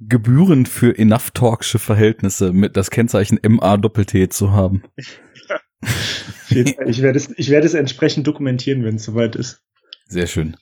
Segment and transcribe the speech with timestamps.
[0.00, 4.82] gebührend für enough talksche Verhältnisse mit das Kennzeichen MA-Doppel-T zu haben.
[6.50, 9.62] ich werde es, ich werde es entsprechend dokumentieren, wenn es soweit ist.
[10.06, 10.56] Sehr schön.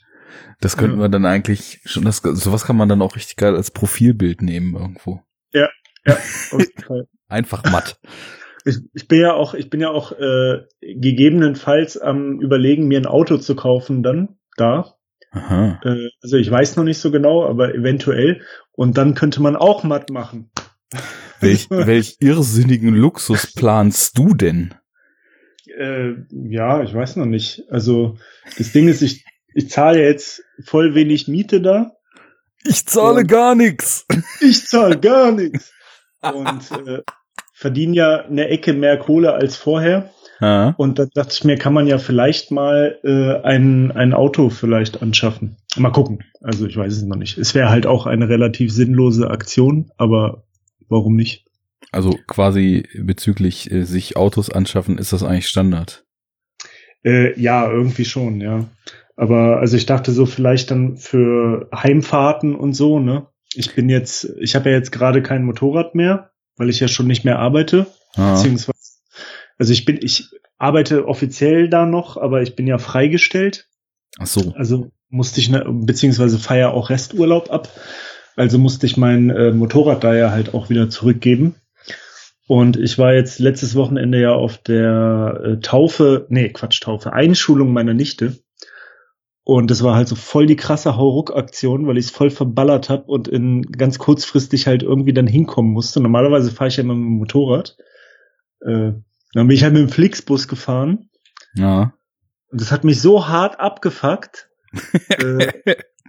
[0.60, 3.70] Das könnten wir dann eigentlich schon, das, sowas kann man dann auch richtig geil als
[3.70, 5.22] Profilbild nehmen irgendwo.
[5.52, 5.68] Ja,
[6.04, 6.14] ja,
[6.50, 7.08] auf jeden Fall.
[7.28, 8.00] Einfach matt.
[8.64, 13.06] Ich, ich bin ja auch, ich bin ja auch äh, gegebenenfalls am überlegen, mir ein
[13.06, 14.97] Auto zu kaufen dann da.
[15.30, 15.80] Aha.
[15.84, 18.42] Äh, also ich weiß noch nicht so genau, aber eventuell.
[18.72, 20.50] Und dann könnte man auch matt machen.
[21.40, 24.74] Welch, welch irrsinnigen Luxus planst du denn?
[25.78, 27.62] Äh, ja, ich weiß noch nicht.
[27.70, 28.18] Also
[28.56, 29.24] das Ding ist, ich,
[29.54, 31.92] ich zahle jetzt voll wenig Miete da.
[32.64, 34.04] Ich zahle gar nichts.
[34.40, 35.72] Ich zahle gar nichts.
[36.20, 37.02] Und äh,
[37.52, 40.10] verdiene ja eine Ecke mehr Kohle als vorher.
[40.40, 40.74] Ja.
[40.76, 45.02] Und da dachte ich mir, kann man ja vielleicht mal äh, ein, ein Auto vielleicht
[45.02, 45.56] anschaffen.
[45.76, 46.24] Mal gucken.
[46.40, 47.38] Also ich weiß es noch nicht.
[47.38, 50.44] Es wäre halt auch eine relativ sinnlose Aktion, aber
[50.88, 51.44] warum nicht?
[51.90, 56.04] Also quasi bezüglich äh, sich Autos anschaffen, ist das eigentlich Standard.
[57.04, 58.64] Äh, ja, irgendwie schon, ja.
[59.16, 63.26] Aber also ich dachte so vielleicht dann für Heimfahrten und so, ne?
[63.54, 67.06] Ich bin jetzt, ich habe ja jetzt gerade kein Motorrad mehr, weil ich ja schon
[67.06, 67.86] nicht mehr arbeite.
[68.16, 68.34] Ja.
[68.34, 68.78] Beziehungsweise,
[69.58, 73.68] also ich bin, ich arbeite offiziell da noch, aber ich bin ja freigestellt.
[74.18, 74.52] Ach so.
[74.56, 77.68] Also musste ich, ne, beziehungsweise feier auch Resturlaub ab.
[78.36, 81.56] Also musste ich mein äh, Motorrad da ja halt auch wieder zurückgeben.
[82.46, 87.72] Und ich war jetzt letztes Wochenende ja auf der äh, Taufe, nee, Quatsch, Taufe, Einschulung
[87.72, 88.38] meiner Nichte.
[89.44, 93.04] Und das war halt so voll die krasse Hauruck-Aktion, weil ich es voll verballert habe
[93.04, 96.00] und in ganz kurzfristig halt irgendwie dann hinkommen musste.
[96.00, 97.76] Normalerweise fahre ich ja immer mit dem Motorrad.
[98.60, 98.92] Äh,
[99.32, 101.10] dann bin ich halt mit dem Flixbus gefahren.
[101.54, 101.94] Ja.
[102.50, 104.48] Und das hat mich so hart abgefuckt.
[105.08, 105.52] äh,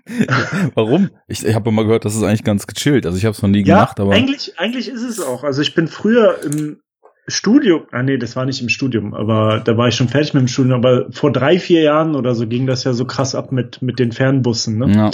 [0.73, 1.09] Warum?
[1.27, 3.05] Ich, ich habe immer gehört, das ist eigentlich ganz gechillt.
[3.05, 5.43] Also ich habe es noch nie ja, gemacht, aber eigentlich, eigentlich ist es auch.
[5.43, 6.81] Also ich bin früher im
[7.27, 10.41] Studium, ah nee, das war nicht im Studium, aber da war ich schon fertig mit
[10.41, 13.51] dem Studium, aber vor drei, vier Jahren oder so ging das ja so krass ab
[13.51, 14.91] mit, mit den Fernbussen, ne?
[14.91, 15.11] ja.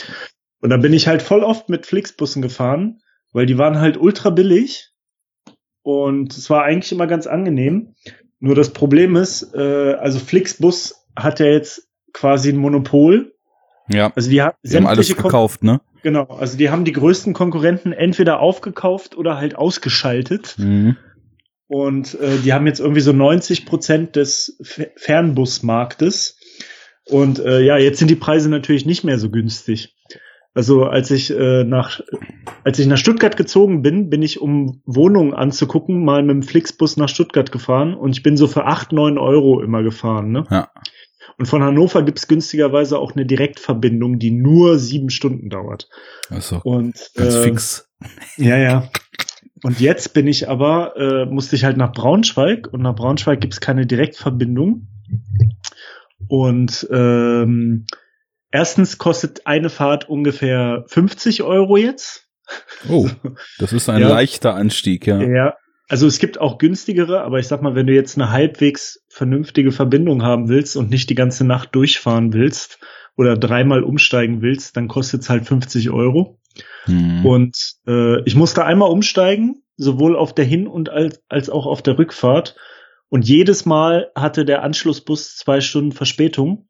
[0.62, 3.00] Und da bin ich halt voll oft mit Flixbussen gefahren,
[3.34, 4.92] weil die waren halt ultra billig
[5.86, 7.94] und es war eigentlich immer ganz angenehm.
[8.40, 13.34] Nur das Problem ist, äh, also Flixbus hat ja jetzt quasi ein Monopol.
[13.88, 14.12] ja.
[14.16, 15.82] Also die, hat Sie haben alles Kon- gekauft, ne?
[16.02, 20.56] Genau, also die haben die größten Konkurrenten entweder aufgekauft oder halt ausgeschaltet.
[20.58, 20.98] Mhm.
[21.68, 24.58] Und äh, die haben jetzt irgendwie so 90 Prozent des
[24.96, 26.40] Fernbusmarktes.
[27.06, 29.95] Und äh, ja, jetzt sind die Preise natürlich nicht mehr so günstig.
[30.56, 32.00] Also als ich äh, nach
[32.64, 36.96] als ich nach Stuttgart gezogen bin, bin ich um Wohnungen anzugucken mal mit dem Flixbus
[36.96, 40.32] nach Stuttgart gefahren und ich bin so für acht neun Euro immer gefahren.
[40.32, 40.46] Ne?
[40.50, 40.70] Ja.
[41.38, 45.90] Und von Hannover gibt's günstigerweise auch eine Direktverbindung, die nur sieben Stunden dauert.
[46.30, 47.90] Also Und ganz äh, fix.
[48.38, 48.90] ja, ja.
[49.64, 53.60] Und jetzt bin ich aber, äh, musste ich halt nach Braunschweig und nach Braunschweig gibt's
[53.60, 54.88] keine Direktverbindung.
[56.28, 57.86] Und ähm,
[58.56, 62.28] erstens kostet eine Fahrt ungefähr 50 Euro jetzt.
[62.90, 63.10] Oh,
[63.60, 64.10] das ist ein Ja.
[64.10, 65.22] leichter Anstieg, ja.
[65.22, 65.56] Ja.
[65.88, 69.72] Also es gibt auch günstigere, aber ich sag mal, wenn du jetzt eine halbwegs vernünftige
[69.72, 72.80] Verbindung haben willst und nicht die ganze Nacht durchfahren willst
[73.18, 76.40] oder dreimal umsteigen willst, dann kostet's halt 50 Euro.
[76.88, 77.26] Mhm.
[77.26, 77.58] Und
[77.88, 82.00] äh, ich musste einmal umsteigen, sowohl auf der Hin- und als, als auch auf der
[82.00, 82.56] Rückfahrt.
[83.10, 86.68] Und jedes Mal hatte der Anschlussbus zwei Stunden Verspätung,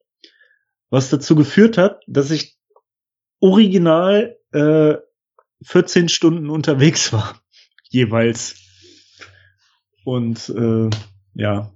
[0.95, 2.57] was dazu geführt hat, dass ich
[3.41, 4.95] original äh,
[5.61, 7.41] 14 Stunden unterwegs war,
[7.89, 8.55] jeweils.
[10.05, 10.89] Und äh,
[11.33, 11.73] ja,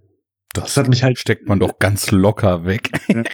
[0.53, 2.91] das das hat mich halt steckt man doch ganz locker weg.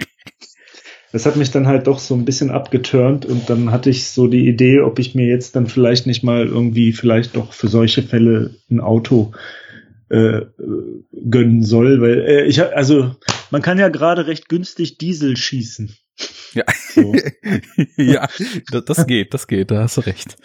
[1.11, 4.27] Das hat mich dann halt doch so ein bisschen abgeturnt und dann hatte ich so
[4.27, 8.03] die Idee, ob ich mir jetzt dann vielleicht nicht mal irgendwie vielleicht doch für solche
[8.03, 9.31] Fälle ein Auto
[10.09, 10.41] äh,
[11.29, 13.15] gönnen soll, weil äh, ich also
[13.55, 15.95] man kann ja gerade recht günstig Diesel schießen.
[16.55, 16.65] Ja.
[16.93, 17.13] So.
[17.95, 18.27] ja,
[18.69, 20.35] das, geht, das geht, da hast du recht.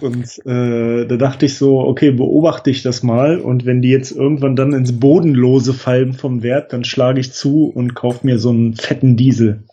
[0.00, 4.12] Und äh, da dachte ich so, okay, beobachte ich das mal und wenn die jetzt
[4.12, 8.48] irgendwann dann ins Bodenlose fallen vom Wert, dann schlage ich zu und kauf mir so
[8.48, 9.64] einen fetten Diesel.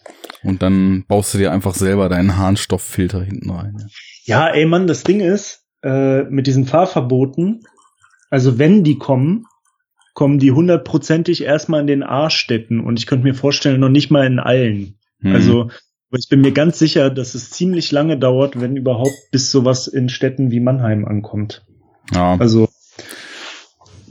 [0.43, 3.77] Und dann baust du dir einfach selber deinen Harnstofffilter hinten rein.
[4.25, 7.63] Ja, ey Mann, das Ding ist, äh, mit diesen Fahrverboten,
[8.29, 9.45] also wenn die kommen,
[10.17, 14.25] kommen die hundertprozentig erstmal in den A-Städten und ich könnte mir vorstellen, noch nicht mal
[14.25, 14.95] in allen.
[15.21, 15.31] Hm.
[15.31, 15.69] Also,
[16.09, 20.09] ich bin mir ganz sicher, dass es ziemlich lange dauert, wenn überhaupt bis sowas in
[20.09, 21.67] Städten wie Mannheim ankommt.
[22.15, 22.35] ja.
[22.39, 22.67] Also,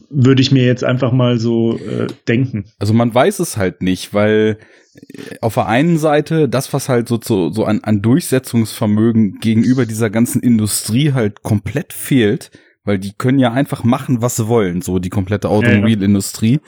[0.08, 2.66] würde ich mir jetzt einfach mal so äh, denken.
[2.78, 4.58] Also man weiß es halt nicht, weil
[4.94, 9.86] äh, auf der einen Seite das, was halt so, so, so an, an Durchsetzungsvermögen gegenüber
[9.86, 12.52] dieser ganzen Industrie halt komplett fehlt,
[12.86, 16.60] weil die können ja einfach machen, was sie wollen, so die komplette Automobilindustrie.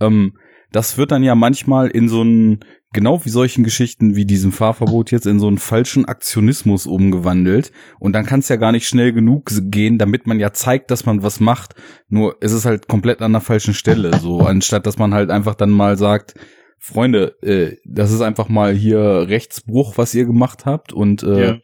[0.00, 0.32] Ähm,
[0.72, 2.60] das wird dann ja manchmal in so einen,
[2.92, 7.72] genau wie solchen Geschichten wie diesem Fahrverbot jetzt, in so einen falschen Aktionismus umgewandelt.
[8.00, 11.06] Und dann kann es ja gar nicht schnell genug gehen, damit man ja zeigt, dass
[11.06, 11.74] man was macht.
[12.08, 14.18] Nur es ist halt komplett an der falschen Stelle.
[14.18, 16.34] So, anstatt dass man halt einfach dann mal sagt,
[16.78, 20.92] Freunde, äh, das ist einfach mal hier Rechtsbruch, was ihr gemacht habt.
[20.92, 21.56] Und äh, ja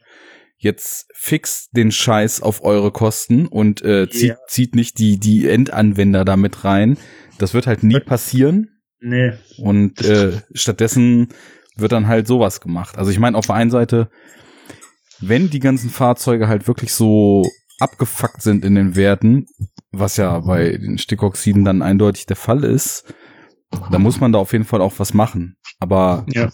[0.63, 4.37] jetzt fix den Scheiß auf eure Kosten und äh, zieht, ja.
[4.47, 6.97] zieht nicht die, die Endanwender damit rein.
[7.37, 8.69] Das wird halt nie passieren.
[8.99, 9.33] Nee.
[9.57, 11.27] Und äh, stattdessen
[11.75, 12.97] wird dann halt sowas gemacht.
[12.97, 14.09] Also ich meine, auf der einen Seite,
[15.19, 17.43] wenn die ganzen Fahrzeuge halt wirklich so
[17.79, 19.47] abgefuckt sind in den Werten,
[19.91, 23.13] was ja bei den Stickoxiden dann eindeutig der Fall ist,
[23.91, 25.57] da muss man da auf jeden Fall auch was machen.
[25.79, 26.49] Aber ja.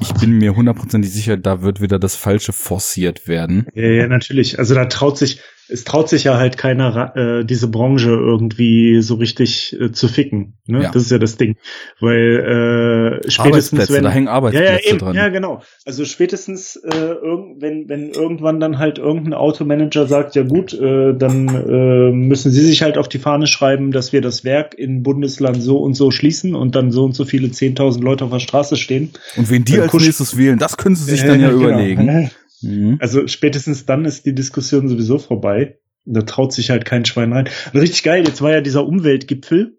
[0.00, 3.66] ich bin mir hundertprozentig sicher, da wird wieder das Falsche forciert werden.
[3.74, 4.58] Ja, ja, natürlich.
[4.58, 5.40] Also da traut sich,
[5.72, 10.54] es traut sich ja halt keiner, äh, diese Branche irgendwie so richtig äh, zu ficken.
[10.66, 10.82] Ne?
[10.82, 10.90] Ja.
[10.92, 11.56] Das ist ja das Ding.
[12.00, 15.16] Weil äh, spätestens wenn da hängen Arbeitsplätze ja, ja, eben, dran.
[15.16, 15.62] Ja, genau.
[15.86, 21.14] Also spätestens äh, irgend, wenn wenn irgendwann dann halt irgendein Automanager sagt, ja gut, äh,
[21.14, 25.02] dann äh, müssen Sie sich halt auf die Fahne schreiben, dass wir das Werk in
[25.02, 28.40] Bundesland so und so schließen und dann so und so viele 10.000 Leute auf der
[28.40, 29.10] Straße stehen.
[29.36, 31.62] Und wen die als nächstes wählen, das können Sie sich äh, dann ja genau.
[31.62, 32.30] überlegen.
[32.62, 32.98] Mhm.
[33.00, 35.78] Also spätestens dann ist die Diskussion sowieso vorbei.
[36.04, 37.48] Da traut sich halt kein Schwein rein.
[37.72, 39.78] Und richtig geil, jetzt war ja dieser Umweltgipfel.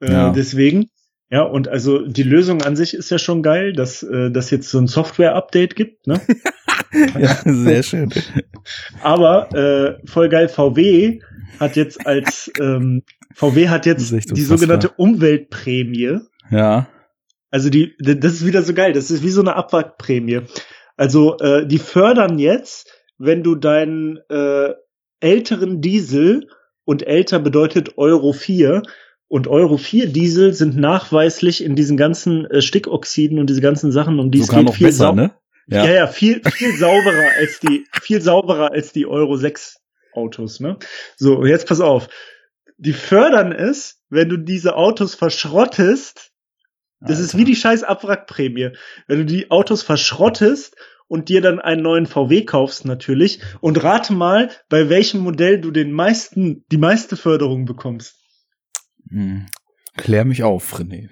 [0.00, 0.30] Äh, ja.
[0.30, 0.86] Deswegen.
[1.28, 4.70] Ja, und also die Lösung an sich ist ja schon geil, dass äh, dass jetzt
[4.70, 6.06] so ein Software-Update gibt.
[6.06, 6.20] Ne?
[7.18, 8.12] ja, sehr schön.
[9.02, 11.20] Aber äh, voll geil, VW
[11.58, 13.02] hat jetzt als ähm,
[13.34, 16.20] VW hat jetzt die sogenannte Umweltprämie.
[16.50, 16.88] Ja.
[17.50, 18.92] Also die, das ist wieder so geil.
[18.92, 20.42] Das ist wie so eine Abwrackprämie.
[20.96, 24.74] Also äh, die fördern jetzt, wenn du deinen äh,
[25.20, 26.48] älteren Diesel
[26.84, 28.82] und älter bedeutet Euro 4
[29.28, 34.18] und Euro 4 Diesel sind nachweislich in diesen ganzen äh, Stickoxiden und diese ganzen Sachen,
[34.18, 35.34] um die es geht, viel besser, ne?
[35.68, 35.84] Ja.
[35.84, 39.80] ja, ja, viel, viel sauberer als die, viel sauberer als die Euro 6
[40.12, 40.78] Autos, ne?
[41.16, 42.08] So, jetzt pass auf.
[42.78, 46.30] Die fördern es, wenn du diese Autos verschrottest,
[47.06, 47.20] das Alter.
[47.20, 48.70] ist wie die scheiß Abwrackprämie.
[49.06, 50.76] Wenn du die Autos verschrottest
[51.08, 55.70] und dir dann einen neuen VW kaufst natürlich und rate mal, bei welchem Modell du
[55.70, 58.16] den meisten, die meiste Förderung bekommst.
[59.10, 59.46] Hm.
[59.96, 61.08] Klär mich auf, René.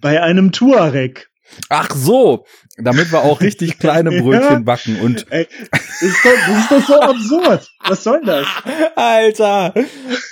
[0.00, 1.27] Bei einem Touareg.
[1.68, 2.44] Ach so,
[2.76, 5.26] damit wir auch richtig kleine Brötchen backen und.
[5.30, 7.70] Ey, das, ist doch, das ist doch so absurd.
[7.86, 8.46] Was soll das?
[8.96, 9.74] Alter.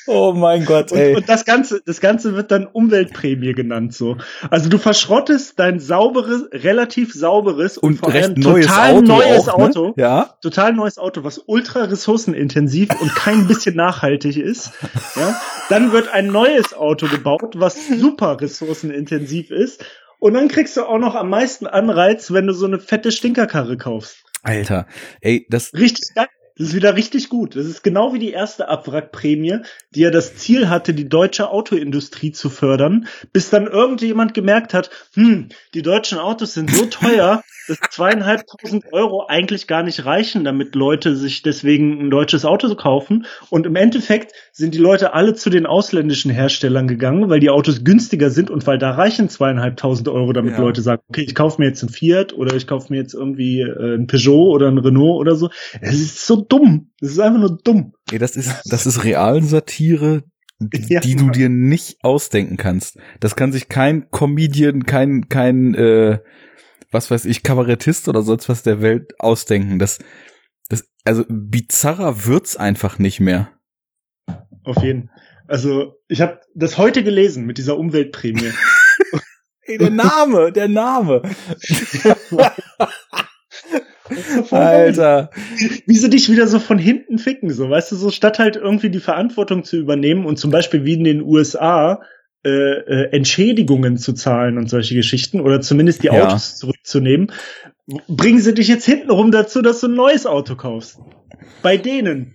[0.07, 1.11] Oh mein Gott, ey.
[1.11, 4.17] Und, und, das Ganze, das Ganze wird dann Umweltprämie genannt, so.
[4.51, 9.59] Also du verschrottest dein sauberes, relativ sauberes und, und vor allem total Auto neues auch,
[9.59, 9.65] ne?
[9.65, 9.95] Auto.
[9.97, 10.37] Ja.
[10.41, 14.73] Total neues Auto, was ultra ressourcenintensiv und kein bisschen nachhaltig ist.
[15.17, 15.41] Ja.
[15.69, 19.85] Dann wird ein neues Auto gebaut, was super ressourcenintensiv ist
[20.19, 23.77] und dann kriegst du auch noch am meisten Anreiz, wenn du so eine fette Stinkerkarre
[23.77, 24.25] kaufst.
[24.43, 24.87] Alter,
[25.21, 25.73] ey, das.
[25.75, 26.29] Richtig geil.
[26.59, 27.55] Das ist wieder richtig gut.
[27.55, 29.59] Das ist genau wie die erste Abwrackprämie,
[29.95, 34.91] die ja das Ziel hatte, die deutsche Autoindustrie zu fördern, bis dann irgendjemand gemerkt hat,
[35.15, 40.75] hm, die deutschen Autos sind so teuer, dass zweieinhalbtausend Euro eigentlich gar nicht reichen, damit
[40.75, 43.27] Leute sich deswegen ein deutsches Auto kaufen.
[43.51, 47.85] Und im Endeffekt sind die Leute alle zu den ausländischen Herstellern gegangen, weil die Autos
[47.85, 50.61] günstiger sind und weil da reichen zweieinhalbtausend Euro, damit ja.
[50.61, 53.61] Leute sagen, okay, ich kaufe mir jetzt ein Fiat oder ich kaufe mir jetzt irgendwie
[53.61, 55.51] äh, ein Peugeot oder ein Renault oder so.
[55.81, 56.93] Es ist so dumm.
[57.01, 57.93] Es ist einfach nur dumm.
[58.11, 60.25] Ey, das ist, das ist Realensatire,
[60.89, 61.01] ja.
[61.01, 62.99] die du dir nicht ausdenken kannst.
[63.21, 66.21] Das kann sich kein Comedian, kein, kein, äh,
[66.91, 69.79] was weiß ich, Kabarettist oder sonst was der Welt ausdenken.
[69.79, 69.99] Das,
[70.69, 73.51] das, also bizarrer wird's einfach nicht mehr.
[74.65, 75.11] Auf jeden.
[75.47, 78.53] Also ich habe das heute gelesen mit dieser Umweltprämie.
[79.63, 81.23] Ey, der Name, der Name.
[84.51, 85.31] Alter.
[85.87, 88.91] Wie sie dich wieder so von hinten ficken, so, weißt du, so statt halt irgendwie
[88.91, 92.03] die Verantwortung zu übernehmen und zum Beispiel wie in den USA
[92.45, 96.27] äh, äh, Entschädigungen zu zahlen und solche Geschichten oder zumindest die ja.
[96.27, 97.33] Autos zurückzunehmen,
[98.09, 100.99] bringen sie dich jetzt hintenrum dazu, dass du ein neues Auto kaufst.
[101.63, 102.35] Bei denen.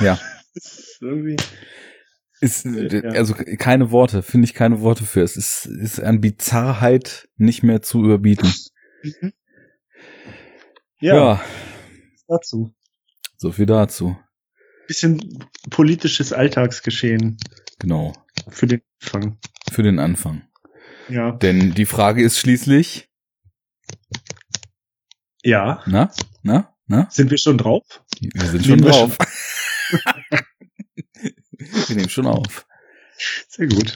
[0.00, 0.18] Ja.
[0.54, 1.36] ist irgendwie
[2.40, 5.20] ist, äh, also keine Worte, finde ich keine Worte für.
[5.20, 8.52] Es ist, ist an Bizarrheit nicht mehr zu überbieten.
[11.00, 11.14] Ja.
[11.14, 11.44] ja.
[12.28, 12.74] Dazu.
[13.36, 14.16] So viel dazu.
[14.86, 17.38] Bisschen politisches Alltagsgeschehen.
[17.78, 18.12] Genau.
[18.48, 19.38] Für den Anfang.
[19.70, 20.42] Für den Anfang.
[21.08, 21.32] Ja.
[21.32, 23.08] Denn die Frage ist schließlich,
[25.42, 25.82] Ja.
[25.86, 27.08] na, na, na?
[27.10, 28.04] Sind wir schon drauf?
[28.20, 29.16] Wir sind schon wir drauf.
[31.88, 32.66] wir nehmen schon auf.
[33.48, 33.94] Sehr gut.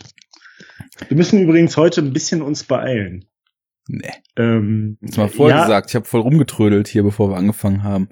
[1.09, 3.27] Wir müssen übrigens heute ein bisschen uns beeilen.
[3.87, 4.13] Nee.
[4.37, 8.09] Ähm, Jetzt mal vorher ja, gesagt, ich habe voll rumgetrödelt hier, bevor wir angefangen haben.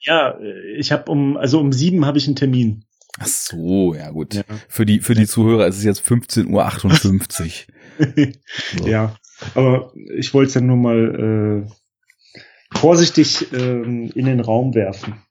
[0.00, 0.38] Ja,
[0.76, 2.84] ich habe um, also um sieben habe ich einen Termin.
[3.18, 4.34] Ach so, ja gut.
[4.34, 4.42] Ja.
[4.68, 8.30] Für die für die Zuhörer ist es jetzt 15.58 Uhr.
[8.76, 8.84] So.
[8.88, 9.16] Ja,
[9.54, 15.22] aber ich wollte es ja nur mal äh, vorsichtig ähm, in den Raum werfen.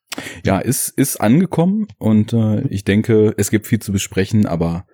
[0.45, 4.85] Ja, ist, ist angekommen und äh, ich denke, es gibt viel zu besprechen, aber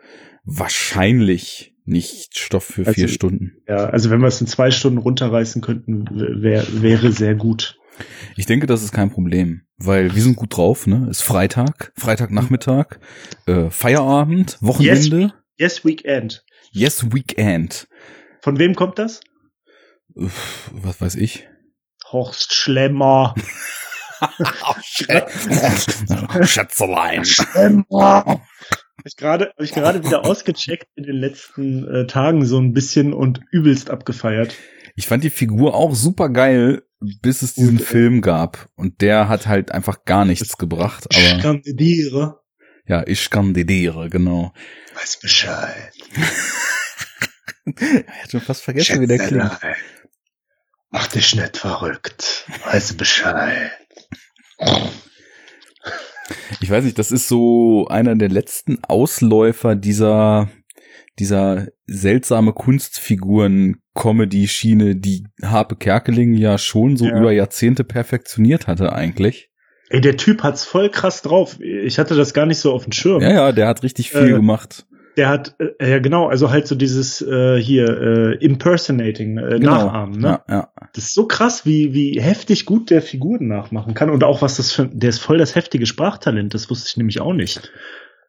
[0.46, 3.58] wahrscheinlich nicht Stoff für Also- vier Stunden.
[3.67, 6.05] Ja, also wenn wir es in zwei Stunden runterreißen könnten,
[6.41, 7.77] wär, wäre sehr gut.
[8.38, 11.08] Ich denke, das ist kein Problem, weil wir sind gut drauf, ne?
[11.10, 12.98] Ist Freitag, Freitagnachmittag,
[13.46, 16.46] äh, Feierabend, Wochenende, Yes, Weekend.
[16.72, 17.88] yes, Weekend.
[18.41, 19.19] Von wem kommt das?
[20.15, 21.48] Uff, was weiß ich?
[22.12, 23.36] Horst Schlemmer.
[26.46, 27.25] Schätzelein.
[27.25, 28.41] Schlemmer.
[29.00, 33.13] Habe ich gerade ich gerade wieder ausgecheckt in den letzten äh, Tagen so ein bisschen
[33.13, 34.56] und übelst abgefeiert.
[34.98, 38.68] Ich fand die Figur auch super geil, bis es diesen Gut, äh, Film gab.
[38.75, 41.06] Und der hat halt einfach gar nichts gebracht.
[41.12, 42.41] Ich Aber kandidiere.
[42.88, 44.51] ja, ich kandidiere, genau.
[44.96, 45.94] Weiß Bescheid.
[47.65, 49.44] Ich hatte schon fast vergessen, wie der klingt.
[49.44, 49.75] Schätzelein.
[50.89, 52.46] Mach dich nicht verrückt.
[52.65, 53.72] Weiß Bescheid.
[56.62, 60.50] Ich weiß nicht, das ist so einer der letzten Ausläufer dieser,
[61.19, 67.17] dieser seltsame Kunstfiguren-Comedy-Schiene, die Harpe Kerkeling ja schon so Ja.
[67.17, 69.50] über Jahrzehnte perfektioniert hatte eigentlich.
[69.89, 71.57] Ey, der Typ hat's voll krass drauf.
[71.59, 73.21] Ich hatte das gar nicht so auf dem Schirm.
[73.24, 74.86] Ja, ja, der hat richtig viel Äh, gemacht.
[75.17, 79.85] Der hat, äh, ja genau, also halt so dieses äh, hier, äh, Impersonating, äh, Genau.
[79.85, 80.39] Nachahmen, ne?
[80.47, 80.69] Ja, ja.
[80.93, 84.09] Das ist so krass, wie, wie heftig gut der Figuren nachmachen kann.
[84.09, 87.19] Und auch was das für, der ist voll das heftige Sprachtalent, das wusste ich nämlich
[87.21, 87.71] auch nicht.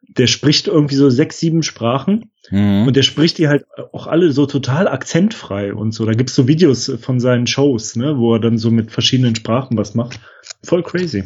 [0.09, 2.87] Der spricht irgendwie so sechs, sieben Sprachen Mhm.
[2.89, 6.05] und der spricht die halt auch alle so total akzentfrei und so.
[6.05, 9.77] Da gibt's so Videos von seinen Shows, ne, wo er dann so mit verschiedenen Sprachen
[9.77, 10.19] was macht.
[10.65, 11.25] Voll crazy.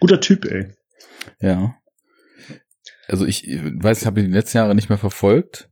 [0.00, 0.68] Guter Typ, ey.
[1.40, 1.74] Ja.
[3.08, 5.70] Also ich äh, weiß, ich habe ihn die letzten Jahre nicht mehr verfolgt.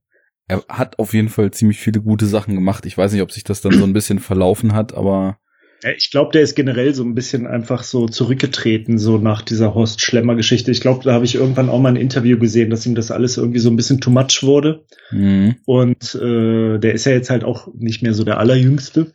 [0.48, 2.86] Er hat auf jeden Fall ziemlich viele gute Sachen gemacht.
[2.86, 5.38] Ich weiß nicht, ob sich das dann so ein bisschen verlaufen hat, aber
[5.82, 9.74] Ja, ich glaube, der ist generell so ein bisschen einfach so zurückgetreten, so nach dieser
[9.74, 10.70] Horst Schlemmer-Geschichte.
[10.70, 13.36] Ich glaube, da habe ich irgendwann auch mal ein Interview gesehen, dass ihm das alles
[13.36, 14.84] irgendwie so ein bisschen too much wurde.
[15.10, 19.12] mh, Und äh, der ist ja jetzt halt auch nicht mehr so der Allerjüngste.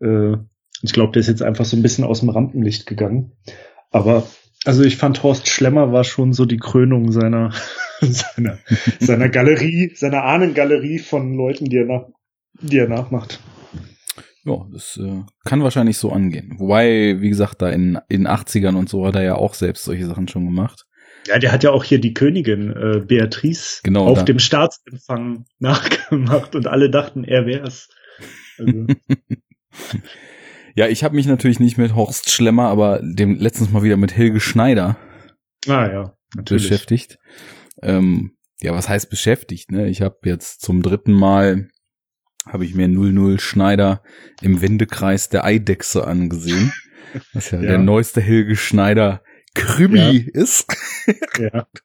[0.00, 0.36] Äh,
[0.82, 3.32] ich glaube, der ist jetzt einfach so ein bisschen aus dem Rampenlicht gegangen.
[3.90, 4.26] Aber
[4.64, 7.52] also ich fand Horst Schlemmer war schon so die Krönung seiner
[8.00, 8.58] seiner,
[8.98, 12.06] seiner Galerie, seiner Ahnengalerie von Leuten, die er nach,
[12.60, 13.40] die er nachmacht.
[14.44, 16.54] ja, das äh, kann wahrscheinlich so angehen.
[16.58, 20.06] Wobei, wie gesagt, da in in 80ern und so hat er ja auch selbst solche
[20.06, 20.86] Sachen schon gemacht.
[21.26, 25.44] Ja, der hat ja auch hier die Königin äh, Beatrice Genau, auf da- dem Staatsempfang
[25.58, 27.88] nachgemacht und alle dachten, er wär's.
[28.58, 28.86] Also,
[30.74, 34.16] Ja, ich habe mich natürlich nicht mit Horst Schlemmer, aber dem letztens mal wieder mit
[34.16, 34.96] Helge Schneider
[35.66, 36.68] ah ja, natürlich.
[36.68, 37.18] beschäftigt.
[37.82, 39.70] Ähm, ja, was heißt beschäftigt?
[39.72, 39.88] Ne?
[39.88, 41.68] Ich habe jetzt zum dritten Mal
[42.46, 44.02] habe ich mir 00 Schneider
[44.40, 46.72] im Wendekreis der Eidechse angesehen.
[47.32, 47.68] Was ja, Ja.
[47.68, 49.22] der neueste Helge Schneider
[49.54, 50.66] Krimi ist.
[51.38, 51.66] Ja.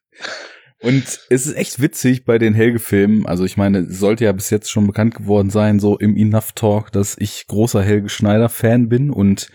[0.82, 3.24] Und es ist echt witzig bei den Helge-Filmen.
[3.26, 6.52] Also ich meine, es sollte ja bis jetzt schon bekannt geworden sein, so im Enough
[6.52, 9.48] Talk, dass ich großer Helge Schneider-Fan bin und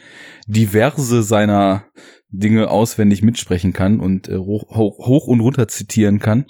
[0.48, 1.86] diverse seiner
[2.30, 6.46] Dinge auswendig mitsprechen kann und äh, hoch, hoch, und runter zitieren kann.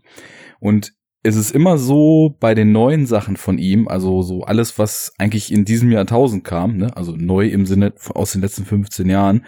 [0.59, 5.11] Und es ist immer so bei den neuen Sachen von ihm, also so alles, was
[5.17, 6.95] eigentlich in diesem Jahrtausend kam, ne?
[6.95, 9.45] also neu im Sinne aus den letzten 15 Jahren,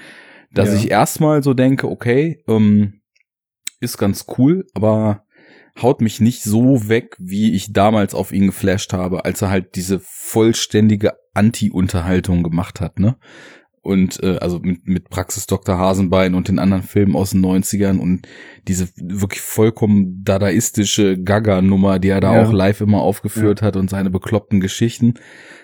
[0.52, 0.76] dass Ja.
[0.76, 3.00] ich erstmal so denke, okay, ähm,
[3.84, 5.24] ist ganz cool, aber
[5.82, 9.76] haut mich nicht so weg, wie ich damals auf ihn geflasht habe, als er halt
[9.76, 13.16] diese vollständige Anti-Unterhaltung gemacht hat, ne?
[13.82, 15.78] Und äh, also mit, mit Praxis Dr.
[15.78, 18.26] Hasenbein und den anderen Filmen aus den 90ern und
[18.66, 22.46] diese wirklich vollkommen dadaistische Gaga-Nummer, die er da Ja.
[22.46, 25.16] auch live immer aufgeführt hat und seine bekloppten Geschichten.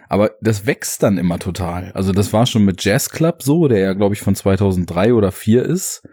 [0.09, 1.93] Aber das wächst dann immer total.
[1.93, 5.31] Also das war schon mit Jazz Club so, der ja, glaube ich, von 2003 oder
[5.31, 6.03] 4 ist.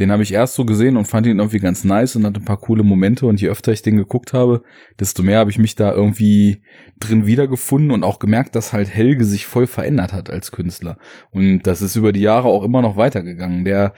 [0.00, 2.44] Den habe ich erst so gesehen und fand ihn irgendwie ganz nice und hatte ein
[2.44, 3.26] paar coole Momente.
[3.26, 4.62] Und je öfter ich den geguckt habe,
[4.98, 6.62] desto mehr habe ich mich da irgendwie
[6.98, 10.98] drin wiedergefunden und auch gemerkt, dass halt Helge sich voll verändert hat als Künstler.
[11.30, 13.64] Und das ist über die Jahre auch immer noch weitergegangen.
[13.64, 13.94] Der,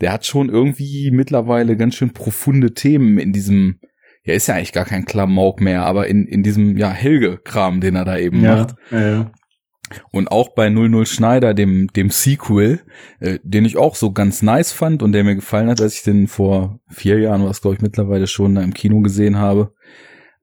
[0.00, 3.80] der hat schon irgendwie mittlerweile ganz schön profunde Themen in diesem,
[4.24, 7.96] ja, ist ja eigentlich gar kein Klamauk mehr, aber in, in diesem, ja, Helge-Kram, den
[7.96, 8.74] er da eben Ja, macht.
[8.92, 9.32] ja, ja.
[10.10, 12.80] Und auch bei 00 Schneider, dem, dem Sequel,
[13.20, 16.02] äh, den ich auch so ganz nice fand und der mir gefallen hat, als ich
[16.02, 19.72] den vor vier Jahren, was glaube ich mittlerweile schon da im Kino gesehen habe.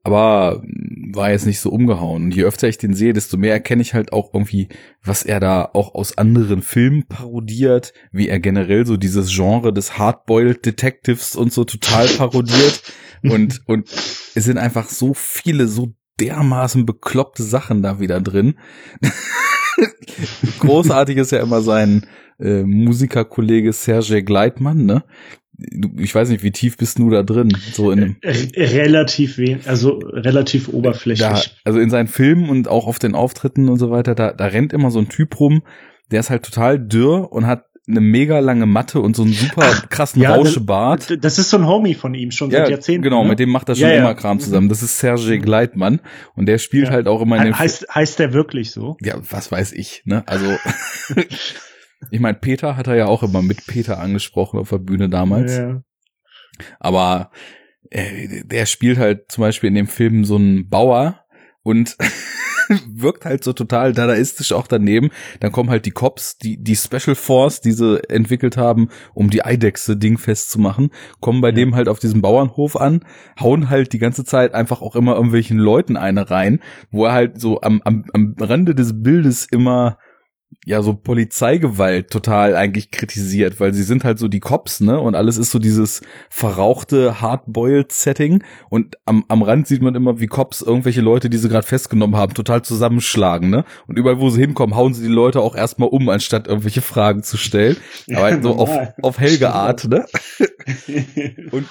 [0.03, 2.25] Aber mh, war jetzt nicht so umgehauen.
[2.25, 4.69] Und je öfter ich den sehe, desto mehr erkenne ich halt auch irgendwie,
[5.03, 9.97] was er da auch aus anderen Filmen parodiert, wie er generell so dieses Genre des
[9.97, 12.83] Hardboiled Detectives und so total parodiert.
[13.23, 13.89] und, und
[14.35, 18.55] es sind einfach so viele, so dermaßen bekloppte Sachen da wieder drin.
[20.59, 22.05] Großartig ist ja immer sein
[22.39, 25.03] äh, Musikerkollege Sergej Gleitmann, ne?
[25.97, 27.51] Ich weiß nicht, wie tief bist du da drin?
[27.73, 31.57] So in R- Relativ wenig, also relativ da, oberflächlich.
[31.63, 34.71] also in seinen Filmen und auch auf den Auftritten und so weiter, da, da rennt
[34.71, 35.63] immer so ein Typ rum,
[36.11, 39.65] der ist halt total dürr und hat eine mega lange Matte und so einen super
[39.89, 41.23] krassen ja, Rauschebart.
[41.23, 43.03] Das ist so ein Homie von ihm schon seit Jahrzehnten.
[43.03, 43.29] genau, ne?
[43.29, 43.99] mit dem macht er schon Ja, ja.
[43.99, 44.67] immer Kram zusammen.
[44.69, 46.01] Das ist Sergej Gleitmann
[46.35, 46.93] und der spielt Ja.
[46.93, 48.97] halt auch immer in den He heißt, heißt der wirklich so?
[49.01, 50.23] Ja, was weiß ich, ne?
[50.27, 50.45] Also
[52.11, 55.57] ich meine, Peter hat er ja auch immer mit Peter angesprochen auf der Bühne damals.
[55.57, 55.81] Ja.
[56.79, 57.31] Aber
[57.89, 61.21] äh, der spielt halt zum Beispiel in dem Film so einen Bauer
[61.63, 61.95] und
[62.87, 65.09] wirkt halt so total dadaistisch auch daneben.
[65.39, 69.43] Dann kommen halt die Cops, die, die Special Force, die sie entwickelt haben, um die
[69.43, 71.55] Eidechse dingfest zu machen, kommen bei Ja.
[71.55, 73.05] dem halt auf diesem Bauernhof an,
[73.39, 76.59] hauen halt die ganze Zeit einfach auch immer irgendwelchen Leuten eine rein,
[76.91, 79.97] wo er halt so am, am, am Rande des Bildes immer
[80.65, 84.99] ja so Polizeigewalt total eigentlich kritisiert, weil sie sind halt so die Cops, ne?
[84.99, 90.19] Und alles ist so dieses verrauchte Hardboiled Setting und am, am Rand sieht man immer,
[90.19, 93.63] wie Cops irgendwelche Leute, die sie gerade festgenommen haben, total zusammenschlagen, ne?
[93.87, 97.23] Und überall, wo sie hinkommen, hauen sie die Leute auch erstmal um, anstatt irgendwelche Fragen
[97.23, 97.77] zu stellen.
[98.11, 98.69] Aber halt so auf,
[99.01, 100.05] auf Helge Art, ne?
[101.51, 101.65] Und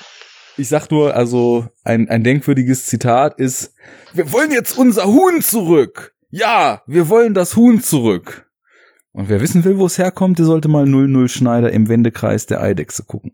[0.57, 3.75] ich sag nur, also ein, ein denkwürdiges Zitat ist,
[4.15, 6.15] wir wollen jetzt unser Huhn zurück.
[6.31, 8.46] Ja, wir wollen das Huhn zurück.
[9.17, 12.61] Und wer wissen will, wo es herkommt, der sollte mal 00 Schneider im Wendekreis der
[12.61, 13.33] Eidechse gucken.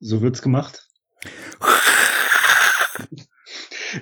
[0.00, 0.86] So wird's gemacht.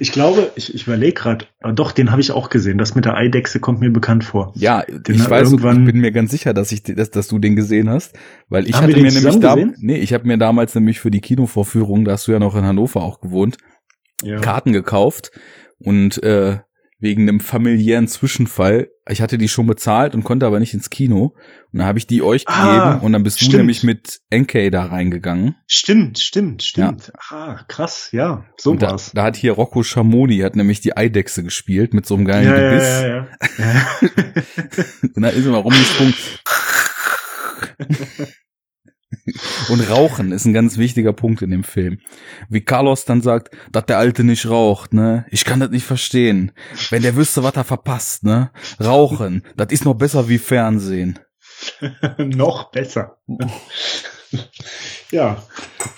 [0.00, 2.76] Ich glaube, ich, ich überlege gerade, doch, den habe ich auch gesehen.
[2.76, 4.52] Das mit der Eidechse kommt mir bekannt vor.
[4.56, 7.38] Ja, Den ich weiß, ich irgendwann- bin mir ganz sicher, dass ich, dass, dass du
[7.38, 8.14] den gesehen hast,
[8.48, 9.74] weil ich hatte mir nämlich da, gesehen?
[9.78, 12.64] nee, ich habe mir damals nämlich für die Kinovorführung, da hast du ja noch in
[12.64, 13.56] Hannover auch gewohnt,
[14.22, 14.40] Ja.
[14.40, 15.30] Karten gekauft
[15.78, 16.58] und äh,
[17.00, 21.36] wegen einem familiären Zwischenfall, ich hatte die schon bezahlt und konnte aber nicht ins Kino
[21.72, 23.58] und dann habe ich die euch Ah, gegeben und dann bist du stimmt.
[23.58, 25.54] nämlich mit NK da reingegangen.
[25.68, 27.12] Stimmt, stimmt, stimmt.
[27.30, 29.12] Ah, krass, ja, so und da, war's.
[29.14, 32.60] da hat hier Rocco Schamoni hat nämlich die Eidechse gespielt mit so einem geilen ja,
[32.60, 32.88] ja, Gebiss.
[33.02, 33.26] ja, ja,
[33.58, 34.84] ja.
[35.14, 36.14] Und da ist immer rumgesprungen.
[39.68, 41.98] Und Rauchen ist ein ganz wichtiger Punkt in dem Film.
[42.48, 45.26] Wie Carlos dann sagt, dass der Alte nicht raucht, ne?
[45.30, 46.52] Ich kann das nicht verstehen.
[46.90, 48.50] Wenn der wüsste, was er verpasst, ne?
[48.80, 51.18] Rauchen, das ist noch besser wie Fernsehen.
[52.18, 53.18] Noch besser.
[55.10, 55.42] ja.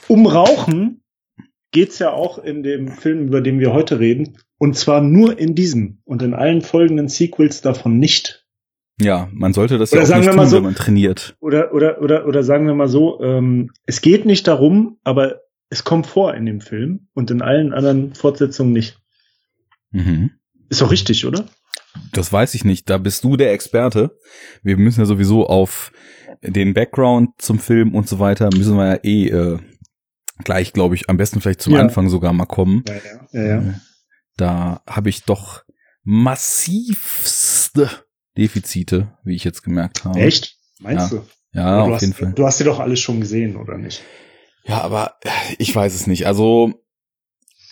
[0.09, 1.03] Um Rauchen
[1.71, 4.38] geht's ja auch in dem Film, über den wir heute reden.
[4.59, 8.39] Und zwar nur in diesem und in allen folgenden Sequels davon nicht.
[9.00, 10.74] Ja, man sollte das Oder ja auch sagen nicht wir tun, mal so- wenn man
[10.74, 11.36] trainiert.
[11.40, 15.84] Oder, oder, oder, oder sagen wir mal so, ähm, es geht nicht darum, aber es
[15.84, 18.98] kommt vor in dem Film und in allen anderen Fortsetzungen nicht.
[19.92, 20.30] Mhm.
[20.68, 21.46] Ist doch richtig, oder?
[22.12, 22.88] Das weiß ich nicht.
[22.90, 24.16] Da bist du der Experte.
[24.62, 25.90] Wir müssen ja sowieso auf
[26.42, 29.58] den Background zum Film und so weiter müssen wir ja eh äh,
[30.44, 31.80] gleich, glaube ich, am besten vielleicht zum Ja.
[31.80, 32.84] Anfang sogar mal kommen.
[32.88, 33.42] Ja, ja.
[33.46, 33.74] ja, ja.
[34.36, 35.64] Da habe ich doch
[36.04, 37.90] massivste
[38.37, 40.19] Defizite, wie ich jetzt gemerkt habe.
[40.21, 40.57] Echt?
[40.81, 41.19] Meinst Ja.
[41.19, 41.25] du?
[41.53, 42.33] Ja, du auf hast, jeden Fall.
[42.35, 44.03] Du hast dir doch alles schon gesehen, oder nicht?
[44.64, 46.27] Ja, aber äh, ich weiß es nicht.
[46.27, 46.73] Also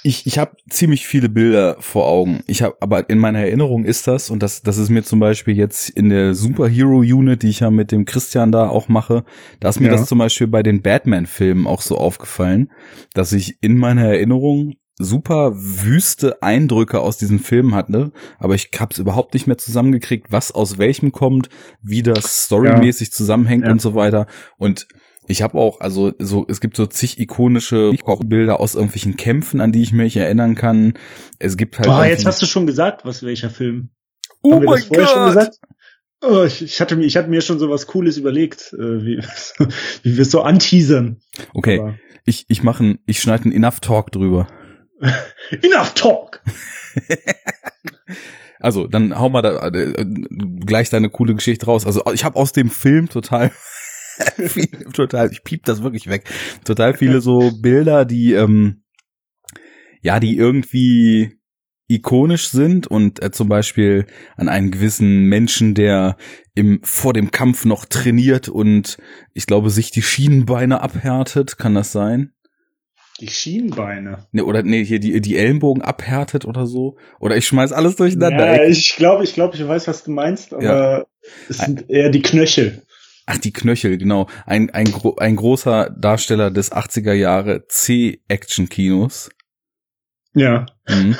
[0.03, 2.43] ich, ich habe ziemlich viele Bilder vor Augen.
[2.47, 5.57] Ich habe, aber in meiner Erinnerung ist das und das, das ist mir zum Beispiel
[5.57, 9.25] jetzt in der Superhero Unit, die ich ja mit dem Christian da auch mache,
[9.61, 9.93] da ist mir Ja.
[9.97, 12.71] das zum Beispiel bei den Batman-Filmen auch so aufgefallen,
[13.15, 18.99] dass ich in meiner Erinnerung super wüste Eindrücke aus diesen Filmen hatte, aber ich hab's
[18.99, 21.49] überhaupt nicht mehr zusammengekriegt, was aus welchem kommt,
[21.83, 23.71] wie das storymäßig zusammenhängt Ja.
[23.71, 24.27] und so weiter.
[24.59, 24.89] Und
[25.29, 27.93] ich habe auch, also so, es gibt so zig ikonische
[28.25, 30.95] Bilder aus irgendwelchen Kämpfen, an die ich mich erinnern kann.
[31.39, 31.87] Es gibt halt.
[31.87, 33.91] Boah, jetzt hast du schon gesagt, was welcher Film.
[34.43, 35.27] oh Haben mein Gott!
[35.27, 35.59] gesagt?
[36.21, 39.19] Oh, ich, ich, hatte mir, ich hatte mir schon so was Cooles überlegt, äh, wie,
[40.03, 41.21] wie wir es so anteasern.
[41.55, 44.49] Okay, Aber ich, ich mache ein, ich schneide einen Enough Talk drüber.
[45.63, 46.43] enough talk!
[48.61, 50.05] Also, dann hau mal da äh,
[50.67, 51.87] gleich deine coole Geschichte raus.
[51.87, 53.53] Also, ich habe aus dem Film total
[54.37, 56.25] viel, total, ich piep das wirklich weg.
[56.65, 58.83] Total viele so Bilder, die ähm,
[60.03, 61.39] ja, die irgendwie
[61.89, 64.07] ikonisch sind und äh, zum Beispiel
[64.37, 66.17] an einen gewissen Menschen, der
[66.55, 68.99] im vor dem Kampf noch trainiert und
[69.33, 72.33] ich glaube sich die Schienenbeine abhärtet, kann das sein?
[73.21, 74.27] Die Schienenbeine.
[74.31, 76.97] Ne, oder nee, hier die die Ellenbogen abhärtet oder so.
[77.19, 78.57] Oder ich schmeiß alles durcheinander.
[78.57, 81.07] Ja, ich glaube, ich glaube, ich weiß, was du meinst, aber ja.
[81.49, 82.83] es sind eher die Knöchel.
[83.27, 84.27] Ach, die Knöchel, genau.
[84.47, 89.29] Ein, ein, ein großer Darsteller des 80er Jahre C-Action-Kinos.
[90.35, 90.65] Ja.
[90.89, 91.17] Mhm.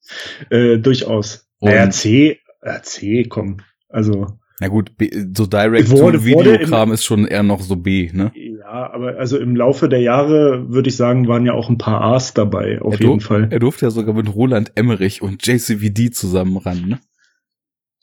[0.50, 1.46] äh, durchaus.
[1.60, 3.58] Und naja, C, äh, C, komm.
[3.88, 4.26] Also.
[4.58, 8.32] Na gut, B, so Direct-to-Videokram ist schon eher noch so B, ne?
[8.72, 12.00] Ja, aber also im Laufe der Jahre würde ich sagen, waren ja auch ein paar
[12.00, 13.48] A's dabei, auf er jeden Fall.
[13.50, 16.98] Er durfte ja sogar mit Roland Emmerich und JCVD zusammen ran, ne?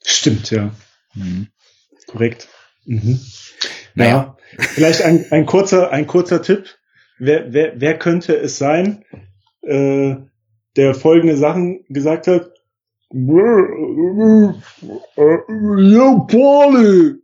[0.06, 0.70] Stimmt, ja.
[1.16, 1.48] Mhm.
[2.06, 2.50] Korrekt.
[2.86, 3.20] Mhm.
[3.96, 4.12] Naja.
[4.12, 6.66] Ja, vielleicht ein, ein kurzer, ein kurzer Tipp.
[7.18, 9.04] Wer, wer, wer könnte es sein?
[9.64, 10.18] Äh,
[10.76, 12.52] der folgende Sachen gesagt hat.
[13.12, 14.54] Yo,
[16.28, 17.16] Paulie!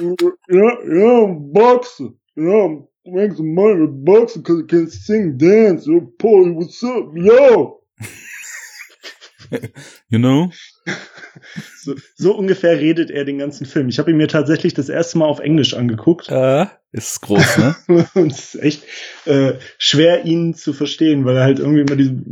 [0.00, 2.16] Yeah, yeah, I'm boxing.
[2.36, 5.86] Yeah, I'm making some money with boxing because I can sing, dance.
[5.86, 7.06] Yo, Paulie, what's up?
[7.16, 7.80] Yo!
[10.10, 10.50] you know?
[11.76, 13.88] So, so, ungefähr redet er den ganzen Film.
[13.88, 16.28] Ich habe ihn mir tatsächlich das erste Mal auf Englisch angeguckt.
[16.30, 17.76] Äh, ist groß, ne?
[18.14, 18.84] Und es ist echt
[19.26, 22.24] äh, schwer, ihn zu verstehen, weil er halt irgendwie immer diesen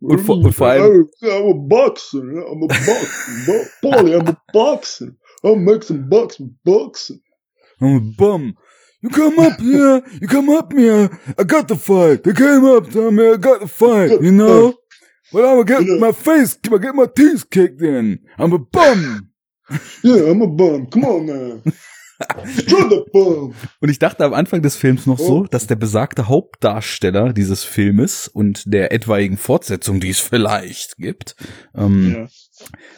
[0.00, 5.14] und, vor, und vor allem I'm a boxer, I'm a boxer, Paulie, I'm a boxer,
[5.42, 7.20] some bucks with boxing.
[7.80, 8.56] I'm a bum.
[9.02, 11.10] You come up here, you come up here.
[11.36, 12.22] I got the fight.
[12.22, 14.74] They came up to me, I got the fight, you know?
[15.32, 18.20] But I'm gonna get my face, I get my teeth kicked in.
[18.38, 19.30] I'm a bum.
[20.04, 20.86] yeah, I'm a bum.
[20.86, 21.62] Come on now.
[23.80, 25.46] Und ich dachte am Anfang des Films noch so, oh.
[25.50, 31.34] dass der besagte Hauptdarsteller dieses Filmes und der etwaigen Fortsetzung, die es vielleicht gibt,
[31.74, 32.28] ähm, ja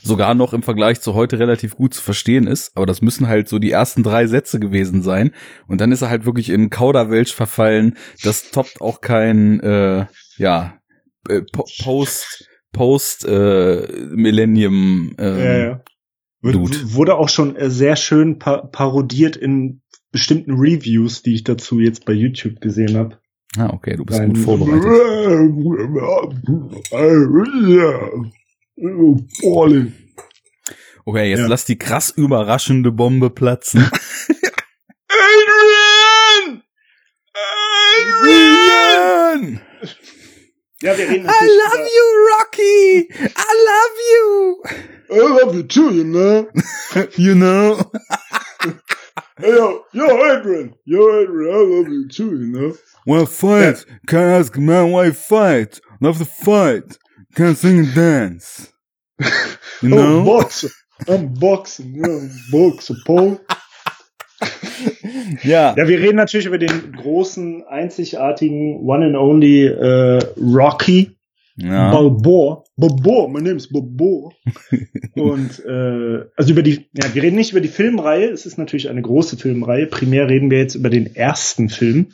[0.02, 2.76] sogar noch im Vergleich zu heute relativ gut zu verstehen ist.
[2.76, 5.32] Aber das müssen halt so die ersten drei Sätze gewesen sein.
[5.66, 7.96] Und dann ist er halt wirklich in Kauderwelsch verfallen.
[8.22, 10.78] Das toppt auch kein, äh, ja,
[11.28, 15.14] äh, Post, Post, äh, Millennium.
[15.18, 15.80] Äh, ja, ja.
[16.42, 16.92] Dude.
[16.92, 19.80] Wurde auch schon äh, sehr schön pa parodiert in
[20.12, 23.18] bestimmten Reviews, die ich dazu jetzt bei YouTube gesehen habe.
[23.56, 24.84] Ah, okay, du bist Ein gut vorbereitet.
[28.76, 29.68] Boah,
[31.06, 31.46] Okay, jetzt ja.
[31.46, 33.82] lass die krass überraschende Bombe platzen.
[35.08, 36.62] Adrian!
[38.16, 39.60] Adrian!
[40.80, 43.08] Ja, wir reden I love you, Rocky!
[43.12, 44.62] I love you!
[45.10, 46.48] I love you too, you know?
[47.16, 47.76] you know?
[49.38, 50.74] hey, yo, yo, Adrian!
[50.86, 52.74] Yo, Adrian, I love you too, you know?
[53.06, 53.84] Wanna fight?
[53.86, 53.96] Yeah.
[54.06, 55.80] Can I ask a man why fight?
[56.00, 56.98] Love to fight.
[57.34, 58.72] Can't sing and dance.
[59.82, 60.20] You know?
[60.20, 60.68] I'm boxer.
[61.08, 61.94] I'm boxing.
[61.94, 62.20] Ja,
[62.50, 63.40] Boxer, Paul.
[65.42, 65.74] ja.
[65.76, 71.10] Ja, wir reden natürlich über den großen, einzigartigen, one and only äh, Rocky.
[71.56, 71.92] Ja.
[71.92, 72.64] Balboa.
[72.76, 74.32] Balboa, my name is Balboa.
[75.14, 78.88] Und äh, also über die, ja, wir reden nicht über die Filmreihe, es ist natürlich
[78.88, 79.86] eine große Filmreihe.
[79.86, 82.12] Primär reden wir jetzt über den ersten Film.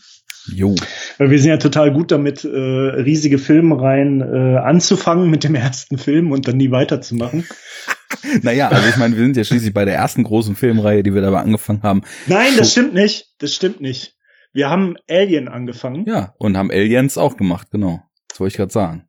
[0.55, 0.75] Jo.
[1.19, 5.99] Weil wir sind ja total gut damit, äh, riesige Filmreihen äh, anzufangen mit dem ersten
[5.99, 7.47] Film und dann nie weiterzumachen.
[8.43, 11.23] naja, also ich meine, wir sind ja schließlich bei der ersten großen Filmreihe, die wir
[11.23, 12.03] dabei angefangen haben.
[12.27, 13.29] Nein, das stimmt nicht.
[13.39, 14.17] Das stimmt nicht.
[14.53, 16.05] Wir haben Alien angefangen.
[16.07, 18.03] Ja, und haben Aliens auch gemacht, genau.
[18.29, 19.09] Das wollte ich gerade sagen.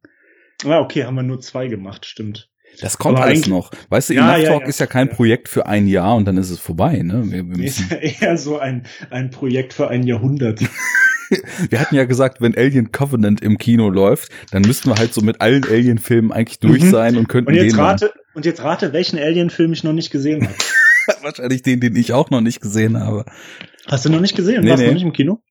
[0.65, 2.51] Ah, okay, haben wir nur zwei gemacht, stimmt.
[2.79, 3.71] Das kommt Aber alles noch.
[3.89, 6.37] Weißt du, ja, Enough ja, ja, ist ja kein Projekt für ein Jahr und dann
[6.37, 7.23] ist es vorbei, ne?
[7.25, 10.61] Wir, wir müssen ist eher so ein, ein Projekt für ein Jahrhundert.
[11.69, 15.21] wir hatten ja gesagt, wenn Alien Covenant im Kino läuft, dann müssten wir halt so
[15.21, 16.91] mit allen Alien-Filmen eigentlich durch mhm.
[16.91, 20.47] sein und könnten und jetzt rate Und jetzt rate, welchen Alien-Film ich noch nicht gesehen
[20.47, 20.55] habe.
[21.23, 23.25] Wahrscheinlich den, den ich auch noch nicht gesehen habe.
[23.87, 24.63] Hast du noch nicht gesehen?
[24.63, 24.87] Nee, Warst nee.
[24.87, 25.41] noch nicht im Kino?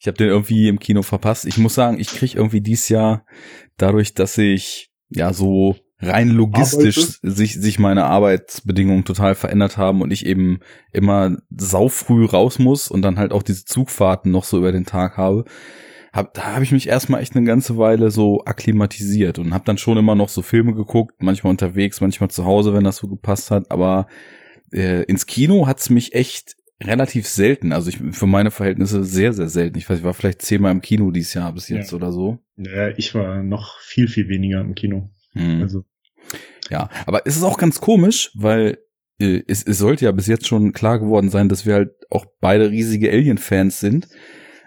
[0.00, 1.46] Ich habe den irgendwie im Kino verpasst.
[1.46, 3.24] Ich muss sagen, ich krieg irgendwie dies Jahr
[3.78, 10.10] dadurch, dass ich ja so rein logistisch sich, sich meine Arbeitsbedingungen total verändert haben und
[10.10, 10.60] ich eben
[10.92, 15.16] immer saufrüh raus muss und dann halt auch diese Zugfahrten noch so über den Tag
[15.16, 15.44] habe,
[16.12, 19.78] hab, da habe ich mich erstmal echt eine ganze Weile so akklimatisiert und habe dann
[19.78, 23.50] schon immer noch so Filme geguckt, manchmal unterwegs, manchmal zu Hause, wenn das so gepasst
[23.50, 24.06] hat, aber
[24.72, 29.48] äh, ins Kino hat's mich echt relativ selten, also ich für meine Verhältnisse sehr, sehr
[29.48, 29.78] selten.
[29.78, 31.96] Ich weiß, ich war vielleicht zehnmal im Kino dieses Jahr bis jetzt ja.
[31.96, 32.38] oder so.
[32.56, 35.10] Ja, ich war noch viel, viel weniger im Kino.
[35.32, 35.62] Hm.
[35.62, 35.84] Also.
[36.70, 38.78] Ja, aber es ist auch ganz komisch, weil
[39.18, 42.26] äh, es, es sollte ja bis jetzt schon klar geworden sein, dass wir halt auch
[42.40, 44.08] beide riesige Alien-Fans sind.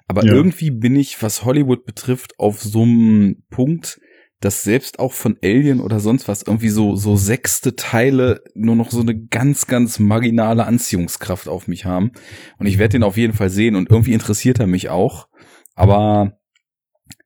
[0.07, 0.33] Aber ja.
[0.33, 3.99] irgendwie bin ich, was Hollywood betrifft, auf so einem Punkt,
[4.39, 8.91] dass selbst auch von Alien oder sonst was irgendwie so, so sechste Teile nur noch
[8.91, 12.11] so eine ganz, ganz marginale Anziehungskraft auf mich haben.
[12.59, 15.27] Und ich werde den auf jeden Fall sehen und irgendwie interessiert er mich auch.
[15.75, 16.37] Aber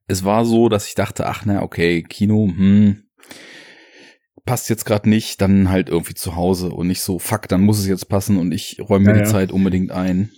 [0.07, 3.03] es war so, dass ich dachte, ach na, okay, Kino, hm,
[4.45, 7.79] passt jetzt gerade nicht, dann halt irgendwie zu Hause und nicht so, fuck, dann muss
[7.79, 9.31] es jetzt passen und ich räume mir ja, die ja.
[9.31, 10.31] Zeit unbedingt ein.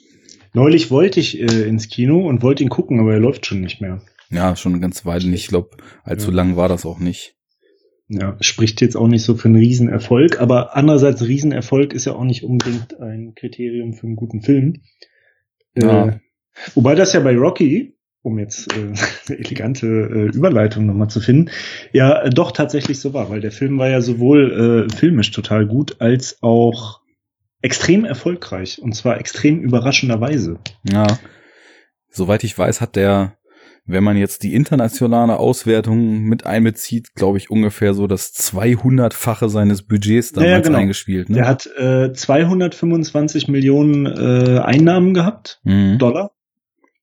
[0.54, 3.82] Neulich wollte ich äh, ins Kino und wollte ihn gucken, aber er läuft schon nicht
[3.82, 4.02] mehr.
[4.30, 5.44] Ja, schon eine ganze Weile nicht.
[5.44, 6.38] Ich glaube, allzu ja.
[6.38, 7.36] lang war das auch nicht.
[8.08, 12.24] Ja, spricht jetzt auch nicht so für einen Riesenerfolg, aber andererseits Riesenerfolg ist ja auch
[12.24, 14.82] nicht unbedingt ein Kriterium für einen guten Film.
[15.74, 16.20] Äh,
[16.76, 18.94] wobei das ja bei Rocky, um jetzt äh,
[19.28, 21.52] eine elegante äh, Überleitung nochmal zu finden,
[21.92, 25.68] ja äh, doch tatsächlich so war, weil der Film war ja sowohl äh, filmisch total
[25.68, 27.02] gut als auch
[27.62, 30.60] extrem erfolgreich und zwar extrem überraschenderweise.
[30.90, 31.06] Ja.
[32.10, 33.38] Soweit ich weiß, hat der
[33.86, 39.86] wenn man jetzt die internationale Auswertung mit einbezieht, glaube ich ungefähr so das 200-fache seines
[39.86, 40.78] Budgets damals ja, genau.
[40.78, 41.30] eingespielt.
[41.30, 41.36] Ne?
[41.36, 45.98] Der hat äh, 225 Millionen äh, Einnahmen gehabt, mhm.
[45.98, 46.32] Dollar,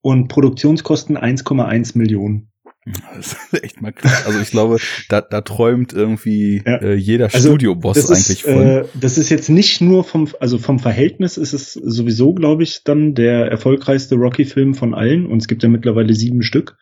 [0.03, 2.51] und Produktionskosten 1,1 Millionen.
[3.15, 4.27] Das ist echt mal krass.
[4.27, 6.77] Also ich glaube, da, da träumt irgendwie ja.
[6.77, 8.53] äh, jeder also Studioboss eigentlich von.
[8.53, 12.83] Äh, das ist jetzt nicht nur vom, also vom Verhältnis ist es sowieso, glaube ich,
[12.85, 15.27] dann der erfolgreichste Rocky-Film von allen.
[15.27, 16.79] Und es gibt ja mittlerweile sieben Stück.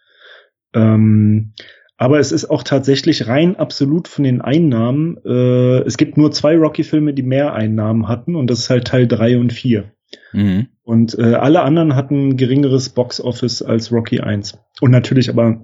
[0.72, 1.54] Ähm,
[1.96, 5.18] aber es ist auch tatsächlich rein absolut von den Einnahmen.
[5.24, 8.36] Äh, es gibt nur zwei Rocky-Filme, die mehr Einnahmen hatten.
[8.36, 9.92] Und das ist halt Teil drei und vier.
[10.32, 10.68] Mhm.
[10.88, 14.56] Und äh, alle anderen hatten geringeres Box-Office als Rocky 1.
[14.80, 15.60] Und natürlich aber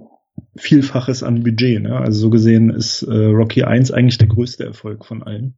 [0.55, 1.81] Vielfaches an Budget.
[1.81, 1.97] Ne?
[1.97, 5.55] Also so gesehen ist äh, Rocky 1 eigentlich der größte Erfolg von allen.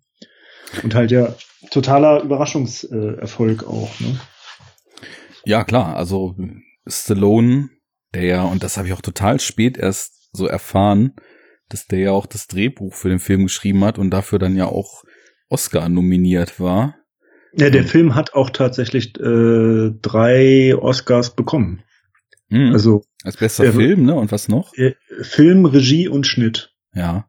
[0.83, 1.35] Und halt ja
[1.69, 3.99] totaler Überraschungserfolg auch.
[3.99, 4.17] Ne?
[5.43, 5.97] Ja, klar.
[5.97, 6.37] Also
[6.87, 7.67] Stallone,
[8.13, 11.11] der ja, und das habe ich auch total spät erst so erfahren,
[11.67, 14.67] dass der ja auch das Drehbuch für den Film geschrieben hat und dafür dann ja
[14.67, 15.03] auch
[15.49, 16.96] Oscar nominiert war.
[17.57, 21.81] Ja, der Film hat auch tatsächlich äh, drei Oscars bekommen.
[22.49, 22.71] Mhm.
[22.71, 24.15] Also als bester äh, Film, ne?
[24.15, 24.73] Und was noch?
[24.75, 26.73] Äh, Film, Regie und Schnitt.
[26.93, 27.27] Ja.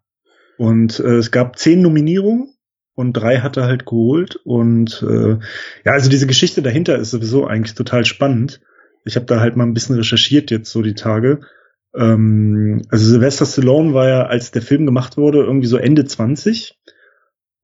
[0.58, 2.54] Und äh, es gab zehn Nominierungen
[2.94, 4.36] und drei hat er halt geholt.
[4.44, 5.38] Und äh,
[5.84, 8.60] ja, also diese Geschichte dahinter ist sowieso eigentlich total spannend.
[9.04, 11.40] Ich habe da halt mal ein bisschen recherchiert jetzt so die Tage.
[11.94, 16.78] Ähm, also Sylvester Stallone war ja, als der Film gemacht wurde, irgendwie so Ende 20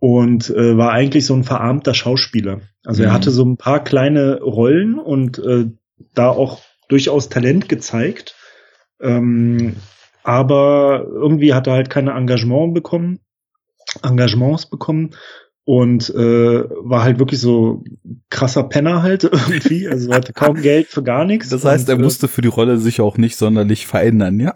[0.04, 2.60] und äh, war eigentlich so ein verarmter Schauspieler.
[2.84, 3.08] Also mhm.
[3.08, 5.70] er hatte so ein paar kleine Rollen und äh,
[6.12, 8.36] da auch durchaus Talent gezeigt.
[9.00, 9.76] Ähm,
[10.22, 13.20] aber irgendwie hat er halt keine Engagement bekommen,
[14.02, 15.14] Engagements bekommen
[15.66, 17.84] und äh, war halt wirklich so
[18.28, 21.48] krasser Penner halt irgendwie, also hatte kaum Geld für gar nichts.
[21.48, 24.52] Das heißt, und, er äh, musste für die Rolle sich auch nicht sonderlich verändern, ja?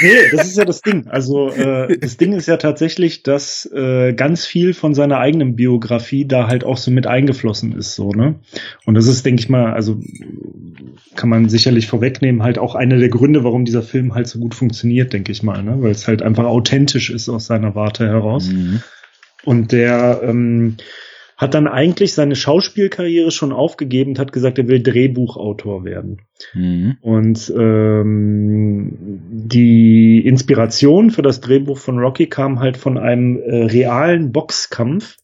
[0.00, 1.08] Nee, das ist ja das Ding.
[1.08, 6.24] Also äh, das Ding ist ja tatsächlich, dass äh, ganz viel von seiner eigenen Biografie
[6.24, 8.36] da halt auch so mit eingeflossen ist, so ne.
[8.86, 10.00] Und das ist, denke ich mal, also
[11.16, 14.54] kann man sicherlich vorwegnehmen, halt auch einer der Gründe, warum dieser Film halt so gut
[14.54, 15.76] funktioniert, denke ich mal, ne?
[15.80, 18.48] weil es halt einfach authentisch ist aus seiner Warte heraus.
[18.48, 18.82] Mhm.
[19.44, 20.76] Und der ähm,
[21.36, 26.22] hat dann eigentlich seine Schauspielkarriere schon aufgegeben und hat gesagt, er will Drehbuchautor werden.
[26.52, 26.96] Mhm.
[27.00, 28.96] Und ähm,
[29.30, 35.16] die Inspiration für das Drehbuch von Rocky kam halt von einem äh, realen Boxkampf,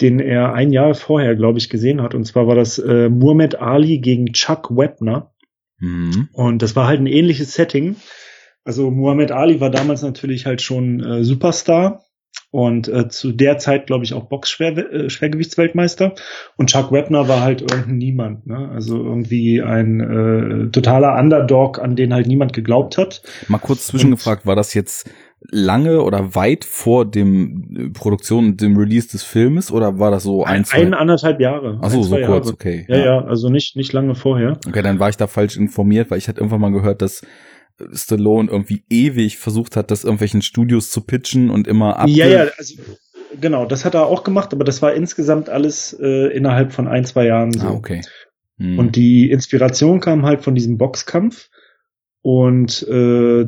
[0.00, 2.14] den er ein Jahr vorher, glaube ich, gesehen hat.
[2.14, 5.32] Und zwar war das äh, Muhammad Ali gegen Chuck Webner.
[5.80, 6.28] Mhm.
[6.32, 7.96] Und das war halt ein ähnliches Setting.
[8.64, 12.04] Also Muhammad Ali war damals natürlich halt schon äh, Superstar
[12.52, 16.04] und äh, zu der Zeit, glaube ich, auch Box-Schwergewichtsweltmeister.
[16.04, 16.20] Äh,
[16.56, 18.68] und Chuck Webner war halt irgendein Niemand, ne?
[18.68, 23.22] Also irgendwie ein äh, totaler Underdog, an den halt niemand geglaubt hat.
[23.48, 25.08] Mal kurz zwischengefragt, war das jetzt
[25.50, 30.22] lange oder weit vor dem äh, Produktion und dem Release des Filmes oder war das
[30.22, 30.82] so ein, zwei?
[30.82, 31.78] Ein, anderthalb Jahre.
[31.82, 32.54] Ach so, so kurz, Jahre.
[32.54, 32.84] okay.
[32.88, 34.58] Ja, ja, ja, also nicht, nicht lange vorher.
[34.68, 37.22] Okay, dann war ich da falsch informiert, weil ich hatte irgendwann mal gehört, dass
[37.92, 42.08] Stallone irgendwie ewig versucht hat, das irgendwelchen Studios zu pitchen und immer ab.
[42.08, 42.74] Ja, ja, also
[43.40, 47.04] genau, das hat er auch gemacht, aber das war insgesamt alles äh, innerhalb von ein,
[47.04, 47.66] zwei Jahren so.
[47.66, 48.02] Ah, okay.
[48.58, 48.78] Hm.
[48.78, 51.48] Und die Inspiration kam halt von diesem Boxkampf
[52.22, 53.46] und äh,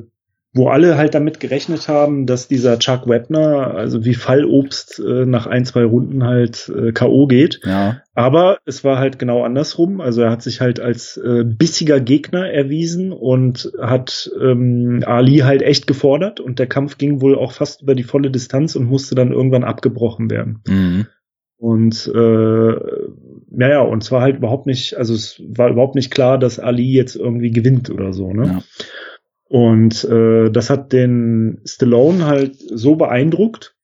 [0.55, 5.47] wo alle halt damit gerechnet haben, dass dieser Chuck Webner, also wie Fallobst, äh, nach
[5.47, 7.27] ein, zwei Runden halt äh, K.O.
[7.27, 7.61] geht.
[7.65, 8.01] Ja.
[8.15, 10.01] Aber es war halt genau andersrum.
[10.01, 15.63] Also er hat sich halt als äh, bissiger Gegner erwiesen und hat ähm, Ali halt
[15.63, 19.17] echt gefordert und der Kampf ging wohl auch fast über die volle Distanz und musste
[19.17, 20.61] dann irgendwann abgebrochen werden.
[20.69, 21.07] Mhm.
[21.57, 22.73] Und äh,
[23.57, 26.93] ja, ja, und zwar halt überhaupt nicht, also es war überhaupt nicht klar, dass Ali
[26.93, 28.47] jetzt irgendwie gewinnt oder so, ne?
[28.47, 28.63] Ja.
[29.55, 33.77] Und äh, das hat den Stallone halt so beeindruckt,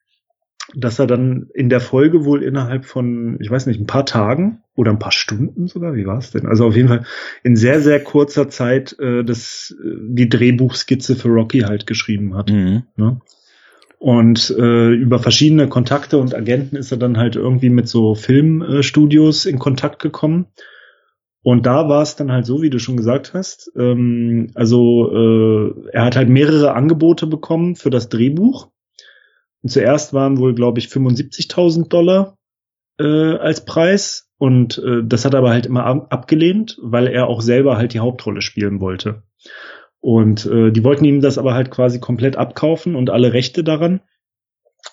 [0.74, 4.64] dass er dann in der Folge wohl innerhalb von, ich weiß nicht, ein paar Tagen
[4.74, 6.46] oder ein paar Stunden sogar, wie war es denn?
[6.46, 7.04] Also auf jeden Fall
[7.44, 12.50] in sehr, sehr kurzer Zeit äh, das, äh, die Drehbuchskizze für Rocky halt geschrieben hat.
[12.50, 12.82] Mhm.
[12.96, 13.20] Ne?
[14.00, 19.46] Und äh, über verschiedene Kontakte und Agenten ist er dann halt irgendwie mit so Filmstudios
[19.46, 20.46] in Kontakt gekommen.
[21.42, 23.72] Und da war es dann halt so, wie du schon gesagt hast.
[23.76, 28.68] Ähm, also äh, er hat halt mehrere Angebote bekommen für das Drehbuch.
[29.62, 32.36] Und zuerst waren wohl, glaube ich, 75.000 Dollar
[32.98, 34.28] äh, als Preis.
[34.38, 37.94] Und äh, das hat er aber halt immer ab abgelehnt, weil er auch selber halt
[37.94, 39.22] die Hauptrolle spielen wollte.
[40.00, 44.00] Und äh, die wollten ihm das aber halt quasi komplett abkaufen und alle Rechte daran.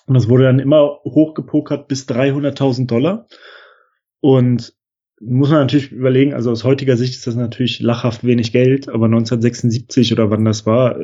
[0.06, 3.26] Und das wurde dann immer hochgepokert bis 300.000 Dollar.
[4.20, 4.74] Und
[5.20, 9.06] muss man natürlich überlegen, also aus heutiger Sicht ist das natürlich lachhaft wenig Geld, aber
[9.06, 10.98] 1976 oder wann das war,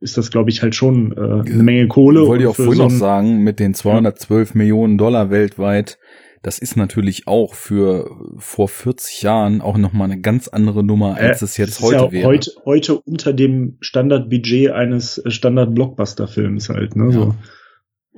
[0.00, 2.26] ist das, glaube ich, halt schon äh, eine Menge Kohle.
[2.26, 4.58] Wollte ich auch vorhin so noch sagen, mit den 212 ja.
[4.58, 5.98] Millionen Dollar weltweit
[6.42, 11.42] das ist natürlich auch für vor 40 Jahren auch nochmal eine ganz andere Nummer, als
[11.42, 12.26] äh, es jetzt heute ja wäre.
[12.28, 17.06] Heute, heute unter dem Standardbudget eines äh, Standard-Blockbuster-Films halt, ne?
[17.06, 17.12] Ja.
[17.12, 17.34] So.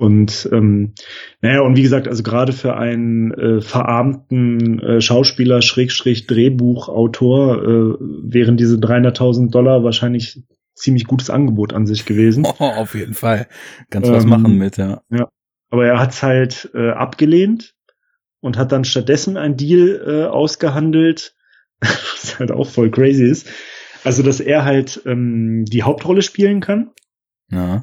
[0.00, 0.94] Und ähm,
[1.42, 7.96] naja, und wie gesagt, also gerade für einen äh, verarmten äh, Schauspieler, Schrägstrich Drehbuchautor, äh,
[8.00, 10.42] wären diese 300.000 Dollar wahrscheinlich
[10.74, 12.46] ziemlich gutes Angebot an sich gewesen.
[12.58, 13.46] Oh, auf jeden Fall.
[13.90, 15.02] Ganz ähm, was machen mit, ja.
[15.10, 15.28] Ja.
[15.68, 17.74] Aber er hat's halt äh, abgelehnt
[18.40, 21.34] und hat dann stattdessen ein Deal äh, ausgehandelt,
[21.80, 23.50] was halt auch voll crazy ist.
[24.02, 26.90] Also, dass er halt ähm, die Hauptrolle spielen kann.
[27.50, 27.82] Ja.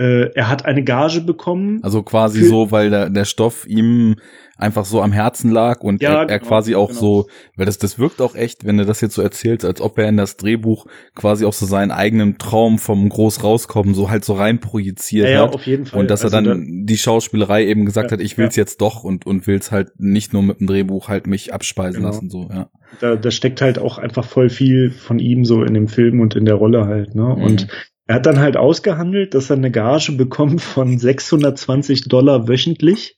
[0.00, 1.80] Äh, er hat eine Gage bekommen.
[1.82, 4.16] Also quasi so, weil der, der Stoff ihm
[4.56, 7.00] einfach so am Herzen lag und ja, er, er genau, quasi auch genau.
[7.00, 9.98] so, weil das, das wirkt auch echt, wenn du das jetzt so erzählst, als ob
[9.98, 14.24] er in das Drehbuch quasi auch so seinen eigenen Traum vom Groß rauskommen so halt
[14.24, 15.54] so rein projiziert ja, ja, hat.
[15.54, 16.00] Auf jeden Fall.
[16.00, 18.62] Und dass also er dann da, die Schauspielerei eben gesagt ja, hat, ich will's ja.
[18.62, 22.08] jetzt doch und, und will's halt nicht nur mit dem Drehbuch halt mich abspeisen genau.
[22.08, 22.70] lassen, so, ja.
[23.00, 26.34] Da, da steckt halt auch einfach voll viel von ihm so in dem Film und
[26.36, 27.34] in der Rolle halt, ne?
[27.36, 27.42] Mhm.
[27.42, 27.68] Und
[28.10, 33.16] er hat dann halt ausgehandelt, dass er eine Gage bekommt von 620 Dollar wöchentlich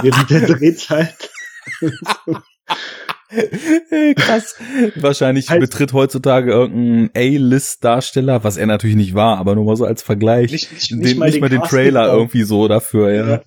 [0.00, 1.30] während der Drehzeit.
[4.14, 4.54] Krass.
[4.94, 9.84] Wahrscheinlich halt, betritt heutzutage irgendein A-List-Darsteller, was er natürlich nicht war, aber nur mal so
[9.84, 10.52] als Vergleich.
[10.52, 12.18] Nicht, nicht, den, nicht mal, nicht den, mal den Trailer auch.
[12.18, 13.28] irgendwie so dafür, ja.
[13.28, 13.42] ja.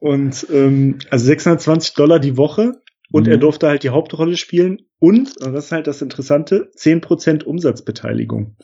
[0.00, 2.74] Und ähm, also 620 Dollar die Woche
[3.10, 3.32] und mhm.
[3.32, 8.58] er durfte halt die Hauptrolle spielen und, und das ist halt das Interessante, 10% Umsatzbeteiligung.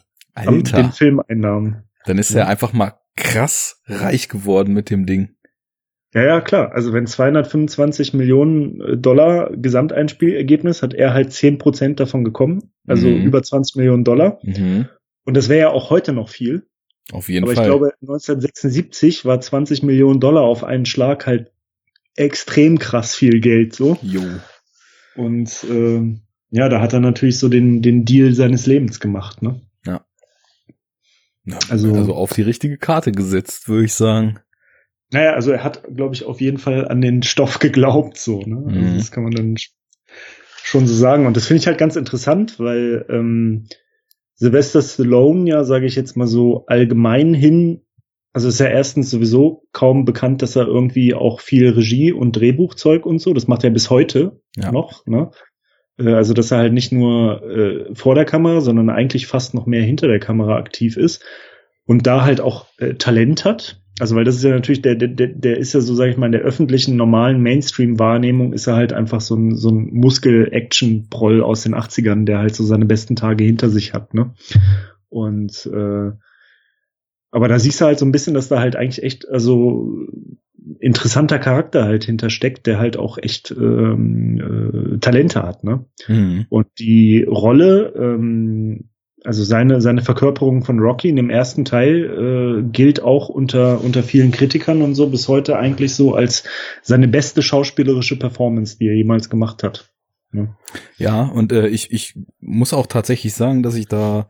[0.47, 0.83] Alter.
[0.83, 1.85] den Filmeinnahmen.
[2.05, 2.41] Dann ist ja.
[2.41, 5.31] er einfach mal krass reich geworden mit dem Ding.
[6.15, 6.73] Ja, ja, klar.
[6.73, 12.71] Also wenn 225 Millionen äh, Dollar Gesamteinspielergebnis, hat er halt 10 Prozent davon gekommen.
[12.87, 13.25] Also mhm.
[13.25, 14.39] über 20 Millionen Dollar.
[14.43, 14.89] Mhm.
[15.25, 16.67] Und das wäre ja auch heute noch viel.
[17.13, 17.71] Auf jeden Aber Fall.
[17.71, 21.53] Aber ich glaube, 1976 war 20 Millionen Dollar auf einen Schlag halt
[22.17, 23.99] extrem krass viel Geld so.
[24.03, 24.23] Jo.
[25.15, 26.19] Und äh,
[26.51, 29.61] ja, da hat er natürlich so den, den Deal seines Lebens gemacht, ne?
[31.71, 34.41] Also, also auf die richtige Karte gesetzt, würde ich sagen.
[35.11, 38.63] Naja, also er hat, glaube ich, auf jeden Fall an den Stoff geglaubt, so, ne?
[38.67, 38.97] Also mhm.
[38.97, 39.57] das kann man dann
[40.63, 41.27] schon so sagen.
[41.27, 43.67] Und das finde ich halt ganz interessant, weil ähm,
[44.35, 47.83] Sylvester Stallone ja, sage ich jetzt mal so allgemein hin,
[48.33, 53.07] also ist ja erstens sowieso kaum bekannt, dass er irgendwie auch viel Regie und Drehbuchzeug
[53.07, 54.71] und so, das macht er bis heute ja.
[54.71, 55.31] noch, ne?
[55.99, 59.67] Äh, also, dass er halt nicht nur äh, vor der Kamera, sondern eigentlich fast noch
[59.67, 61.23] mehr hinter der Kamera aktiv ist
[61.87, 63.81] und da halt auch äh, Talent hat.
[64.01, 66.27] Also, weil das ist ja natürlich, der, der, der ist ja so, sage ich mal,
[66.27, 71.63] in der öffentlichen, normalen Mainstream-Wahrnehmung ist er halt einfach so ein, so ein Muskel-Action-Proll aus
[71.63, 74.35] den 80ern, der halt so seine besten Tage hinter sich hat, ne?
[75.09, 76.13] Und äh,
[77.31, 80.07] aber da siehst du halt so ein bisschen, dass da halt eigentlich echt, also
[80.81, 85.85] interessanter Charakter halt hintersteckt, der halt auch echt ähm, äh, Talente hat, ne?
[86.07, 86.47] Mhm.
[86.49, 88.91] Und die Rolle, ähm,
[89.25, 94.03] also seine seine Verkörperung von Rocky in dem ersten Teil äh, gilt auch unter unter
[94.03, 96.45] vielen Kritikern und so bis heute eigentlich so als
[96.83, 99.91] seine beste schauspielerische Performance, die er jemals gemacht hat.
[100.31, 100.55] Ne?
[100.99, 104.29] Ja, und äh, ich ich muss auch tatsächlich sagen, dass ich da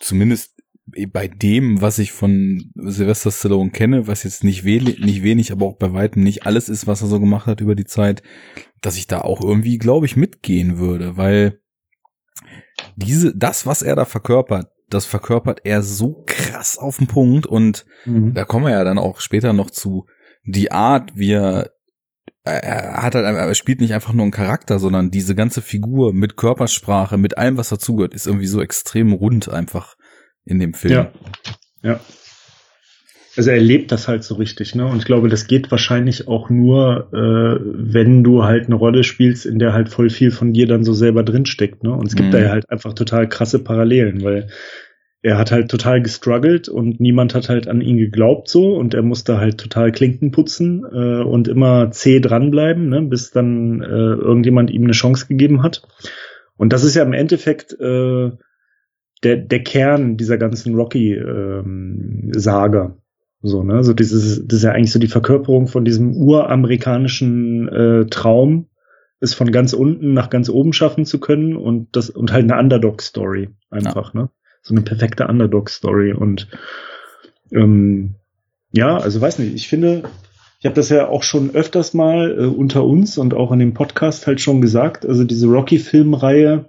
[0.00, 0.55] zumindest
[0.86, 5.66] bei dem, was ich von Sylvester Stallone kenne, was jetzt nicht, wenig, nicht wenig, aber
[5.66, 8.22] auch bei weitem nicht alles ist, was er so gemacht hat über die Zeit,
[8.80, 11.60] dass ich da auch irgendwie, glaube ich, mitgehen würde, weil
[12.94, 17.84] diese, das, was er da verkörpert, das verkörpert er so krass auf den Punkt und
[18.04, 18.34] mhm.
[18.34, 20.06] da kommen wir ja dann auch später noch zu,
[20.44, 21.72] die Art, wie er
[22.44, 26.36] er hat halt, er spielt nicht einfach nur einen Charakter, sondern diese ganze Figur mit
[26.36, 29.95] Körpersprache, mit allem, was dazugehört, ist irgendwie so extrem rund einfach
[30.46, 30.94] in dem Film.
[30.94, 31.12] Ja.
[31.82, 32.00] Ja.
[33.36, 34.86] Also er lebt das halt so richtig, ne?
[34.86, 39.44] Und ich glaube, das geht wahrscheinlich auch nur, äh, wenn du halt eine Rolle spielst,
[39.44, 41.92] in der halt voll viel von dir dann so selber drinsteckt, ne?
[41.92, 42.32] Und es gibt mhm.
[42.32, 44.48] da ja halt einfach total krasse Parallelen, weil
[45.22, 49.02] er hat halt total gestruggelt und niemand hat halt an ihn geglaubt so und er
[49.02, 54.70] musste halt total Klinken putzen äh, und immer zäh dranbleiben, ne, bis dann äh, irgendjemand
[54.70, 55.82] ihm eine Chance gegeben hat.
[56.56, 58.30] Und das ist ja im Endeffekt äh,
[59.22, 62.84] der, der Kern dieser ganzen Rocky-Saga.
[62.84, 62.94] Ähm,
[63.42, 63.84] so, ne?
[63.84, 68.68] So dieses, das ist ja eigentlich so die Verkörperung von diesem uramerikanischen äh, Traum,
[69.20, 72.60] es von ganz unten nach ganz oben schaffen zu können und das und halt eine
[72.60, 74.22] Underdog-Story einfach, ja.
[74.22, 74.30] ne?
[74.62, 76.12] So eine perfekte Underdog-Story.
[76.12, 76.48] Und
[77.52, 78.16] ähm,
[78.72, 80.02] ja, also weiß nicht, ich finde,
[80.58, 83.74] ich habe das ja auch schon öfters mal äh, unter uns und auch in dem
[83.74, 86.68] Podcast halt schon gesagt, also diese Rocky-Filmreihe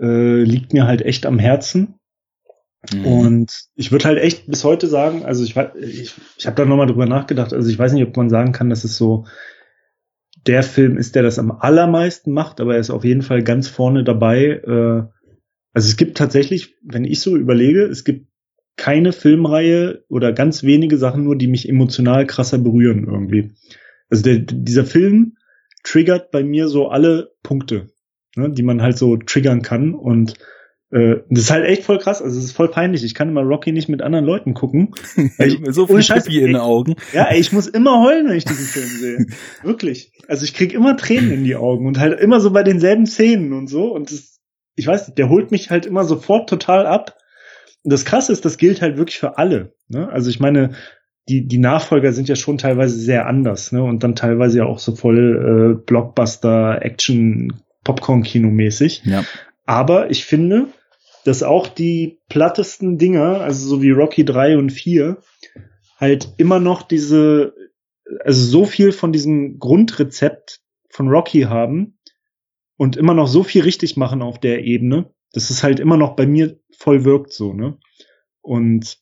[0.00, 1.94] äh, liegt mir halt echt am Herzen.
[2.92, 3.06] Mhm.
[3.06, 6.86] Und ich würde halt echt bis heute sagen, also ich, ich, ich habe da nochmal
[6.86, 9.26] drüber nachgedacht, also ich weiß nicht, ob man sagen kann, dass es so
[10.46, 13.68] der Film ist, der das am allermeisten macht, aber er ist auf jeden Fall ganz
[13.68, 14.62] vorne dabei.
[14.66, 15.02] Äh,
[15.72, 18.26] also es gibt tatsächlich, wenn ich so überlege, es gibt
[18.76, 23.52] keine Filmreihe oder ganz wenige Sachen nur, die mich emotional krasser berühren irgendwie.
[24.08, 25.36] Also der, dieser Film
[25.84, 27.90] triggert bei mir so alle Punkte,
[28.36, 30.34] ne, die man halt so triggern kann und
[30.90, 33.04] äh, das ist halt echt voll krass, also es ist voll peinlich.
[33.04, 34.92] Ich kann immer Rocky nicht mit anderen Leuten gucken.
[35.38, 36.96] ich, so viel Scheiß, in den Augen.
[37.12, 39.26] Ja, ey, ich muss immer heulen, wenn ich diesen Film sehe.
[39.62, 40.12] Wirklich.
[40.26, 43.52] Also ich krieg immer Tränen in die Augen und halt immer so bei denselben Szenen
[43.52, 43.92] und so.
[43.92, 44.40] Und das,
[44.74, 47.16] ich weiß nicht, der holt mich halt immer sofort total ab.
[47.84, 49.74] Und das Krasse ist, das gilt halt wirklich für alle.
[49.88, 50.08] Ne?
[50.08, 50.72] Also ich meine,
[51.28, 53.84] die, die Nachfolger sind ja schon teilweise sehr anders, ne?
[53.84, 59.02] Und dann teilweise ja auch so voll äh, Blockbuster, Action, Popcorn-Kino-mäßig.
[59.04, 59.24] Ja.
[59.64, 60.68] Aber ich finde,
[61.24, 65.18] dass auch die plattesten Dinger, also so wie Rocky 3 und 4,
[65.98, 67.54] halt immer noch diese,
[68.24, 71.98] also so viel von diesem Grundrezept von Rocky haben
[72.76, 76.16] und immer noch so viel richtig machen auf der Ebene, dass es halt immer noch
[76.16, 77.78] bei mir voll wirkt so, ne?
[78.40, 78.98] Und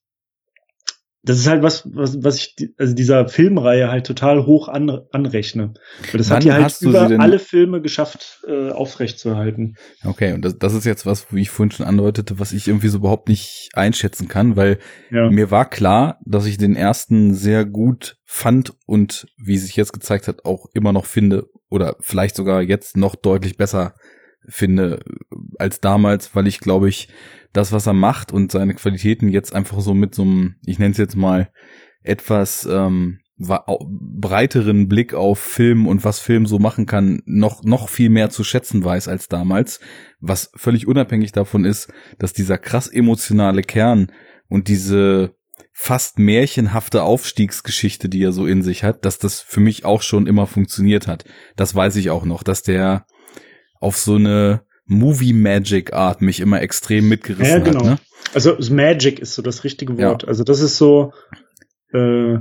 [1.23, 5.75] das ist halt was, was, was ich, also dieser Filmreihe halt total hoch an, anrechne.
[6.13, 9.75] Weil das Wann hat ja halt über alle Filme geschafft, äh, aufrechtzuerhalten.
[10.05, 12.89] Okay, und das, das ist jetzt was, wie ich vorhin schon andeutete, was ich irgendwie
[12.89, 14.79] so überhaupt nicht einschätzen kann, weil
[15.11, 15.29] ja.
[15.29, 20.29] mir war klar, dass ich den ersten sehr gut fand und wie sich jetzt gezeigt
[20.29, 23.95] hat, auch immer noch finde oder vielleicht sogar jetzt noch deutlich besser
[24.49, 25.01] finde
[25.59, 27.09] als damals, weil ich glaube ich
[27.53, 30.93] das, was er macht und seine Qualitäten jetzt einfach so mit so einem, ich nenne
[30.93, 31.51] es jetzt mal,
[32.03, 38.11] etwas ähm, breiteren Blick auf Film und was Film so machen kann, noch, noch viel
[38.11, 39.81] mehr zu schätzen weiß als damals,
[40.21, 44.11] was völlig unabhängig davon ist, dass dieser krass emotionale Kern
[44.49, 45.37] und diese
[45.73, 50.27] fast märchenhafte Aufstiegsgeschichte, die er so in sich hat, dass das für mich auch schon
[50.27, 51.25] immer funktioniert hat.
[51.55, 53.07] Das weiß ich auch noch, dass der
[53.79, 57.81] auf so eine Movie Magic Art mich immer extrem mitgerissen ja, genau.
[57.81, 57.87] hat.
[57.87, 57.99] Ne?
[58.35, 60.23] Also Magic ist so das richtige Wort.
[60.23, 60.29] Ja.
[60.29, 61.13] Also das ist so,
[61.93, 62.39] äh,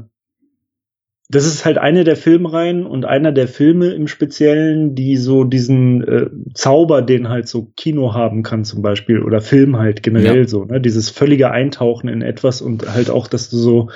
[1.30, 6.04] das ist halt eine der Filmreihen und einer der Filme im Speziellen, die so diesen
[6.08, 10.48] äh, Zauber, den halt so Kino haben kann zum Beispiel oder Film halt generell ja.
[10.48, 10.80] so, ne?
[10.80, 13.90] Dieses völlige Eintauchen in etwas und halt auch, dass du so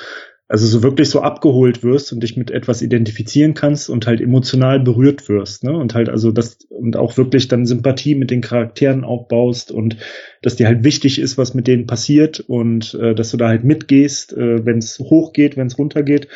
[0.51, 4.81] also so wirklich so abgeholt wirst und dich mit etwas identifizieren kannst und halt emotional
[4.81, 5.71] berührt wirst, ne?
[5.71, 9.95] Und halt also das und auch wirklich dann Sympathie mit den Charakteren aufbaust und
[10.41, 13.63] dass dir halt wichtig ist, was mit denen passiert und äh, dass du da halt
[13.63, 16.27] mitgehst, äh, wenn es hochgeht, wenn es runtergeht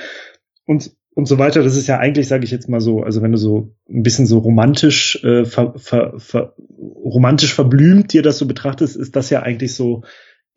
[0.65, 1.61] und und so weiter.
[1.61, 4.27] Das ist ja eigentlich, sage ich jetzt mal so, also wenn du so ein bisschen
[4.27, 9.41] so romantisch äh, ver, ver, ver, romantisch verblümt dir das so betrachtest, ist das ja
[9.41, 10.03] eigentlich so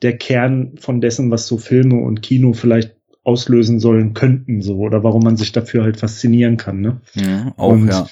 [0.03, 5.05] der Kern von dessen, was so Filme und Kino vielleicht auslösen sollen könnten, so oder
[5.05, 6.81] warum man sich dafür halt faszinieren kann.
[6.81, 7.01] Ne?
[7.15, 8.09] Ja, auch, Und, ja.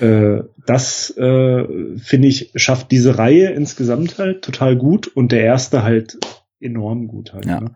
[0.00, 5.82] Äh, das äh, finde ich schafft diese Reihe insgesamt halt total gut und der erste
[5.82, 6.18] halt
[6.60, 7.46] enorm gut halt.
[7.46, 7.60] Ja.
[7.60, 7.74] Ne?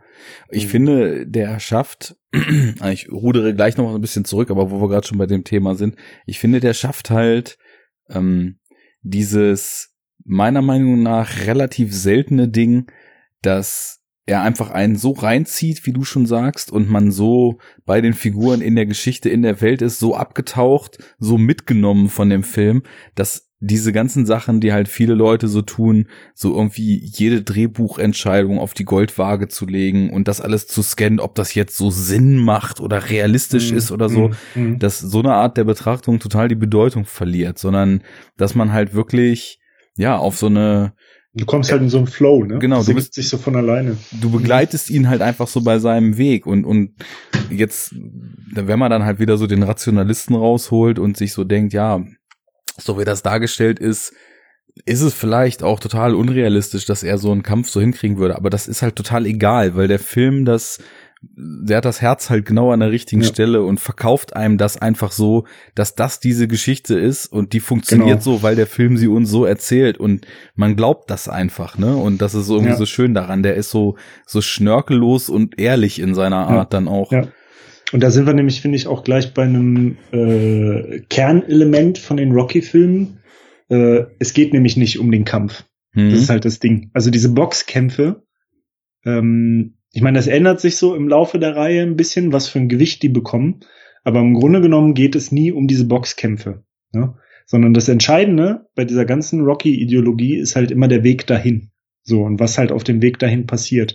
[0.50, 0.70] Ich mhm.
[0.70, 2.16] finde, der schafft,
[2.92, 5.74] ich rudere gleich noch ein bisschen zurück, aber wo wir gerade schon bei dem Thema
[5.74, 5.96] sind,
[6.26, 7.58] ich finde, der schafft halt
[8.08, 8.58] ähm,
[9.02, 9.94] dieses
[10.24, 12.86] meiner Meinung nach relativ seltene Ding,
[13.42, 18.14] dass er einfach einen so reinzieht, wie du schon sagst, und man so bei den
[18.14, 22.82] Figuren in der Geschichte, in der Welt ist, so abgetaucht, so mitgenommen von dem Film,
[23.14, 28.74] dass diese ganzen Sachen, die halt viele Leute so tun, so irgendwie jede Drehbuchentscheidung auf
[28.74, 32.80] die Goldwaage zu legen und das alles zu scannen, ob das jetzt so Sinn macht
[32.80, 34.78] oder realistisch mm, ist oder so, mm, mm.
[34.80, 38.02] dass so eine Art der Betrachtung total die Bedeutung verliert, sondern
[38.36, 39.60] dass man halt wirklich
[39.96, 40.92] ja auf so eine
[41.36, 42.58] Du kommst halt in so einen Flow, ne?
[42.60, 43.96] Genau, du bist sich so von alleine.
[44.12, 46.94] Du begleitest ihn halt einfach so bei seinem Weg und und
[47.50, 47.94] jetzt,
[48.52, 52.04] wenn man dann halt wieder so den Rationalisten rausholt und sich so denkt, ja,
[52.78, 54.12] so wie das dargestellt ist,
[54.84, 58.36] ist es vielleicht auch total unrealistisch, dass er so einen Kampf so hinkriegen würde.
[58.36, 60.78] Aber das ist halt total egal, weil der Film das,
[61.36, 63.28] der hat das Herz halt genau an der richtigen ja.
[63.28, 65.44] Stelle und verkauft einem das einfach so,
[65.74, 68.38] dass das diese Geschichte ist und die funktioniert genau.
[68.38, 71.96] so, weil der Film sie uns so erzählt und man glaubt das einfach, ne?
[71.96, 72.76] Und das ist irgendwie ja.
[72.76, 73.42] so schön daran.
[73.42, 73.96] Der ist so,
[74.26, 76.78] so schnörkellos und ehrlich in seiner Art ja.
[76.78, 77.12] dann auch.
[77.12, 77.28] Ja.
[77.92, 82.32] Und da sind wir nämlich, finde ich, auch gleich bei einem äh, Kernelement von den
[82.32, 83.20] Rocky-Filmen.
[83.68, 85.64] Äh, es geht nämlich nicht um den Kampf.
[85.92, 86.10] Mhm.
[86.10, 86.90] Das ist halt das Ding.
[86.92, 88.24] Also diese Boxkämpfe,
[89.04, 92.58] ähm, ich meine, das ändert sich so im Laufe der Reihe ein bisschen, was für
[92.58, 93.60] ein Gewicht die bekommen.
[94.02, 96.64] Aber im Grunde genommen geht es nie um diese Boxkämpfe.
[96.92, 97.14] Ne?
[97.46, 101.70] Sondern das Entscheidende bei dieser ganzen Rocky-Ideologie ist halt immer der Weg dahin.
[102.02, 103.94] So, und was halt auf dem Weg dahin passiert.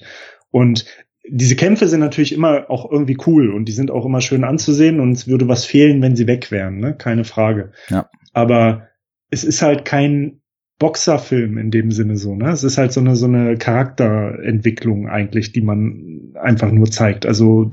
[0.52, 0.86] Und
[1.28, 5.02] diese Kämpfe sind natürlich immer auch irgendwie cool und die sind auch immer schön anzusehen
[5.02, 6.96] und es würde was fehlen, wenn sie weg wären, ne?
[6.96, 7.74] Keine Frage.
[7.90, 8.10] Ja.
[8.32, 8.88] Aber
[9.30, 10.39] es ist halt kein
[10.80, 12.50] Boxerfilm in dem Sinne so, ne?
[12.50, 17.26] Es ist halt so eine so eine Charakterentwicklung eigentlich, die man einfach nur zeigt.
[17.26, 17.70] Also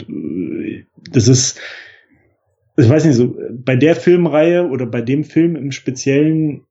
[1.13, 1.61] das ist
[2.77, 6.63] ich weiß nicht so bei der Filmreihe oder bei dem Film im Speziellen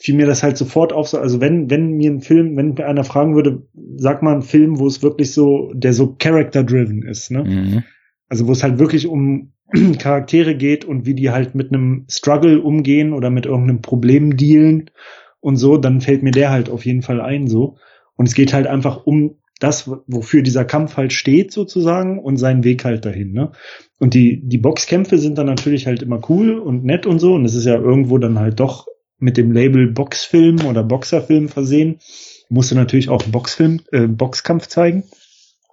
[0.00, 1.08] fiel mir das halt sofort auf.
[1.08, 3.62] So, also wenn, wenn mir ein Film, wenn mir einer fragen würde,
[3.96, 7.44] sag mal einen Film, wo es wirklich so, der so character-driven ist, ne?
[7.44, 7.84] Mhm.
[8.28, 9.52] Also wo es halt wirklich um
[9.98, 14.90] Charaktere geht und wie die halt mit einem Struggle umgehen oder mit irgendeinem Problem dealen
[15.40, 17.76] und so, dann fällt mir der halt auf jeden Fall ein, so.
[18.16, 22.64] Und es geht halt einfach um das, wofür dieser Kampf halt steht sozusagen und seinen
[22.64, 23.32] Weg halt dahin.
[23.32, 23.52] Ne?
[23.98, 27.34] Und die, die Boxkämpfe sind dann natürlich halt immer cool und nett und so.
[27.34, 28.86] Und es ist ja irgendwo dann halt doch
[29.18, 31.98] mit dem Label Boxfilm oder Boxerfilm versehen.
[32.48, 35.04] Musste natürlich auch Boxfilm, äh, Boxkampf zeigen.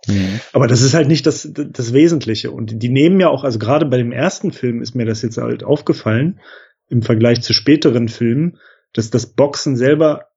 [0.07, 0.39] Mhm.
[0.51, 2.51] Aber das ist halt nicht das, das Wesentliche.
[2.51, 5.37] Und die nehmen ja auch, also gerade bei dem ersten Film ist mir das jetzt
[5.37, 6.39] halt aufgefallen,
[6.89, 8.57] im Vergleich zu späteren Filmen,
[8.95, 10.27] dass das Boxen selber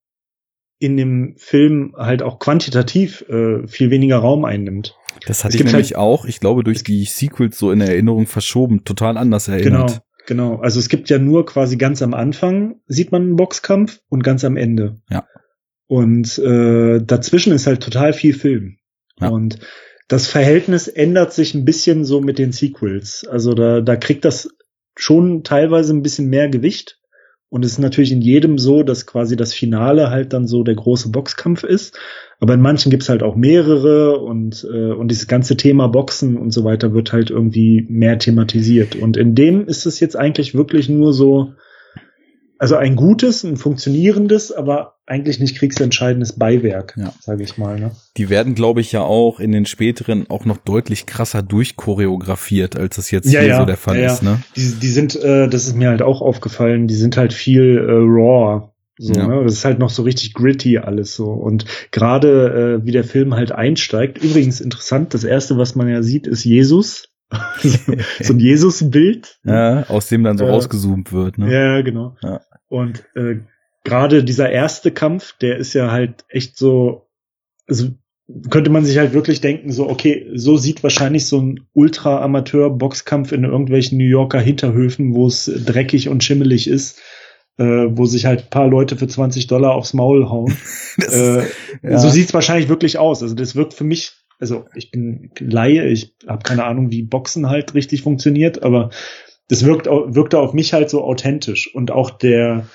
[0.79, 4.95] in dem Film halt auch quantitativ äh, viel weniger Raum einnimmt.
[5.27, 8.85] Das hatte ich nämlich halt, auch, ich glaube, durch die Sequels so in Erinnerung verschoben,
[8.85, 9.89] total anders erinnert.
[9.89, 10.03] Genau.
[10.29, 14.23] Genau, also es gibt ja nur quasi ganz am Anfang sieht man einen Boxkampf und
[14.23, 15.01] ganz am Ende.
[15.09, 15.27] Ja.
[15.87, 18.77] Und äh, dazwischen ist halt total viel Film.
[19.19, 19.29] Ja.
[19.29, 19.59] Und
[20.07, 23.27] das Verhältnis ändert sich ein bisschen so mit den Sequels.
[23.27, 24.51] Also da, da kriegt das
[24.97, 26.98] schon teilweise ein bisschen mehr Gewicht.
[27.51, 30.75] Und es ist natürlich in jedem so, dass quasi das Finale halt dann so der
[30.75, 31.99] große Boxkampf ist.
[32.41, 36.51] Aber in manchen gibt's halt auch mehrere und, äh, und dieses ganze Thema Boxen und
[36.51, 38.97] so weiter wird halt irgendwie mehr thematisiert.
[38.97, 41.55] Und in dem ist es jetzt eigentlich wirklich nur so,
[42.59, 47.13] also ein gutes, ein funktionierendes, aber eigentlich nicht kriegsentscheidendes Beiwerk, ja.
[47.21, 47.79] sage ich mal.
[47.79, 47.93] Ne?
[48.17, 52.99] Die werden, glaube ich, ja auch in den späteren auch noch deutlich krasser durchchoreografiert, als
[52.99, 54.23] es jetzt ja, hier ja, so der Fall ist.
[54.23, 54.41] Ne?
[54.57, 57.91] Die, die sind, äh, das ist mir halt auch aufgefallen, die sind halt viel äh,
[57.91, 58.69] raw.
[58.99, 59.27] So, ja.
[59.27, 59.45] ne?
[59.45, 61.27] Das ist halt noch so richtig gritty alles so.
[61.27, 66.03] Und gerade äh, wie der Film halt einsteigt, übrigens interessant, das erste, was man ja
[66.03, 67.09] sieht, ist Jesus.
[68.21, 69.39] so ein Jesus-Bild.
[69.45, 71.39] Ja, aus dem dann so äh, rausgezoomt wird.
[71.39, 71.53] Ne?
[71.53, 72.17] Ja, genau.
[72.23, 72.41] Ja.
[72.69, 73.41] Und äh,
[73.89, 77.09] gerade dieser erste Kampf, der ist ja halt echt so,
[77.67, 77.89] also
[78.51, 83.45] könnte man sich halt wirklich denken, so, okay, so sieht wahrscheinlich so ein Ultra-Amateur-Boxkampf in
[83.45, 87.01] irgendwelchen New Yorker Hinterhöfen, wo es dreckig und schimmelig ist,
[87.57, 90.55] äh, wo sich halt paar Leute für 20 Dollar aufs Maul hauen.
[91.11, 91.43] äh,
[91.83, 91.99] ja.
[91.99, 93.23] So sieht's wahrscheinlich wirklich aus.
[93.23, 97.49] Also das wirkt für mich, also ich bin Laie, ich habe keine Ahnung, wie Boxen
[97.49, 98.91] halt richtig funktioniert, aber
[99.49, 101.75] das wirkt, wirkte auf mich halt so authentisch.
[101.75, 102.67] Und auch der,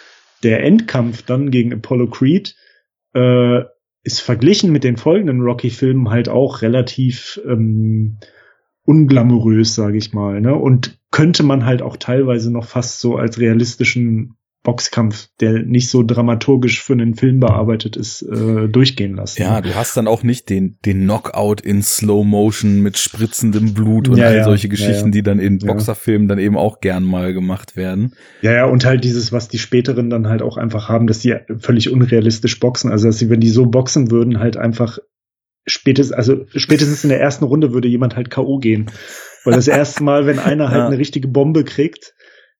[0.43, 2.55] der Endkampf dann gegen Apollo Creed
[3.13, 3.61] äh,
[4.03, 8.17] ist verglichen mit den folgenden Rocky-Filmen halt auch relativ ähm,
[8.85, 10.41] unglamourös, sage ich mal.
[10.41, 10.53] Ne?
[10.55, 16.03] Und könnte man halt auch teilweise noch fast so als realistischen Boxkampf, der nicht so
[16.03, 19.41] dramaturgisch für einen Film bearbeitet ist, äh, durchgehen lassen.
[19.41, 24.07] Ja, du hast dann auch nicht den, den Knockout in Slow Motion mit spritzendem Blut
[24.07, 25.11] und ja, all solche Geschichten, ja, ja.
[25.11, 28.13] die dann in Boxerfilmen dann eben auch gern mal gemacht werden.
[28.41, 31.35] Ja, ja, und halt dieses, was die späteren dann halt auch einfach haben, dass die
[31.59, 32.89] völlig unrealistisch boxen.
[32.89, 34.97] Also, dass sie, wenn die so boxen würden, halt einfach
[35.65, 38.59] spätestens, also spätestens in der ersten Runde würde jemand halt K.O.
[38.59, 38.89] gehen.
[39.43, 42.13] Weil das erste Mal, wenn einer halt eine richtige Bombe kriegt,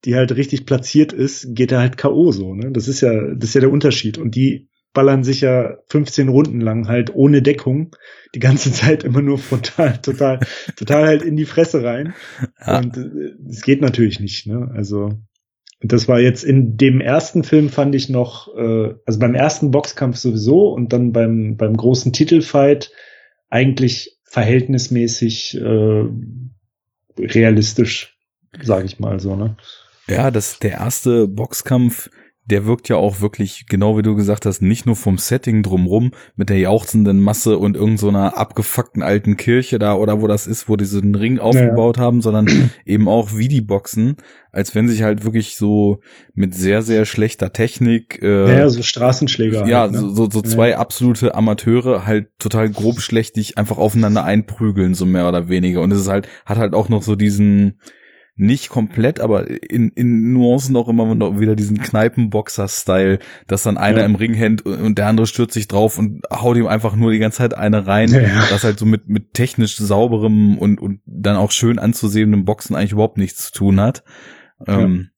[0.06, 2.32] die halt richtig platziert ist, geht er halt K.O.
[2.32, 2.72] so, ne?
[2.72, 4.18] Das ist ja, das ist ja der Unterschied.
[4.18, 7.96] Und die ballern sich ja 15 Runden lang halt ohne Deckung
[8.36, 10.40] die ganze Zeit immer nur frontal, total,
[10.76, 12.14] total halt in die Fresse rein.
[12.66, 12.80] Ja.
[12.80, 14.72] Und es äh, geht natürlich nicht, ne?
[14.74, 15.14] Also,
[15.82, 20.18] das war jetzt in dem ersten Film fand ich noch, äh, also beim ersten Boxkampf
[20.18, 22.92] sowieso und dann beim, beim großen Titelfight
[23.50, 26.06] eigentlich verhältnismäßig äh,
[27.20, 28.18] realistisch,
[28.62, 29.58] sage ich mal so, ne?
[30.08, 32.10] Ja, das der erste Boxkampf,
[32.46, 36.12] der wirkt ja auch wirklich, genau wie du gesagt hast, nicht nur vom Setting drumrum
[36.36, 40.68] mit der jauchzenden Masse und irgendeiner so abgefuckten alten Kirche da oder wo das ist,
[40.68, 42.04] wo die diesen Ring aufgebaut ja.
[42.04, 42.48] haben, sondern
[42.86, 44.18] eben auch wie die Boxen,
[44.52, 46.02] als wenn sich halt wirklich so
[46.34, 49.66] mit sehr, sehr schlechter Technik äh, ja, so Straßenschläger.
[49.66, 50.00] Ja, halt, ne?
[50.00, 50.80] so, so zwei ja.
[50.80, 55.80] absolute Amateure halt total grobschlächtig einfach aufeinander einprügeln, so mehr oder weniger.
[55.80, 57.80] Und es ist halt, hat halt auch noch so diesen
[58.36, 64.00] nicht komplett, aber in, in Nuancen auch immer noch wieder diesen Kneipenboxer-Style, dass dann einer
[64.00, 64.06] ja.
[64.06, 67.20] im Ring hängt und der andere stürzt sich drauf und haut ihm einfach nur die
[67.20, 68.46] ganze Zeit eine rein, ja.
[68.50, 72.94] das halt so mit, mit technisch sauberem und, und dann auch schön anzusehendem Boxen eigentlich
[72.94, 74.04] überhaupt nichts zu tun hat.
[74.66, 74.80] Ja.
[74.80, 75.10] Ähm,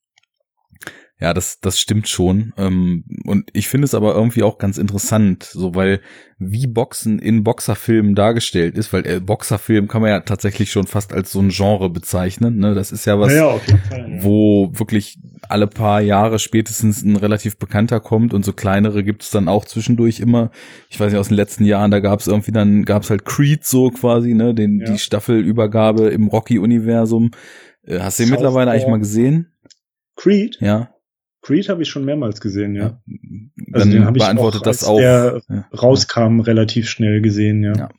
[1.18, 2.52] ja, das, das stimmt schon.
[2.58, 6.02] Ähm, und ich finde es aber irgendwie auch ganz interessant, so weil
[6.40, 11.14] wie Boxen in Boxerfilmen dargestellt ist, weil äh, Boxerfilm kann man ja tatsächlich schon fast
[11.14, 12.58] als so ein Genre bezeichnen.
[12.58, 12.76] Ne?
[12.76, 14.24] Das ist ja was, ja, ja, Fall, ja.
[14.24, 19.30] wo wirklich alle paar Jahre spätestens ein relativ bekannter kommt und so kleinere gibt es
[19.32, 20.52] dann auch zwischendurch immer.
[20.90, 23.24] Ich weiß nicht, aus den letzten Jahren, da gab es irgendwie dann, gab es halt
[23.24, 27.32] Creed so quasi, ne, den, die Staffelübergabe im Rocky-Universum.
[27.84, 29.54] Äh, hast du den mittlerweile eigentlich mal gesehen?
[30.18, 30.58] Creed?
[30.60, 30.90] Ja.
[31.46, 33.00] Creed habe ich schon mehrmals gesehen, ja.
[33.06, 33.18] ja.
[33.72, 34.98] Also Dann beantwortet auch, das auch.
[34.98, 35.66] Der ja.
[35.80, 37.74] rauskam relativ schnell gesehen, ja.
[37.76, 37.90] ja.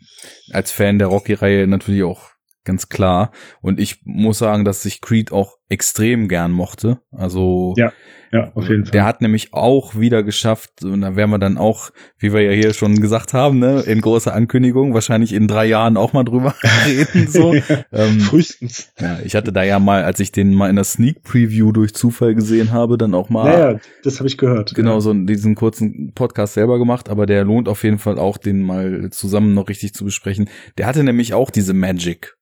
[0.50, 2.30] Als Fan der Rocky-Reihe natürlich auch
[2.64, 3.30] ganz klar.
[3.60, 6.98] Und ich muss sagen, dass ich Creed auch extrem gern mochte.
[7.12, 7.92] Also ja,
[8.36, 8.92] ja, auf jeden Fall.
[8.92, 12.52] Der hat nämlich auch wieder geschafft, und da werden wir dann auch, wie wir ja
[12.52, 16.54] hier schon gesagt haben, ne, in großer Ankündigung, wahrscheinlich in drei Jahren auch mal drüber
[16.86, 17.28] reden.
[17.28, 17.54] So.
[17.92, 18.92] ähm, Frühestens.
[19.00, 21.94] Ja, ich hatte da ja mal, als ich den mal in der Sneak Preview durch
[21.94, 23.52] Zufall gesehen habe, dann auch mal.
[23.52, 24.74] Ja, das habe ich gehört.
[24.74, 25.00] Genau, ja.
[25.00, 29.08] so diesen kurzen Podcast selber gemacht, aber der lohnt auf jeden Fall auch, den mal
[29.10, 30.50] zusammen noch richtig zu besprechen.
[30.76, 32.36] Der hatte nämlich auch diese Magic.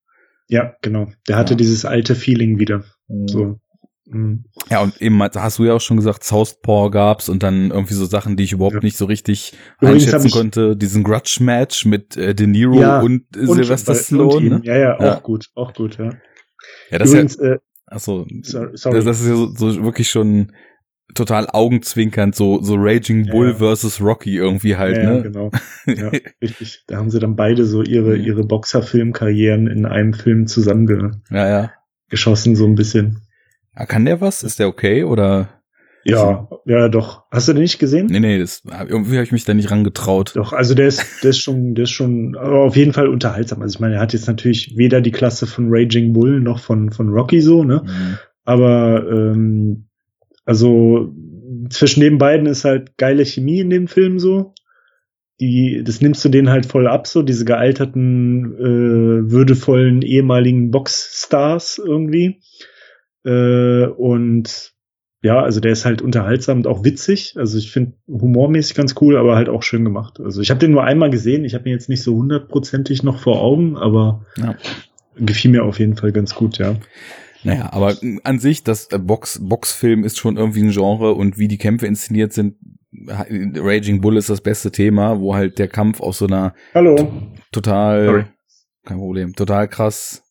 [0.48, 1.08] Ja, genau.
[1.28, 1.58] Der hatte ja.
[1.58, 2.84] dieses alte Feeling wieder.
[3.08, 3.28] Mhm.
[3.28, 3.60] So.
[4.06, 4.44] Mhm.
[4.70, 8.04] Ja, und eben hast du ja auch schon gesagt, Southpaw gab's und dann irgendwie so
[8.04, 8.80] Sachen, die ich überhaupt ja.
[8.80, 10.76] nicht so richtig Übrigens einschätzen konnte.
[10.76, 14.48] Diesen Grudge-Match mit äh, De Niro ja, und, und Sylvester Stallone.
[14.48, 14.60] Ne?
[14.64, 15.18] Ja, ja, auch ja.
[15.20, 16.10] gut, auch gut, ja.
[16.90, 18.96] Ja, das Übrigens, ist ja, äh, achso, sorry.
[18.96, 20.52] Das, das ist ja so, so wirklich schon
[21.14, 23.54] total augenzwinkernd, so, so Raging Bull ja.
[23.54, 25.22] versus Rocky irgendwie halt, ja, ne?
[25.22, 25.50] genau.
[25.86, 26.84] Ja, richtig.
[26.86, 31.70] Da haben sie dann beide so ihre, ihre Boxerfilmkarrieren in einem Film zusammengeschossen, ja,
[32.10, 32.56] ja.
[32.56, 33.20] so ein bisschen.
[33.76, 34.42] Ja, kann der was?
[34.42, 35.48] Ist der okay oder?
[36.04, 37.24] Ja, ja, doch.
[37.30, 38.06] Hast du den nicht gesehen?
[38.10, 40.32] Nee, nee, das, irgendwie habe ich mich da nicht rangetraut.
[40.34, 43.62] Doch, also der ist, der ist schon, der ist schon auf jeden Fall unterhaltsam.
[43.62, 46.90] Also ich meine, er hat jetzt natürlich weder die Klasse von Raging Bull noch von,
[46.90, 47.82] von Rocky so, ne?
[47.84, 48.18] Mhm.
[48.44, 49.88] Aber ähm,
[50.44, 51.14] also
[51.70, 54.52] zwischen den beiden ist halt geile Chemie in dem Film so.
[55.40, 61.82] Die, das nimmst du denen halt voll ab, so diese gealterten, äh, würdevollen ehemaligen Boxstars
[61.84, 62.40] irgendwie.
[63.24, 64.74] Äh, und
[65.22, 67.34] ja, also der ist halt unterhaltsam und auch witzig.
[67.38, 70.20] Also ich finde humormäßig ganz cool, aber halt auch schön gemacht.
[70.20, 71.46] Also ich habe den nur einmal gesehen.
[71.46, 74.54] Ich habe ihn jetzt nicht so hundertprozentig noch vor Augen, aber ja.
[75.16, 76.76] gefiel mir auf jeden Fall ganz gut, ja.
[77.42, 81.48] Naja, aber an sich, das äh, Box, Boxfilm ist schon irgendwie ein Genre und wie
[81.48, 82.56] die Kämpfe inszeniert sind,
[82.92, 86.96] Raging Bull ist das beste Thema, wo halt der Kampf aus so einer Hallo.
[87.50, 88.24] total, Sorry.
[88.84, 90.23] kein Problem, total krass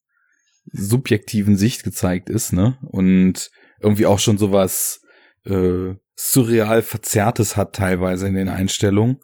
[0.72, 2.78] subjektiven Sicht gezeigt ist, ne?
[2.82, 5.02] Und irgendwie auch schon sowas
[5.46, 9.18] äh, surreal Verzerrtes hat teilweise in den Einstellungen.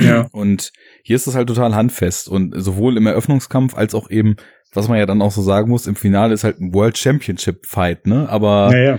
[0.00, 0.22] Ja.
[0.32, 0.72] Und
[1.02, 4.36] hier ist es halt total handfest und sowohl im Eröffnungskampf als auch eben
[4.74, 7.66] was man ja dann auch so sagen muss, im Finale ist halt ein World Championship
[7.66, 8.28] Fight, ne?
[8.28, 8.98] Aber ja, ja.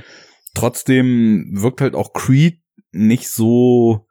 [0.54, 2.62] trotzdem wirkt halt auch Creed
[2.92, 4.08] nicht so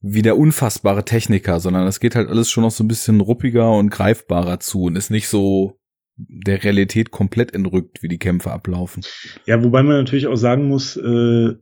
[0.00, 3.72] wie der unfassbare Techniker, sondern es geht halt alles schon noch so ein bisschen ruppiger
[3.72, 5.78] und greifbarer zu und ist nicht so
[6.16, 9.02] der Realität komplett entrückt, wie die Kämpfe ablaufen.
[9.44, 11.54] Ja, wobei man natürlich auch sagen muss, äh,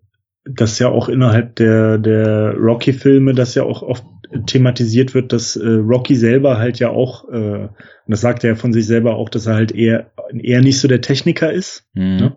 [0.44, 4.04] dass ja auch innerhalb der, der Rocky-Filme, das ja auch oft
[4.46, 7.70] thematisiert wird, dass äh, Rocky selber halt ja auch, äh, und
[8.08, 10.88] das sagt er ja von sich selber auch, dass er halt eher, eher nicht so
[10.88, 11.86] der Techniker ist.
[11.94, 12.16] Mhm.
[12.16, 12.36] Ne?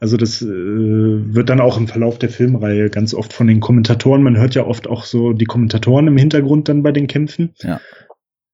[0.00, 4.22] Also das äh, wird dann auch im Verlauf der Filmreihe ganz oft von den Kommentatoren,
[4.22, 7.54] man hört ja oft auch so die Kommentatoren im Hintergrund dann bei den Kämpfen.
[7.62, 7.80] Ja.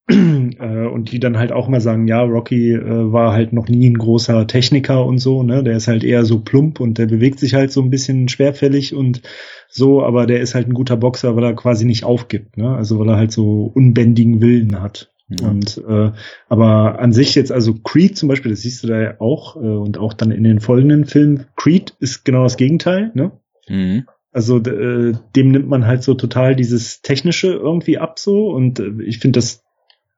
[0.09, 3.89] Äh, und die dann halt auch mal sagen, ja, Rocky äh, war halt noch nie
[3.89, 5.63] ein großer Techniker und so, ne?
[5.63, 8.95] Der ist halt eher so plump und der bewegt sich halt so ein bisschen schwerfällig
[8.95, 9.23] und
[9.69, 12.75] so, aber der ist halt ein guter Boxer, weil er quasi nicht aufgibt, ne?
[12.75, 15.13] Also weil er halt so unbändigen Willen hat.
[15.29, 15.49] Ja.
[15.49, 16.11] Und äh,
[16.49, 19.61] aber an sich jetzt, also Creed zum Beispiel, das siehst du da ja auch, äh,
[19.61, 23.31] und auch dann in den folgenden Filmen, Creed ist genau das Gegenteil, ne?
[23.69, 24.07] Mhm.
[24.33, 29.03] Also äh, dem nimmt man halt so total dieses Technische irgendwie ab so und äh,
[29.05, 29.65] ich finde das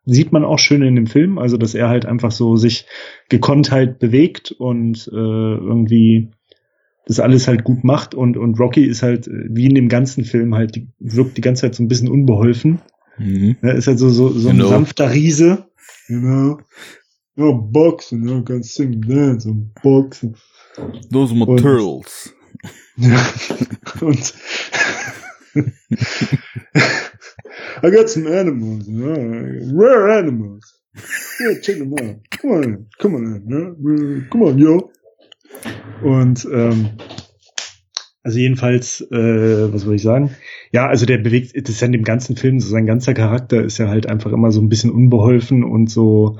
[0.05, 2.87] sieht man auch schön in dem Film, also dass er halt einfach so sich
[3.29, 6.31] gekonnt halt bewegt und äh, irgendwie
[7.07, 10.25] das alles halt gut macht und und Rocky ist halt äh, wie in dem ganzen
[10.25, 12.81] Film halt die, wirkt die ganze Zeit so ein bisschen unbeholfen.
[13.19, 13.57] Mhm.
[13.63, 14.69] Er ist halt so so, so ein genau.
[14.69, 15.67] sanfter Riese.
[16.09, 16.59] Genau.
[17.37, 20.37] Ja, boxen, ja, ganz sing, dance und boxen.
[21.11, 22.35] Those are my turtles.
[24.01, 24.35] und
[27.83, 30.81] I got some animals, rare animals.
[31.41, 32.17] Yeah, check them out.
[32.31, 34.29] Come on, come on, ne?
[34.31, 34.91] come on, yo.
[36.03, 36.91] Und ähm,
[38.23, 40.31] also jedenfalls, äh, was soll ich sagen?
[40.71, 43.63] Ja, also der bewegt, das ist ja in dem ganzen Film, so sein ganzer Charakter
[43.63, 46.39] ist ja halt einfach immer so ein bisschen unbeholfen und so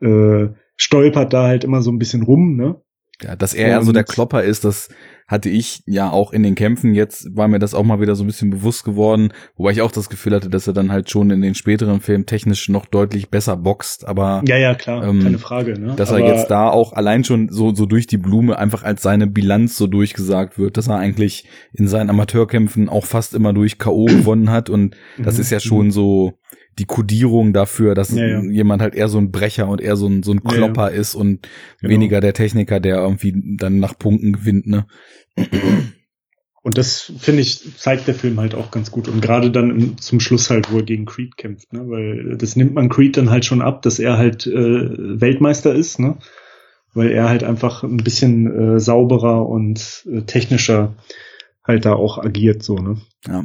[0.00, 2.80] äh, stolpert da halt immer so ein bisschen rum, ne?
[3.22, 4.88] Ja, dass er ja so der Klopper ist, das
[5.30, 6.92] hatte ich ja auch in den Kämpfen.
[6.92, 9.92] Jetzt war mir das auch mal wieder so ein bisschen bewusst geworden, wobei ich auch
[9.92, 13.30] das Gefühl hatte, dass er dann halt schon in den späteren Filmen technisch noch deutlich
[13.30, 14.08] besser boxt.
[14.08, 15.78] Aber ja, ja, klar, ähm, keine Frage.
[15.78, 15.94] Ne?
[15.94, 19.02] Dass aber er jetzt da auch allein schon so so durch die Blume einfach als
[19.02, 23.78] seine Bilanz so durchgesagt wird, dass er eigentlich in seinen Amateurkämpfen auch fast immer durch
[23.78, 25.40] KO gewonnen hat und das mhm.
[25.42, 26.40] ist ja schon so
[26.80, 28.42] die Kodierung dafür, dass ja, ja.
[28.42, 31.14] jemand halt eher so ein Brecher und eher so ein, so ein Klopper ja, ist
[31.14, 31.46] und
[31.80, 31.92] genau.
[31.92, 34.86] weniger der Techniker, der irgendwie dann nach Punkten gewinnt, ne?
[36.62, 39.08] Und das, finde ich, zeigt der Film halt auch ganz gut.
[39.08, 41.88] Und gerade dann im, zum Schluss halt, wo er gegen Creed kämpft, ne?
[41.88, 44.50] Weil das nimmt man Creed dann halt schon ab, dass er halt äh,
[45.20, 46.16] Weltmeister ist, ne?
[46.94, 50.96] Weil er halt einfach ein bisschen äh, sauberer und äh, technischer
[51.62, 53.00] halt da auch agiert, so, ne?
[53.26, 53.44] Ja.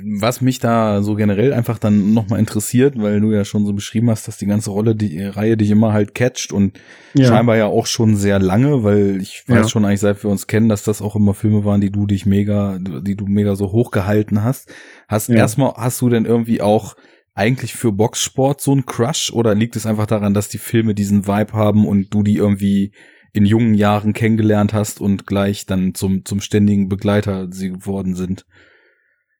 [0.00, 4.10] Was mich da so generell einfach dann nochmal interessiert, weil du ja schon so beschrieben
[4.10, 6.78] hast, dass die ganze Rolle, die Reihe dich immer halt catcht und
[7.14, 7.26] ja.
[7.26, 9.68] scheinbar ja auch schon sehr lange, weil ich weiß ja.
[9.68, 12.26] schon eigentlich, seit wir uns kennen, dass das auch immer Filme waren, die du dich
[12.26, 14.72] mega, die du mega so hochgehalten hast.
[15.08, 15.34] Hast ja.
[15.34, 16.94] erstmal, hast du denn irgendwie auch
[17.34, 21.26] eigentlich für Boxsport so ein Crush oder liegt es einfach daran, dass die Filme diesen
[21.26, 22.92] Vibe haben und du die irgendwie
[23.32, 28.46] in jungen Jahren kennengelernt hast und gleich dann zum, zum ständigen Begleiter sie geworden sind?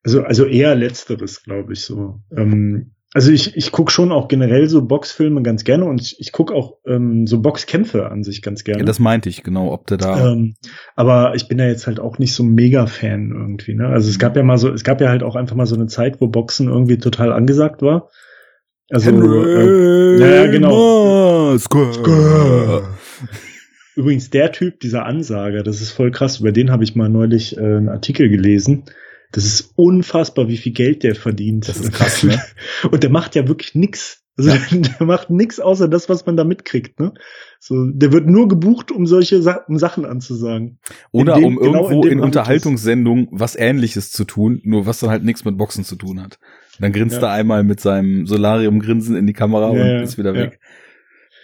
[0.05, 2.21] Also, also eher letzteres, glaube ich so.
[2.37, 6.33] Ähm, also ich, ich gucke schon auch generell so Boxfilme ganz gerne und ich, ich
[6.33, 8.81] gucke auch ähm, so Boxkämpfe an sich ganz gerne.
[8.81, 10.33] Ja, das meinte ich, genau, ob der da.
[10.33, 10.55] Ähm,
[10.97, 13.89] aber ich bin ja jetzt halt auch nicht so mega Fan irgendwie, ne?
[13.89, 15.89] Also es gab ja mal so, es gab ja halt auch einfach mal so eine
[15.89, 18.09] Zeit, wo Boxen irgendwie total angesagt war.
[18.91, 21.53] Also äh, ja, genau.
[23.95, 26.41] Übrigens der Typ, dieser Ansager, das ist voll krass.
[26.41, 28.85] Über den habe ich mal neulich äh, einen Artikel gelesen.
[29.33, 31.69] Das ist unfassbar, wie viel Geld der verdient.
[31.69, 32.41] Das ist krass, ne?
[32.91, 34.23] Und der macht ja wirklich nix.
[34.37, 34.61] Also ja.
[34.71, 37.15] der macht nix außer das, was man da mitkriegt, ne?
[37.59, 40.79] So, der wird nur gebucht, um solche Sa um Sachen anzusagen.
[41.13, 45.11] Oder dem, um genau irgendwo in, in Unterhaltungssendungen was ähnliches zu tun, nur was dann
[45.11, 46.39] halt nichts mit Boxen zu tun hat.
[46.81, 47.29] Dann grinst ja.
[47.29, 50.59] er einmal mit seinem Solarium-Grinsen in die Kamera ja, und ist wieder weg.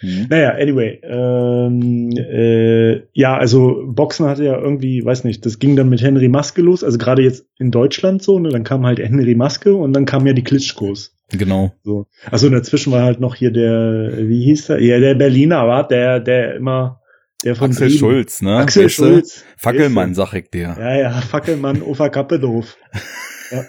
[0.01, 0.27] Mhm.
[0.29, 0.99] Naja, anyway.
[1.03, 6.29] Ähm, äh, ja, also Boxen hatte ja irgendwie, weiß nicht, das ging dann mit Henry
[6.29, 9.93] Maske los, also gerade jetzt in Deutschland so, ne, dann kam halt Henry Maske und
[9.93, 11.15] dann kamen ja die Klitschkos.
[11.31, 11.73] Genau.
[11.83, 12.07] So.
[12.31, 14.81] Also dazwischen war halt noch hier der, wie hieß der?
[14.81, 17.01] Ja, der Berliner war, der, der immer,
[17.43, 17.99] der von Axel Frieden.
[17.99, 18.57] Schulz, ne?
[18.57, 19.45] Axel weißt Schulz.
[19.57, 20.75] Fackelmann, sag ich dir.
[20.79, 22.77] Ja, ja, Fackelmann, Uferkappe doof.
[23.51, 23.63] ja.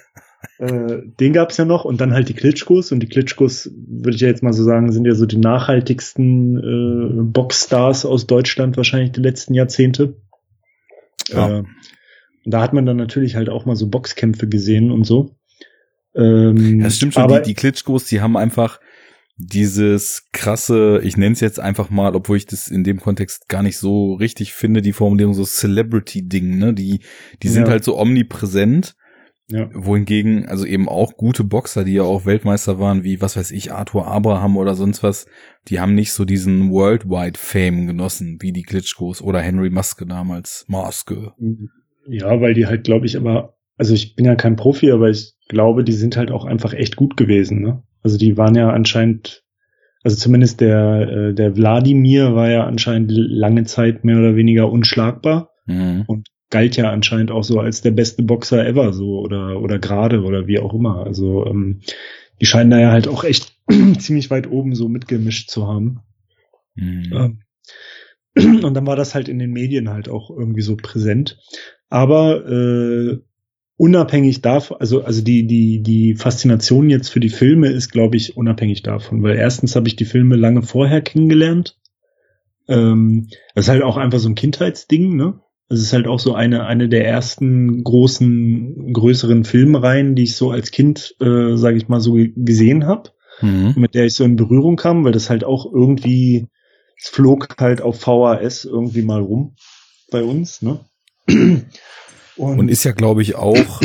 [0.61, 4.21] Äh, den gab's ja noch und dann halt die Klitschkos und die Klitschkos, würde ich
[4.21, 9.13] ja jetzt mal so sagen, sind ja so die nachhaltigsten äh, Boxstars aus Deutschland wahrscheinlich
[9.13, 10.21] die letzten Jahrzehnte.
[11.29, 11.61] Ja.
[11.61, 11.65] Äh,
[12.45, 15.35] da hat man dann natürlich halt auch mal so Boxkämpfe gesehen und so.
[16.15, 18.81] Ähm, ja, das stimmt schon, aber, die, die Klitschkos, die haben einfach
[19.39, 23.63] dieses krasse, ich nenne es jetzt einfach mal, obwohl ich das in dem Kontext gar
[23.63, 26.75] nicht so richtig finde, die Formulierung so Celebrity-Ding, ne?
[26.75, 27.01] Die,
[27.43, 27.71] die sind ja.
[27.71, 28.95] halt so omnipräsent
[29.51, 29.69] ja.
[29.75, 33.73] Wohingegen, also eben auch gute Boxer, die ja auch Weltmeister waren, wie, was weiß ich,
[33.73, 35.27] Arthur Abraham oder sonst was,
[35.69, 40.65] die haben nicht so diesen Worldwide Fame genossen, wie die Klitschkos oder Henry Maske damals.
[40.69, 41.33] Maske.
[42.07, 45.35] Ja, weil die halt, glaube ich, aber, also ich bin ja kein Profi, aber ich
[45.49, 47.83] glaube, die sind halt auch einfach echt gut gewesen, ne?
[48.03, 49.43] Also die waren ja anscheinend,
[50.03, 55.51] also zumindest der, äh, der Wladimir war ja anscheinend lange Zeit mehr oder weniger unschlagbar.
[55.67, 56.05] Mhm.
[56.07, 60.23] Und galt ja anscheinend auch so als der beste Boxer ever so oder oder gerade
[60.23, 61.05] oder wie auch immer.
[61.05, 61.81] Also ähm,
[62.41, 63.57] die scheinen da ja halt auch echt
[63.99, 66.01] ziemlich weit oben so mitgemischt zu haben.
[66.75, 67.39] Mhm.
[68.37, 71.39] Ähm, und dann war das halt in den Medien halt auch irgendwie so präsent.
[71.89, 73.19] Aber äh,
[73.77, 78.37] unabhängig davon, also also die die die Faszination jetzt für die Filme ist, glaube ich,
[78.37, 81.79] unabhängig davon, weil erstens habe ich die Filme lange vorher kennengelernt.
[82.69, 85.41] Ähm, das ist halt auch einfach so ein Kindheitsding, ne?
[85.71, 90.51] Es ist halt auch so eine eine der ersten großen größeren Filmreihen, die ich so
[90.51, 93.11] als Kind, äh, sage ich mal so gesehen habe,
[93.41, 93.75] mhm.
[93.77, 96.49] mit der ich so in Berührung kam, weil das halt auch irgendwie
[97.01, 99.55] es flog halt auf VHS irgendwie mal rum
[100.11, 100.81] bei uns, ne?
[102.37, 103.81] Und, und ist ja, glaube ich, auch,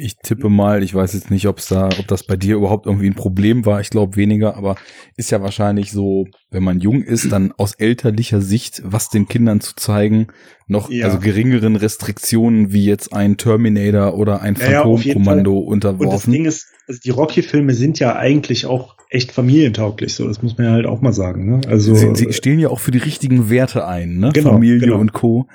[0.00, 2.86] ich tippe mal, ich weiß jetzt nicht, ob es da, ob das bei dir überhaupt
[2.86, 4.76] irgendwie ein Problem war, ich glaube weniger, aber
[5.16, 9.60] ist ja wahrscheinlich so, wenn man jung ist, dann aus elterlicher Sicht, was den Kindern
[9.60, 10.28] zu zeigen,
[10.66, 11.06] noch ja.
[11.06, 16.06] also geringeren Restriktionen wie jetzt ein Terminator oder ein Phantomkommando ja, ja, unterworfen.
[16.06, 20.40] Und das Ding ist, also die Rocky-Filme sind ja eigentlich auch echt familientauglich, so das
[20.42, 21.50] muss man ja halt auch mal sagen.
[21.50, 21.60] Ne?
[21.68, 24.30] Also sie, sie stehen ja auch für die richtigen Werte ein, ne?
[24.32, 24.98] Genau, Familie genau.
[24.98, 25.48] und Co.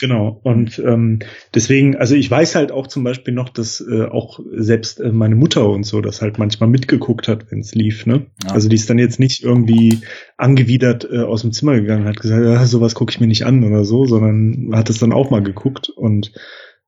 [0.00, 0.40] Genau.
[0.42, 1.18] Und ähm,
[1.54, 5.36] deswegen, also ich weiß halt auch zum Beispiel noch, dass äh, auch selbst äh, meine
[5.36, 8.06] Mutter und so das halt manchmal mitgeguckt hat, wenn es lief.
[8.06, 8.26] Ne?
[8.44, 8.52] Ja.
[8.52, 10.00] Also die ist dann jetzt nicht irgendwie
[10.38, 13.62] angewidert äh, aus dem Zimmer gegangen, hat gesagt, ja, sowas gucke ich mir nicht an
[13.62, 15.90] oder so, sondern hat es dann auch mal geguckt.
[15.90, 16.32] Und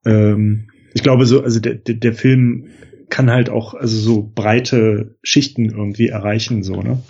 [0.06, 2.68] ähm, ich glaube so, also der, der, der Film
[3.10, 7.02] kann halt auch also so breite Schichten irgendwie erreichen, so, ne?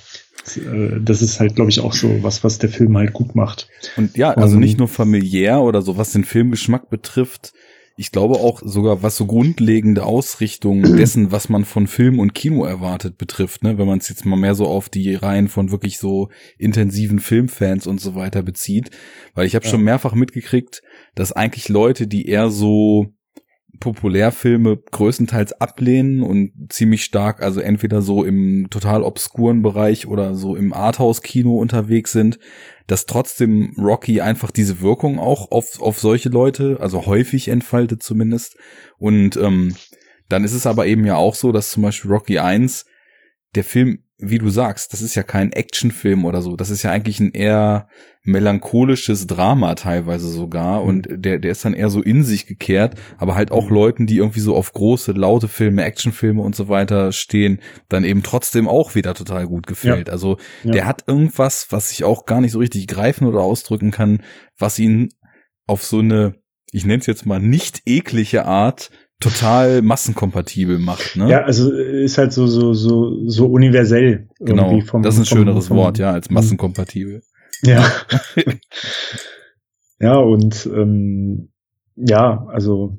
[0.57, 3.69] Äh, das ist halt, glaube ich, auch so was, was der Film halt gut macht.
[3.97, 7.53] Und ja, also nicht nur familiär oder so, was den Filmgeschmack betrifft.
[7.97, 12.65] Ich glaube auch sogar, was so grundlegende Ausrichtung dessen, was man von Film und Kino
[12.65, 13.79] erwartet, betrifft, ne?
[13.79, 16.29] wenn man es jetzt mal mehr so auf die Reihen von wirklich so
[16.59, 18.91] intensiven Filmfans und so weiter bezieht.
[19.35, 19.71] Weil ich habe ja.
[19.71, 20.83] schon mehrfach mitgekriegt,
[21.15, 23.15] dass eigentlich Leute, die eher so
[23.83, 30.55] Populärfilme größtenteils ablehnen und ziemlich stark, also entweder so im total obskuren Bereich oder so
[30.55, 32.39] im Arthouse-Kino unterwegs sind,
[32.87, 38.57] dass trotzdem Rocky einfach diese Wirkung auch auf, auf solche Leute, also häufig entfaltet zumindest.
[38.99, 39.75] Und ähm,
[40.29, 42.87] dann ist es aber eben ja auch so, dass zum Beispiel Rocky 1,
[43.57, 46.57] der Film wie du sagst, das ist ja kein Actionfilm oder so.
[46.57, 47.89] Das ist ja eigentlich ein eher
[48.23, 50.81] melancholisches Drama teilweise sogar.
[50.81, 50.89] Mhm.
[50.89, 53.75] Und der, der ist dann eher so in sich gekehrt, aber halt auch mhm.
[53.75, 58.23] Leuten, die irgendwie so auf große, laute Filme, Actionfilme und so weiter stehen, dann eben
[58.23, 60.07] trotzdem auch wieder total gut gefällt.
[60.07, 60.13] Ja.
[60.13, 60.71] Also ja.
[60.71, 64.23] der hat irgendwas, was ich auch gar nicht so richtig greifen oder ausdrücken kann,
[64.57, 65.09] was ihn
[65.67, 66.37] auf so eine,
[66.71, 68.91] ich nenne es jetzt mal nicht eklige Art
[69.23, 71.17] total massenkompatibel macht.
[71.17, 71.31] Ne?
[71.31, 74.29] Ja, also ist halt so so so so universell.
[74.41, 76.35] Genau, vom, das ist ein vom, schöneres vom, Wort, ja, als mhm.
[76.35, 77.23] massenkompatibel.
[77.63, 77.85] Ja.
[80.01, 81.51] ja und ähm,
[81.97, 82.99] ja, also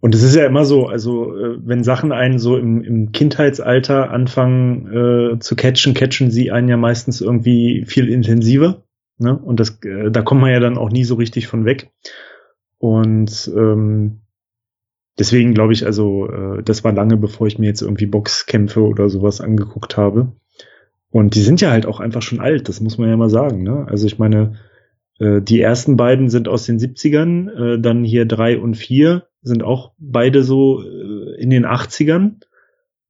[0.00, 4.10] und es ist ja immer so, also äh, wenn Sachen einen so im, im Kindheitsalter
[4.10, 8.84] anfangen äh, zu catchen, catchen sie einen ja meistens irgendwie viel intensiver.
[9.18, 9.36] Ne?
[9.36, 11.90] Und das, äh, da kommt man ja dann auch nie so richtig von weg.
[12.78, 14.20] Und ähm,
[15.18, 19.10] deswegen glaube ich, also äh, das war lange, bevor ich mir jetzt irgendwie Boxkämpfe oder
[19.10, 20.32] sowas angeguckt habe.
[21.10, 23.62] Und die sind ja halt auch einfach schon alt, das muss man ja mal sagen.
[23.62, 23.86] Ne?
[23.88, 24.56] Also ich meine,
[25.18, 29.62] äh, die ersten beiden sind aus den 70ern, äh, dann hier drei und vier sind
[29.62, 32.40] auch beide so äh, in den 80ern.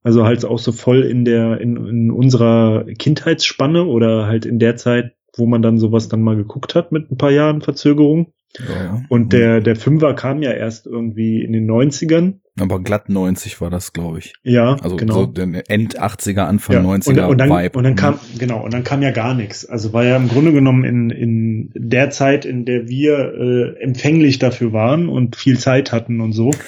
[0.03, 4.77] Also halt auch so voll in der, in, in unserer Kindheitsspanne oder halt in der
[4.77, 8.33] Zeit, wo man dann sowas dann mal geguckt hat mit ein paar Jahren Verzögerung.
[8.59, 9.03] Ja.
[9.09, 12.41] Und der, der Fünfer kam ja erst irgendwie in den 90ern.
[12.59, 14.35] Aber glatt 90 war das, glaube ich.
[14.43, 15.15] Ja, also genau.
[15.15, 16.83] so der End 80er, Anfang ja.
[16.83, 17.79] 90er und, und dann, Vibe.
[17.79, 19.65] Und dann kam, genau, und dann kam ja gar nichts.
[19.67, 24.39] Also war ja im Grunde genommen in, in der Zeit, in der wir äh, empfänglich
[24.39, 26.51] dafür waren und viel Zeit hatten und so.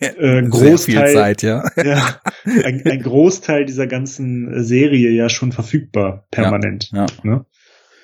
[0.00, 1.64] Äh, Großteil, Zeit, ja.
[1.76, 6.90] ja ein, ein, Großteil dieser ganzen Serie ja schon verfügbar, permanent.
[6.92, 7.06] Ja, ja.
[7.24, 7.46] Ne?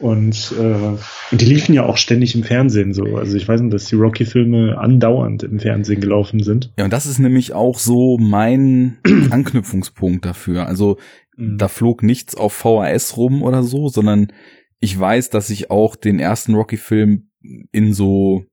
[0.04, 0.98] Und, äh,
[1.30, 3.16] und die liefen ja auch ständig im Fernsehen so.
[3.16, 6.70] Also ich weiß nicht, dass die Rocky-Filme andauernd im Fernsehen gelaufen sind.
[6.76, 8.98] Ja, und das ist nämlich auch so mein
[9.30, 10.66] Anknüpfungspunkt dafür.
[10.66, 10.98] Also
[11.38, 11.56] mhm.
[11.56, 14.30] da flog nichts auf VHS rum oder so, sondern
[14.78, 17.30] ich weiß, dass ich auch den ersten Rocky-Film
[17.72, 18.44] in so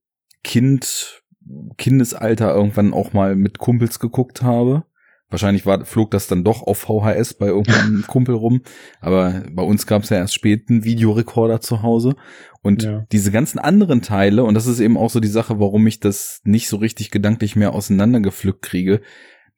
[0.45, 1.22] Kind,
[1.78, 4.86] Kindesalter irgendwann auch mal mit Kumpels geguckt habe.
[5.32, 8.61] Wahrscheinlich war, flog das dann doch auf VHS bei irgendeinem Kumpel rum.
[8.99, 12.15] Aber bei uns gab es ja erst spät einen Videorekorder zu Hause.
[12.61, 13.05] Und ja.
[13.11, 16.41] diese ganzen anderen Teile, und das ist eben auch so die Sache, warum ich das
[16.43, 19.01] nicht so richtig gedanklich mehr auseinandergepflückt kriege,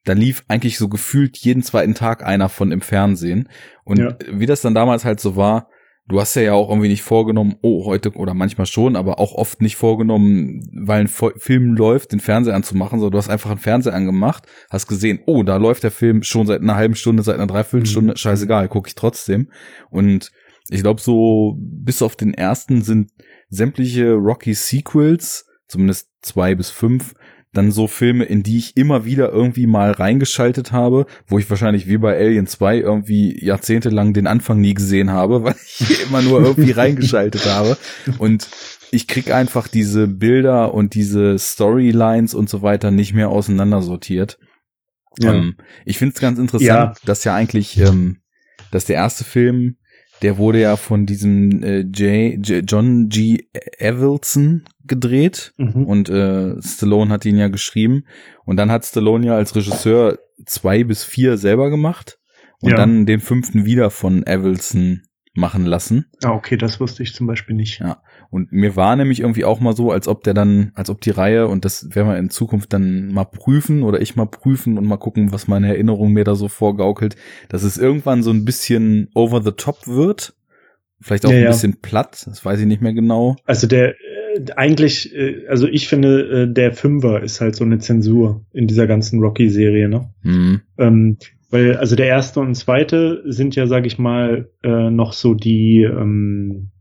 [0.06, 3.50] da lief eigentlich so gefühlt jeden zweiten Tag einer von im Fernsehen.
[3.84, 4.16] Und ja.
[4.32, 5.70] wie das dann damals halt so war,
[6.08, 9.34] du hast ja ja auch irgendwie nicht vorgenommen, oh, heute oder manchmal schon, aber auch
[9.34, 13.60] oft nicht vorgenommen, weil ein Film läuft, den Fernseher anzumachen, sondern du hast einfach einen
[13.60, 17.36] Fernseher angemacht, hast gesehen, oh, da läuft der Film schon seit einer halben Stunde, seit
[17.36, 18.18] einer Dreiviertelstunde, mhm.
[18.18, 19.50] scheißegal, gucke ich trotzdem.
[19.90, 20.32] Und
[20.70, 23.12] ich glaube, so bis auf den ersten sind
[23.50, 27.14] sämtliche Rocky Sequels, zumindest zwei bis fünf,
[27.54, 31.88] dann so Filme, in die ich immer wieder irgendwie mal reingeschaltet habe, wo ich wahrscheinlich
[31.88, 36.42] wie bei Alien 2 irgendwie jahrzehntelang den Anfang nie gesehen habe, weil ich immer nur
[36.42, 37.78] irgendwie reingeschaltet habe.
[38.18, 38.50] Und
[38.92, 44.40] ich krieg einfach diese Bilder und diese Storylines und so weiter nicht mehr auseinandersortiert.
[45.20, 45.34] Ja.
[45.34, 46.94] Ähm, ich finde es ganz interessant, ja.
[47.06, 48.18] dass ja eigentlich, ähm,
[48.72, 49.78] dass der erste Film
[50.24, 53.46] der wurde ja von diesem äh, J, J, John G.
[53.78, 55.86] Evelson gedreht mhm.
[55.86, 58.06] und äh, Stallone hat ihn ja geschrieben.
[58.46, 62.20] Und dann hat Stallone ja als Regisseur zwei bis vier selber gemacht
[62.62, 62.78] und ja.
[62.78, 65.04] dann den fünften wieder von Evelson
[65.34, 66.06] machen lassen.
[66.24, 67.80] Ah, okay, das wusste ich zum Beispiel nicht.
[67.80, 68.02] Ja.
[68.34, 71.12] Und mir war nämlich irgendwie auch mal so, als ob der dann, als ob die
[71.12, 74.88] Reihe, und das werden wir in Zukunft dann mal prüfen oder ich mal prüfen und
[74.88, 77.16] mal gucken, was meine Erinnerung mir da so vorgaukelt,
[77.50, 80.34] dass es irgendwann so ein bisschen over the top wird.
[81.00, 83.36] Vielleicht auch ja, ein bisschen platt, das weiß ich nicht mehr genau.
[83.46, 87.78] Also der, äh, eigentlich, äh, also ich finde, äh, der Fünfer ist halt so eine
[87.78, 90.10] Zensur in dieser ganzen Rocky-Serie, ne?
[90.24, 90.62] Mhm.
[90.80, 91.18] Ähm,
[91.52, 95.84] weil, also der erste und zweite sind ja, sag ich mal, äh, noch so die,
[95.84, 96.72] ähm,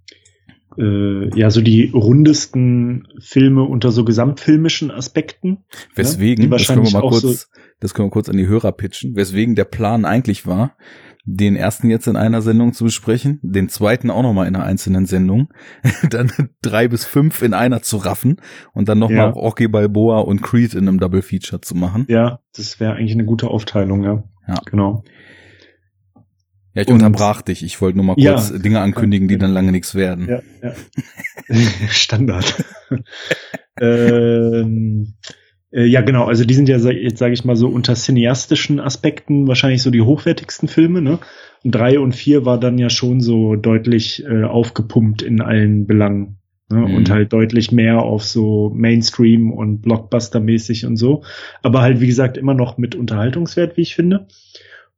[0.78, 5.50] äh, ja, so die rundesten Filme unter so gesamtfilmischen Aspekten.
[5.50, 5.58] Ne?
[5.94, 6.50] Weswegen, ne?
[6.50, 7.46] das können wir mal kurz, so
[7.80, 10.76] das können wir kurz an die Hörer pitchen, weswegen der Plan eigentlich war,
[11.24, 15.06] den ersten jetzt in einer Sendung zu besprechen, den zweiten auch nochmal in einer einzelnen
[15.06, 15.48] Sendung,
[16.10, 18.40] dann drei bis fünf in einer zu raffen
[18.72, 19.30] und dann nochmal ja.
[19.30, 22.06] Rocky Balboa und Creed in einem Double Feature zu machen.
[22.08, 24.24] Ja, das wäre eigentlich eine gute Aufteilung, ja.
[24.48, 24.56] Ja.
[24.66, 25.04] Genau.
[26.74, 27.62] Ja, ich und, unterbrach dich.
[27.62, 30.28] Ich wollte nur mal kurz ja, Dinge ankündigen, die dann lange nichts werden.
[30.28, 30.74] Ja, ja.
[31.90, 32.64] Standard.
[33.80, 35.14] ähm,
[35.72, 36.24] äh, ja, genau.
[36.24, 40.02] Also die sind ja jetzt sage ich mal so unter cineastischen Aspekten wahrscheinlich so die
[40.02, 41.02] hochwertigsten Filme.
[41.02, 41.18] Ne?
[41.64, 46.38] Und drei und vier war dann ja schon so deutlich äh, aufgepumpt in allen Belangen.
[46.70, 46.78] Ne?
[46.78, 46.94] Mhm.
[46.94, 51.22] Und halt deutlich mehr auf so Mainstream und Blockbuster-mäßig und so.
[51.62, 54.26] Aber halt, wie gesagt, immer noch mit Unterhaltungswert, wie ich finde.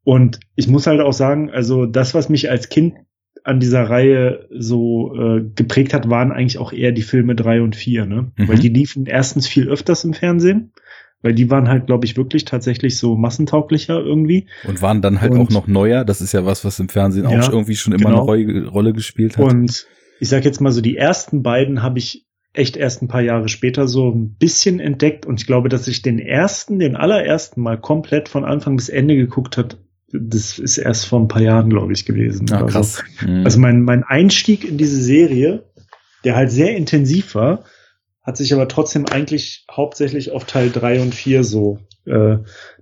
[0.05, 2.95] Und ich muss halt auch sagen, also das, was mich als Kind
[3.43, 7.77] an dieser Reihe so äh, geprägt hat, waren eigentlich auch eher die Filme drei und
[7.77, 8.33] vier, ne?
[8.37, 8.49] Mhm.
[8.49, 10.73] Weil die liefen erstens viel öfters im Fernsehen,
[11.21, 14.47] weil die waren halt, glaube ich, wirklich tatsächlich so massentauglicher irgendwie.
[14.67, 16.05] Und waren dann halt und, auch noch neuer.
[16.05, 18.31] Das ist ja was, was im Fernsehen ja, auch irgendwie schon immer genau.
[18.31, 19.45] eine Rolle gespielt hat.
[19.45, 19.87] Und
[20.21, 23.49] ich sag jetzt mal so, die ersten beiden habe ich echt erst ein paar Jahre
[23.49, 27.79] später so ein bisschen entdeckt und ich glaube, dass ich den ersten, den allerersten Mal
[27.79, 29.77] komplett von Anfang bis Ende geguckt hat,
[30.21, 32.51] das ist erst vor ein paar Jahren, glaube ich, gewesen.
[32.53, 32.65] Ah.
[32.65, 33.45] Also, mhm.
[33.45, 35.65] also mein, mein Einstieg in diese Serie,
[36.25, 37.65] der halt sehr intensiv war,
[38.23, 42.39] hat sich aber trotzdem eigentlich hauptsächlich auf Teil drei und vier so äh,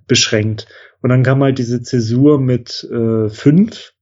[0.07, 0.67] beschränkt.
[1.01, 3.93] Und dann kam halt diese Zäsur mit äh, fünf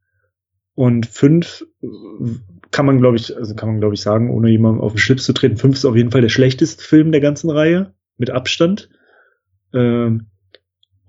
[0.74, 1.64] und fünf
[2.70, 5.24] kann man, glaube ich, also kann man, glaube ich, sagen, ohne jemandem auf den Schlips
[5.24, 8.90] zu treten, fünf ist auf jeden Fall der schlechteste Film der ganzen Reihe, mit Abstand.
[9.72, 10.26] Ähm,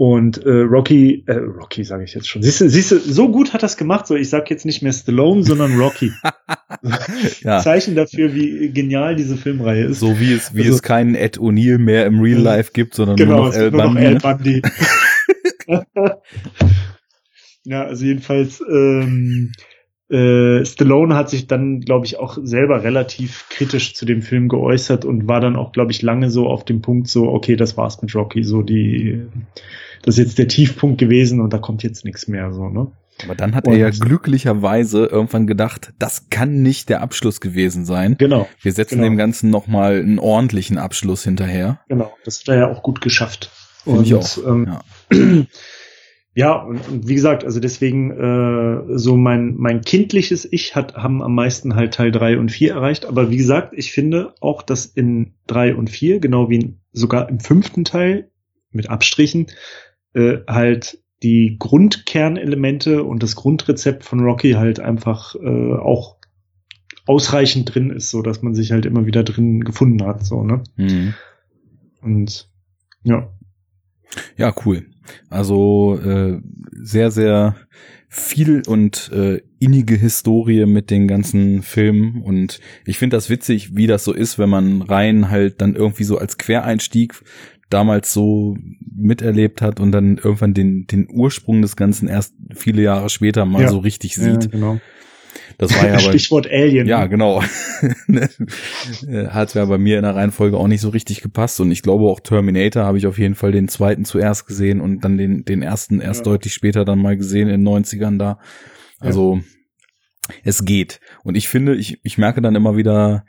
[0.02, 2.42] und äh, Rocky, äh, Rocky sage ich jetzt schon.
[2.42, 4.08] Siehst du, siehst du, so gut hat das gemacht.
[4.08, 6.12] So, ich sag jetzt nicht mehr Stallone, sondern Rocky.
[7.42, 7.60] ja.
[7.60, 10.00] Zeichen dafür, wie genial diese Filmreihe ist.
[10.00, 13.16] So wie es, wie also, es keinen Ed O'Neill mehr im Real Life gibt, sondern
[13.16, 14.02] genau, nur noch El Bundy.
[14.02, 14.62] Nur noch Bundy.
[17.66, 19.52] ja, also jedenfalls ähm,
[20.10, 25.06] äh, Stallone hat sich dann, glaube ich, auch selber relativ kritisch zu dem Film geäußert
[25.06, 28.02] und war dann auch, glaube ich, lange so auf dem Punkt so, okay, das war's
[28.02, 29.28] mit Rocky, so die
[30.04, 32.92] das ist jetzt der Tiefpunkt gewesen und da kommt jetzt nichts mehr so, ne?
[33.24, 37.86] Aber dann hat und, er ja glücklicherweise irgendwann gedacht, das kann nicht der Abschluss gewesen
[37.86, 38.16] sein.
[38.18, 38.48] Genau.
[38.62, 39.10] Wir setzen genau.
[39.10, 41.80] dem Ganzen nochmal einen ordentlichen Abschluss hinterher.
[41.88, 43.52] Genau, das hat er ja auch gut geschafft.
[43.84, 44.38] Find und ich auch.
[44.46, 44.78] Ähm,
[45.12, 45.18] ja.
[46.36, 51.22] ja, und, und wie gesagt, also deswegen äh, so mein mein kindliches Ich hat haben
[51.22, 53.06] am meisten halt Teil drei und vier erreicht.
[53.06, 57.30] Aber wie gesagt, ich finde auch, dass in drei und vier genau wie in, sogar
[57.30, 58.32] im fünften Teil
[58.72, 59.48] mit Abstrichen
[60.14, 66.18] äh, halt die Grundkernelemente und das Grundrezept von Rocky halt einfach äh, auch
[67.06, 70.64] ausreichend drin ist, so dass man sich halt immer wieder drin gefunden hat, so, ne?
[70.78, 71.14] Mhm.
[72.02, 72.50] Und
[73.04, 73.32] ja.
[74.38, 74.88] Ja, cool.
[75.30, 76.42] Also äh,
[76.72, 77.56] sehr, sehr
[78.08, 83.88] viel und äh, innige Historie mit den ganzen Filmen und ich finde das witzig, wie
[83.88, 87.22] das so ist, wenn man rein halt dann irgendwie so als Quereinstieg
[87.74, 88.56] damals so
[88.96, 93.64] miterlebt hat und dann irgendwann den, den Ursprung des Ganzen erst viele Jahre später mal
[93.64, 93.70] ja.
[93.70, 94.44] so richtig sieht.
[94.44, 94.80] Ja, genau.
[95.58, 96.88] Das war ja Stichwort bei, Alien.
[96.88, 97.42] Ja, genau.
[99.30, 102.06] Hat ja bei mir in der Reihenfolge auch nicht so richtig gepasst und ich glaube
[102.06, 105.62] auch Terminator habe ich auf jeden Fall den zweiten zuerst gesehen und dann den, den
[105.62, 106.32] ersten erst ja.
[106.32, 108.40] deutlich später dann mal gesehen in den 90ern da.
[109.00, 110.34] Also ja.
[110.44, 111.00] es geht.
[111.24, 113.26] Und ich finde, ich, ich merke dann immer wieder,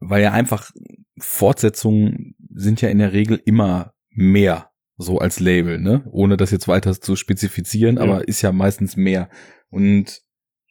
[0.00, 0.70] weil ja einfach
[1.18, 6.04] Fortsetzungen sind ja in der Regel immer mehr so als Label, ne?
[6.10, 8.02] Ohne das jetzt weiter zu spezifizieren, ja.
[8.02, 9.28] aber ist ja meistens mehr.
[9.68, 10.22] Und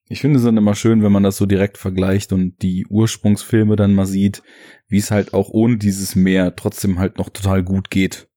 [0.07, 3.75] ich finde es dann immer schön, wenn man das so direkt vergleicht und die Ursprungsfilme
[3.75, 4.43] dann mal sieht,
[4.87, 8.27] wie es halt auch ohne dieses Mehr trotzdem halt noch total gut geht.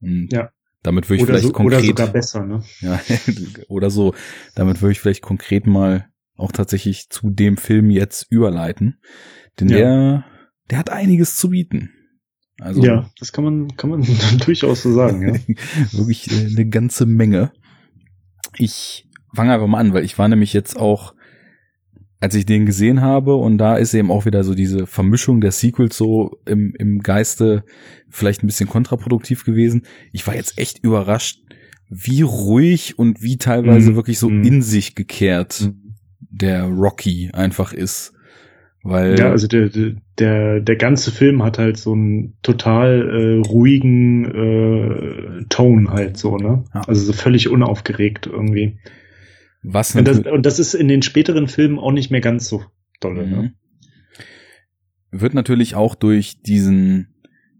[0.00, 0.50] Und ja.
[0.82, 1.78] damit würde ich oder vielleicht so, konkret.
[1.78, 2.62] Oder sogar besser, ne?
[2.80, 3.00] Ja,
[3.68, 4.14] oder so.
[4.54, 9.00] Damit würde ich vielleicht konkret mal auch tatsächlich zu dem Film jetzt überleiten.
[9.58, 9.76] Denn ja.
[9.78, 10.24] der,
[10.70, 11.92] der hat einiges zu bieten.
[12.60, 14.02] Also, ja, das kann man, kann man
[14.44, 15.56] durchaus so sagen, ja.
[15.92, 17.52] wirklich äh, eine ganze Menge.
[18.56, 21.14] Ich fange einfach mal an, weil ich war nämlich jetzt auch,
[22.18, 25.52] als ich den gesehen habe, und da ist eben auch wieder so diese Vermischung der
[25.52, 27.64] Sequels so im, im Geiste
[28.08, 29.82] vielleicht ein bisschen kontraproduktiv gewesen.
[30.12, 31.40] Ich war jetzt echt überrascht,
[31.88, 33.96] wie ruhig und wie teilweise mhm.
[33.96, 34.44] wirklich so mhm.
[34.44, 35.94] in sich gekehrt mhm.
[36.20, 38.14] der Rocky einfach ist.
[38.88, 39.68] Weil ja, also der,
[40.18, 46.36] der, der ganze Film hat halt so einen total äh, ruhigen äh, Ton halt so,
[46.36, 46.62] ne?
[46.72, 46.82] Ja.
[46.82, 48.78] Also so völlig unaufgeregt irgendwie.
[49.64, 52.62] Was und das, und das ist in den späteren Filmen auch nicht mehr ganz so
[53.00, 53.36] dolle, ne?
[53.36, 53.42] mhm.
[53.42, 53.54] ne?
[55.10, 57.08] Wird natürlich auch durch diesen,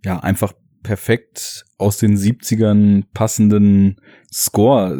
[0.05, 0.53] ja, einfach
[0.85, 3.97] perfekt aus den 70ern passenden
[4.33, 4.97] Score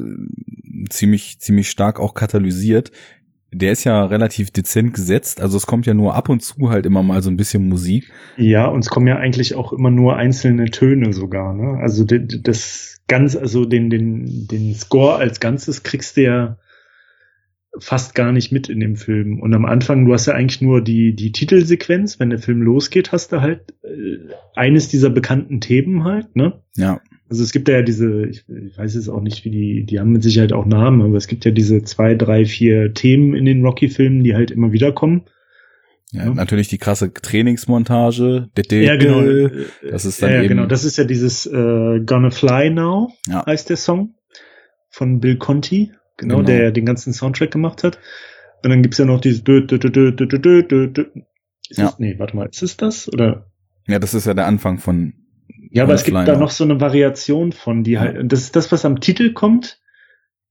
[0.91, 2.91] ziemlich, ziemlich stark auch katalysiert
[3.59, 6.86] der ist ja relativ dezent gesetzt, also es kommt ja nur ab und zu halt
[6.86, 8.11] immer mal so ein bisschen Musik.
[8.36, 11.78] Ja, und es kommen ja eigentlich auch immer nur einzelne Töne sogar, ne?
[11.80, 16.59] Also das ganz, also den, den, den Score als Ganzes kriegst du ja
[17.78, 19.40] fast gar nicht mit in dem Film.
[19.40, 23.12] Und am Anfang, du hast ja eigentlich nur die, die Titelsequenz, wenn der Film losgeht,
[23.12, 24.18] hast du halt äh,
[24.54, 26.62] eines dieser bekannten Themen halt, ne?
[26.76, 27.00] Ja.
[27.29, 30.12] Also es gibt ja diese, ich, ich weiß jetzt auch nicht, wie die, die haben
[30.12, 33.64] mit Sicherheit auch Namen, aber es gibt ja diese zwei, drei, vier Themen in den
[33.64, 35.22] Rocky-Filmen, die halt immer wieder kommen.
[36.12, 38.49] Ja, ja, natürlich die krasse Trainingsmontage.
[38.70, 39.49] Ja, genau.
[39.91, 40.66] Das ist dann ja, eben genau.
[40.66, 43.45] Das ist ja dieses äh, Gonna Fly Now, ja.
[43.45, 44.14] heißt der Song
[44.89, 46.47] von Bill Conti, genau, genau.
[46.47, 47.99] der den ganzen Soundtrack gemacht hat.
[48.62, 51.05] Und dann gibt's ja noch dieses dö, dö, dö, dö, dö, dö, dö, dö.
[51.68, 51.87] Ist ja.
[51.87, 53.51] Das, nee, warte mal, ist es das oder?
[53.89, 55.12] Ja, das ist ja der Anfang von
[55.71, 58.73] ja, aber es gibt da noch so eine Variation von, die halt, das ist das,
[58.73, 59.81] was am Titel kommt,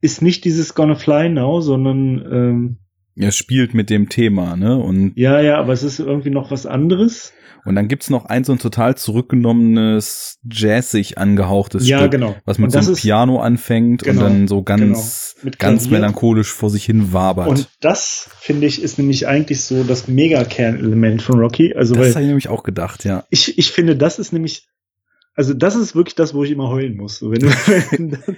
[0.01, 2.77] ist nicht dieses Gonna Fly Now, sondern ähm,
[3.15, 4.77] ja, spielt mit dem Thema, ne?
[4.77, 7.31] Und ja, ja, aber es ist irgendwie noch was anderes.
[7.63, 12.35] Und dann gibt's noch ein so ein total zurückgenommenes, jazzig angehauchtes ja, Stück, genau.
[12.45, 15.55] was mit so einem Piano anfängt genau, und dann so ganz, genau.
[15.57, 17.47] ganz melancholisch vor sich hin wabert.
[17.47, 21.73] Und das, finde ich, ist nämlich eigentlich so das Mega-Kernelement von Rocky.
[21.73, 23.23] Also, das habe ich nämlich auch gedacht, ja.
[23.31, 24.67] Ich, ich finde, das ist nämlich
[25.35, 27.19] also das ist wirklich das, wo ich immer heulen muss.
[27.19, 27.43] So, wenn,
[27.91, 28.35] wenn, das,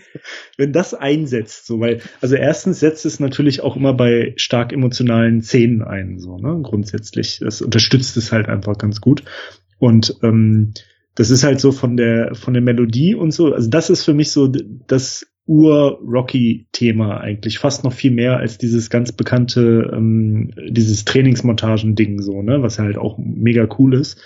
[0.57, 5.41] wenn das einsetzt, so weil, also erstens setzt es natürlich auch immer bei stark emotionalen
[5.41, 7.39] Szenen ein, so ne, grundsätzlich.
[7.39, 9.23] Das unterstützt es halt einfach ganz gut.
[9.79, 10.73] Und ähm,
[11.15, 13.53] das ist halt so von der von der Melodie und so.
[13.53, 18.89] Also das ist für mich so das Ur-Rocky-Thema eigentlich, fast noch viel mehr als dieses
[18.89, 24.21] ganz bekannte, ähm, dieses Trainingsmontagen-Ding so, ne, was halt auch mega cool ist.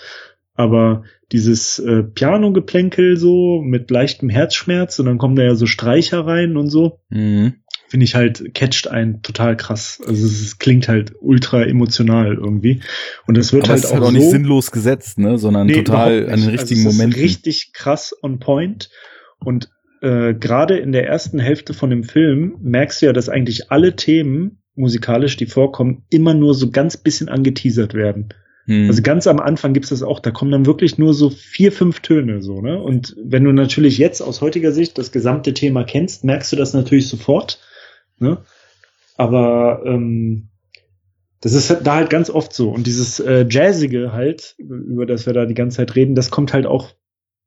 [0.54, 6.26] Aber dieses äh, Piano-Geplänkel so mit leichtem Herzschmerz und dann kommen da ja so Streicher
[6.26, 7.00] rein und so.
[7.08, 7.54] Mhm.
[7.88, 10.00] Finde ich halt, catcht einen total krass.
[10.06, 12.80] Also es, es, klingt halt ultra emotional irgendwie.
[13.26, 15.66] Und es wird Aber halt es ist halt auch, auch nicht sinnlos gesetzt, ne, sondern
[15.66, 17.20] nee, total an den richtigen also Momenten.
[17.20, 18.90] Richtig krass on point.
[19.38, 23.70] Und äh, gerade in der ersten Hälfte von dem Film merkst du ja, dass eigentlich
[23.70, 28.30] alle Themen musikalisch, die vorkommen, immer nur so ganz bisschen angeteasert werden.
[28.66, 28.88] Hm.
[28.88, 32.00] Also ganz am Anfang gibt's das auch, da kommen dann wirklich nur so vier, fünf
[32.00, 32.80] Töne so, ne?
[32.80, 36.72] Und wenn du natürlich jetzt aus heutiger Sicht das gesamte Thema kennst, merkst du das
[36.72, 37.60] natürlich sofort,
[38.18, 38.38] ne?
[39.16, 40.48] Aber ähm,
[41.40, 42.70] das ist da halt ganz oft so.
[42.70, 46.52] Und dieses äh, Jazzige halt, über das wir da die ganze Zeit reden, das kommt
[46.52, 46.94] halt auch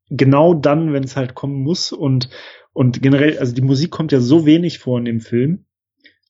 [0.09, 1.93] genau dann, wenn es halt kommen muss.
[1.93, 2.29] Und,
[2.73, 5.64] und generell, also die Musik kommt ja so wenig vor in dem Film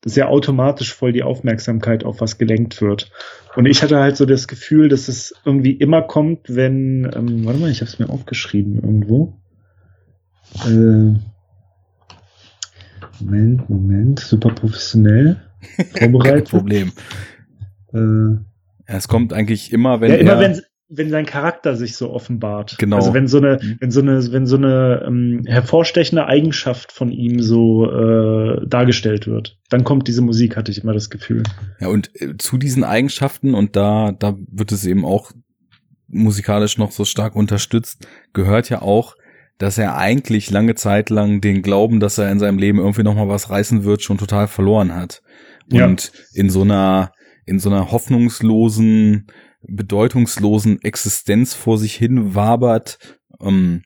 [0.06, 3.12] dass ja automatisch voll die Aufmerksamkeit auf was gelenkt wird.
[3.56, 7.60] Und ich hatte halt so das Gefühl, dass es irgendwie immer kommt, wenn, ähm, warte
[7.60, 9.34] mal, ich habe es mir aufgeschrieben irgendwo.
[10.64, 11.16] Äh,
[13.20, 15.42] Moment, Moment, super professionell.
[15.98, 16.52] Vorbereitet.
[16.52, 16.92] Kein Problem.
[17.92, 18.38] Äh,
[18.86, 22.78] es kommt eigentlich immer, wenn ja, immer wenn wenn sein Charakter sich so offenbart.
[22.78, 22.98] Genau.
[22.98, 23.78] Also wenn so eine, mhm.
[23.80, 29.58] wenn so eine, wenn so eine ähm, hervorstechende Eigenschaft von ihm so äh, dargestellt wird,
[29.70, 31.44] dann kommt diese Musik, hatte ich immer das Gefühl.
[31.80, 35.32] Ja, und äh, zu diesen Eigenschaften, und da, da wird es eben auch
[36.08, 39.16] musikalisch noch so stark unterstützt, gehört ja auch,
[39.58, 43.16] dass er eigentlich lange Zeit lang den Glauben, dass er in seinem Leben irgendwie noch
[43.16, 45.22] mal was reißen wird, schon total verloren hat.
[45.72, 46.42] Und ja.
[46.42, 47.12] in so einer,
[47.46, 49.28] in so einer hoffnungslosen,
[49.68, 52.98] bedeutungslosen Existenz vor sich hin wabert.
[53.42, 53.84] Ähm,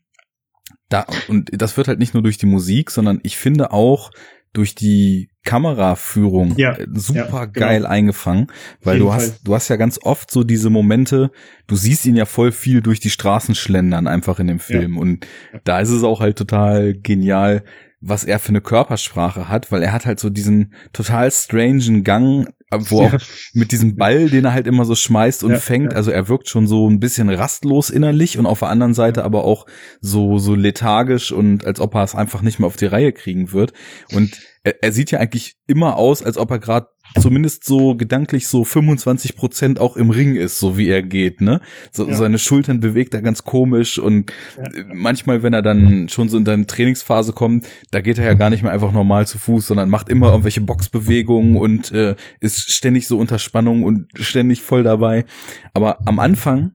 [0.89, 4.11] da, und das wird halt nicht nur durch die Musik, sondern ich finde auch
[4.53, 7.67] durch die Kameraführung ja, äh, super ja, genau.
[7.67, 8.47] geil eingefangen,
[8.81, 9.39] weil du hast, Fall.
[9.43, 11.31] du hast ja ganz oft so diese Momente,
[11.67, 15.01] du siehst ihn ja voll viel durch die Straßen schlendern einfach in dem Film ja.
[15.01, 15.27] und
[15.63, 17.63] da ist es auch halt total genial,
[18.01, 22.47] was er für eine Körpersprache hat, weil er hat halt so diesen total strangen Gang,
[22.71, 23.17] wo auch
[23.53, 25.97] mit diesem Ball, den er halt immer so schmeißt und ja, fängt, ja.
[25.97, 29.43] also er wirkt schon so ein bisschen rastlos innerlich und auf der anderen Seite aber
[29.43, 29.65] auch
[30.01, 33.51] so so lethargisch und als ob er es einfach nicht mehr auf die Reihe kriegen
[33.51, 33.73] wird.
[34.13, 36.87] Und er, er sieht ja eigentlich immer aus, als ob er gerade
[37.19, 41.61] zumindest so gedanklich so 25 Prozent auch im Ring ist, so wie er geht, ne?
[41.91, 42.15] So, ja.
[42.15, 44.83] Seine Schultern bewegt er ganz komisch und ja.
[44.93, 48.49] manchmal, wenn er dann schon so in seine Trainingsphase kommt, da geht er ja gar
[48.49, 53.07] nicht mehr einfach normal zu Fuß, sondern macht immer irgendwelche Boxbewegungen und äh, ist ständig
[53.07, 55.25] so unter Spannung und ständig voll dabei.
[55.73, 56.73] Aber am Anfang,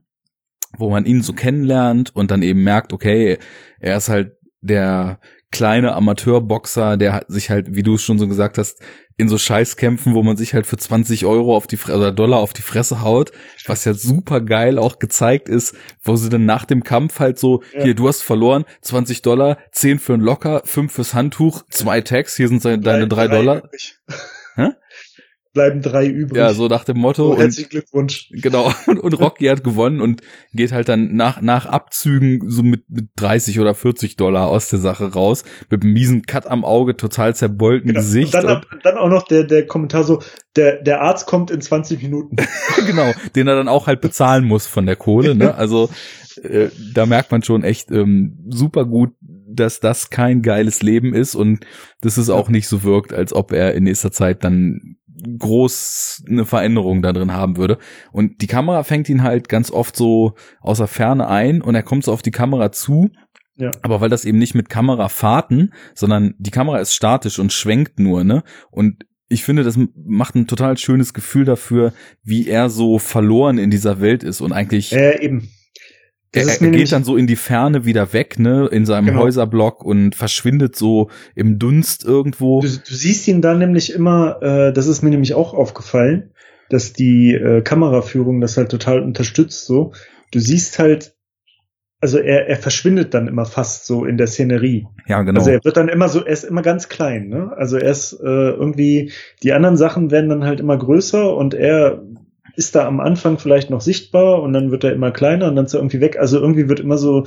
[0.77, 3.37] wo man ihn so kennenlernt und dann eben merkt, okay,
[3.79, 5.19] er ist halt der
[5.51, 8.81] kleine Amateurboxer, der sich halt, wie du es schon so gesagt hast,
[9.17, 12.39] in so Scheißkämpfen, wo man sich halt für 20 Euro auf die Fre oder Dollar
[12.39, 13.31] auf die Fresse haut,
[13.65, 17.63] was ja super geil auch gezeigt ist, wo sie dann nach dem Kampf halt so,
[17.73, 17.83] ja.
[17.83, 22.35] hier, du hast verloren, 20 Dollar, 10 für ein Locker, 5 fürs Handtuch, zwei Tags,
[22.35, 23.63] hier sind deine drei Dollar.
[23.71, 24.13] Hä?
[25.55, 26.37] Bleiben drei übrig.
[26.37, 27.33] Ja, so nach dem Motto.
[27.33, 28.29] Oh, herzlichen Glückwunsch.
[28.29, 28.71] Genau.
[28.85, 30.21] Und, und Rocky hat gewonnen und
[30.53, 34.79] geht halt dann nach, nach Abzügen so mit, mit 30 oder 40 Dollar aus der
[34.79, 35.43] Sache raus.
[35.71, 38.01] Mit einem miesen Cut am Auge, total zerbeulten genau.
[38.01, 38.35] Gesicht.
[38.35, 40.21] Und dann, und dann auch noch der, der Kommentar so,
[40.55, 42.35] der, der Arzt kommt in 20 Minuten.
[42.85, 43.11] genau.
[43.35, 45.55] Den er dann auch halt bezahlen muss von der Kohle, ne?
[45.65, 45.89] Also,
[46.43, 51.33] äh, da merkt man schon echt ähm, super gut, dass das kein geiles Leben ist
[51.33, 51.65] und
[52.01, 54.97] dass es auch nicht so wirkt, als ob er in nächster Zeit dann
[55.39, 57.77] groß eine Veränderung da drin haben würde.
[58.11, 62.03] Und die Kamera fängt ihn halt ganz oft so außer Ferne ein und er kommt
[62.03, 63.09] so auf die Kamera zu.
[63.57, 63.71] Ja.
[63.81, 68.23] Aber weil das eben nicht mit Kamerafahrten, sondern die Kamera ist statisch und schwenkt nur,
[68.23, 68.43] ne?
[68.69, 71.93] Und ich finde, das macht ein total schönes Gefühl dafür,
[72.23, 74.93] wie er so verloren in dieser Welt ist und eigentlich.
[74.93, 75.49] Äh, eben
[76.35, 79.21] er, er geht dann so in die Ferne wieder weg, ne, in seinem genau.
[79.21, 82.61] Häuserblock und verschwindet so im Dunst irgendwo.
[82.61, 86.31] Du, du siehst ihn dann nämlich immer, äh, das ist mir nämlich auch aufgefallen,
[86.69, 89.93] dass die äh, Kameraführung das halt total unterstützt so.
[90.31, 91.15] Du siehst halt,
[92.01, 94.87] also er, er verschwindet dann immer fast so in der Szenerie.
[95.07, 95.39] Ja, genau.
[95.39, 97.51] Also er wird dann immer so, er ist immer ganz klein, ne?
[97.55, 99.11] Also er ist äh, irgendwie,
[99.43, 102.03] die anderen Sachen werden dann halt immer größer und er
[102.55, 105.65] ist da am Anfang vielleicht noch sichtbar und dann wird er immer kleiner und dann
[105.65, 106.17] ist er irgendwie weg.
[106.17, 107.25] Also irgendwie wird immer so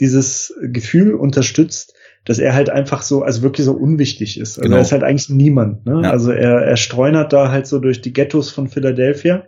[0.00, 1.94] dieses Gefühl unterstützt,
[2.24, 4.58] dass er halt einfach so, also wirklich so unwichtig ist.
[4.58, 4.76] Also genau.
[4.76, 5.86] er ist halt eigentlich niemand.
[5.86, 6.02] Ne?
[6.02, 6.10] Ja.
[6.10, 9.46] Also er, er streunert da halt so durch die Ghettos von Philadelphia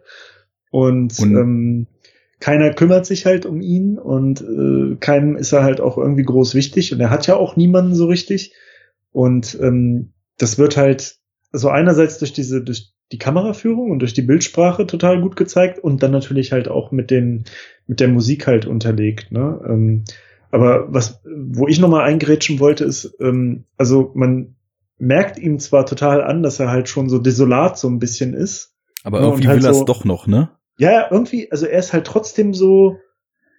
[0.71, 1.87] und, und ähm,
[2.41, 6.55] keiner kümmert sich halt um ihn und äh, keinem ist er halt auch irgendwie groß
[6.55, 8.55] wichtig und er hat ja auch niemanden so richtig.
[9.13, 11.17] Und ähm, das wird halt
[11.53, 16.03] so einerseits durch diese, durch die Kameraführung und durch die Bildsprache total gut gezeigt und
[16.03, 17.45] dann natürlich halt auch mit den
[17.87, 19.33] mit der Musik halt unterlegt.
[19.33, 19.61] Ne?
[19.69, 20.05] Ähm,
[20.53, 24.57] aber was, wo ich nochmal eingrätschen wollte, ist, ähm, also man
[24.99, 28.75] merkt ihm zwar total an, dass er halt schon so desolat so ein bisschen ist.
[29.03, 30.51] Aber ne, irgendwie halt will er es so, doch noch, ne?
[30.79, 32.99] Ja, irgendwie, also er ist halt trotzdem so,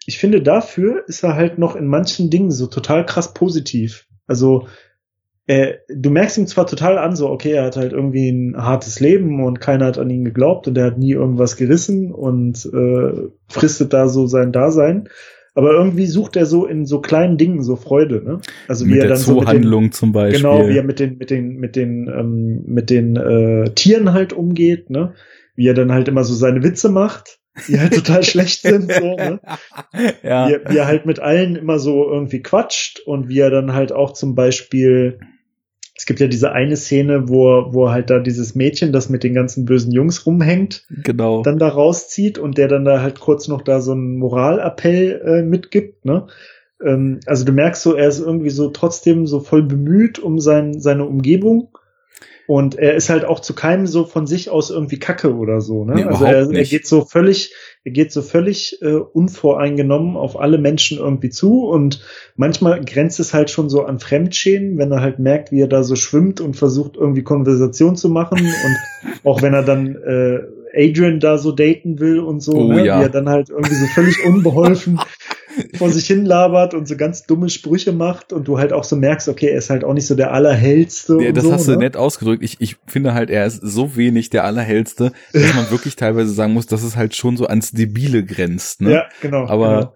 [0.05, 4.07] ich finde dafür ist er halt noch in manchen Dingen so total krass positiv.
[4.27, 4.67] Also
[5.51, 9.01] äh, du merkst ihm zwar total an, so, okay, er hat halt irgendwie ein hartes
[9.01, 13.27] Leben und keiner hat an ihn geglaubt und er hat nie irgendwas gerissen und äh,
[13.49, 15.09] fristet da so sein Dasein.
[15.53, 18.39] Aber irgendwie sucht er so in so kleinen Dingen so Freude, ne?
[18.69, 20.41] Also wie mit er dann so mit den, zum Beispiel.
[20.41, 24.31] Genau, wie er mit den mit den mit den ähm, mit den äh, Tieren halt
[24.31, 25.13] umgeht, ne?
[25.55, 29.15] Wie er dann halt immer so seine Witze macht, die halt total schlecht sind, so,
[29.17, 29.41] ne?
[30.23, 30.47] Ja.
[30.47, 33.91] Wie, wie er halt mit allen immer so irgendwie quatscht und wie er dann halt
[33.91, 35.19] auch zum Beispiel
[36.01, 39.35] es gibt ja diese eine Szene, wo, wo halt da dieses Mädchen, das mit den
[39.35, 41.43] ganzen bösen Jungs rumhängt, genau.
[41.43, 45.41] dann da rauszieht und der dann da halt kurz noch da so einen Moralappell äh,
[45.43, 46.25] mitgibt, ne?
[46.83, 50.79] Ähm, also du merkst so, er ist irgendwie so trotzdem so voll bemüht um sein,
[50.79, 51.69] seine Umgebung
[52.51, 55.85] Und er ist halt auch zu keinem so von sich aus irgendwie Kacke oder so.
[55.85, 55.95] Ne?
[55.95, 57.53] Nee, also er, er geht so völlig,
[57.85, 62.03] er geht so völlig äh, unvoreingenommen auf alle Menschen irgendwie zu und
[62.35, 65.85] manchmal grenzt es halt schon so an Fremdschämen, wenn er halt merkt, wie er da
[65.85, 70.39] so schwimmt und versucht irgendwie Konversation zu machen und auch wenn er dann äh,
[70.75, 72.85] Adrian da so daten will und so, Oh ne?
[72.85, 72.99] ja.
[72.99, 74.99] wie er dann halt irgendwie so völlig unbeholfen
[75.77, 78.95] vor sich hin labert und so ganz dumme Sprüche macht und du halt auch so
[78.95, 81.17] merkst, okay, er ist halt auch nicht so der Allerhellste.
[81.21, 81.77] Ja, das so, hast du ne?
[81.77, 82.43] nett ausgedrückt.
[82.43, 86.53] Ich, ich finde halt, er ist so wenig der Allerhellste, dass man wirklich teilweise sagen
[86.53, 88.81] muss, dass es halt schon so ans Debile grenzt.
[88.81, 88.91] Ne?
[88.91, 89.47] Ja, genau.
[89.47, 89.93] Aber genau.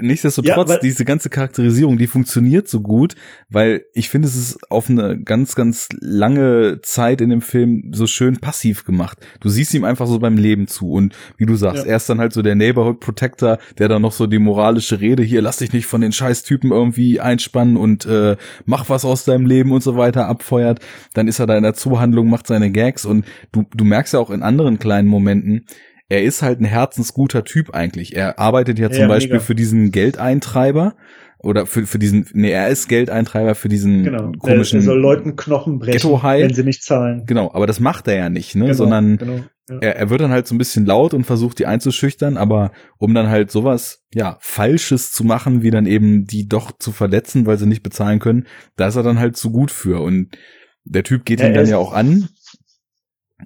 [0.00, 3.14] Nichtsdestotrotz, Ja, diese ganze Charakterisierung, die funktioniert so gut,
[3.48, 8.06] weil ich finde, es ist auf eine ganz, ganz lange Zeit in dem Film so
[8.06, 9.18] schön passiv gemacht.
[9.40, 11.90] Du siehst ihm einfach so beim Leben zu und wie du sagst, Ja.
[11.90, 15.22] er ist dann halt so der Neighborhood Protector, der dann noch so die moralische Rede
[15.22, 19.46] hier, lass dich nicht von den Scheißtypen irgendwie einspannen und äh, mach was aus deinem
[19.46, 20.80] Leben und so weiter abfeuert.
[21.14, 24.20] Dann ist er da in der Zuhandlung, macht seine Gags und du, du merkst ja
[24.20, 25.66] auch in anderen kleinen Momenten,
[26.08, 28.14] er ist halt ein herzensguter Typ eigentlich.
[28.16, 29.44] Er arbeitet ja zum Ja, Beispiel mega.
[29.44, 30.94] für diesen Geldeintreiber
[31.38, 34.32] oder für, für diesen, nee, er ist Geldeintreiber für diesen Genau.
[34.38, 37.24] komischen, er soll Leuten Knochen brechen, wenn sie nicht zahlen.
[37.26, 39.40] genau, aber das macht er ja nicht, ne, Genau, sondern genau.
[39.70, 39.78] Ja.
[39.80, 43.14] er, er wird dann halt so ein bisschen laut und versucht die einzuschüchtern, aber um
[43.14, 47.56] dann halt sowas, ja, Falsches zu machen, wie dann eben die doch zu verletzen, weil
[47.58, 50.36] sie nicht bezahlen können, da ist er dann halt zu gut für und
[50.84, 52.28] der Typ geht Ja, ihn dann ja auch an,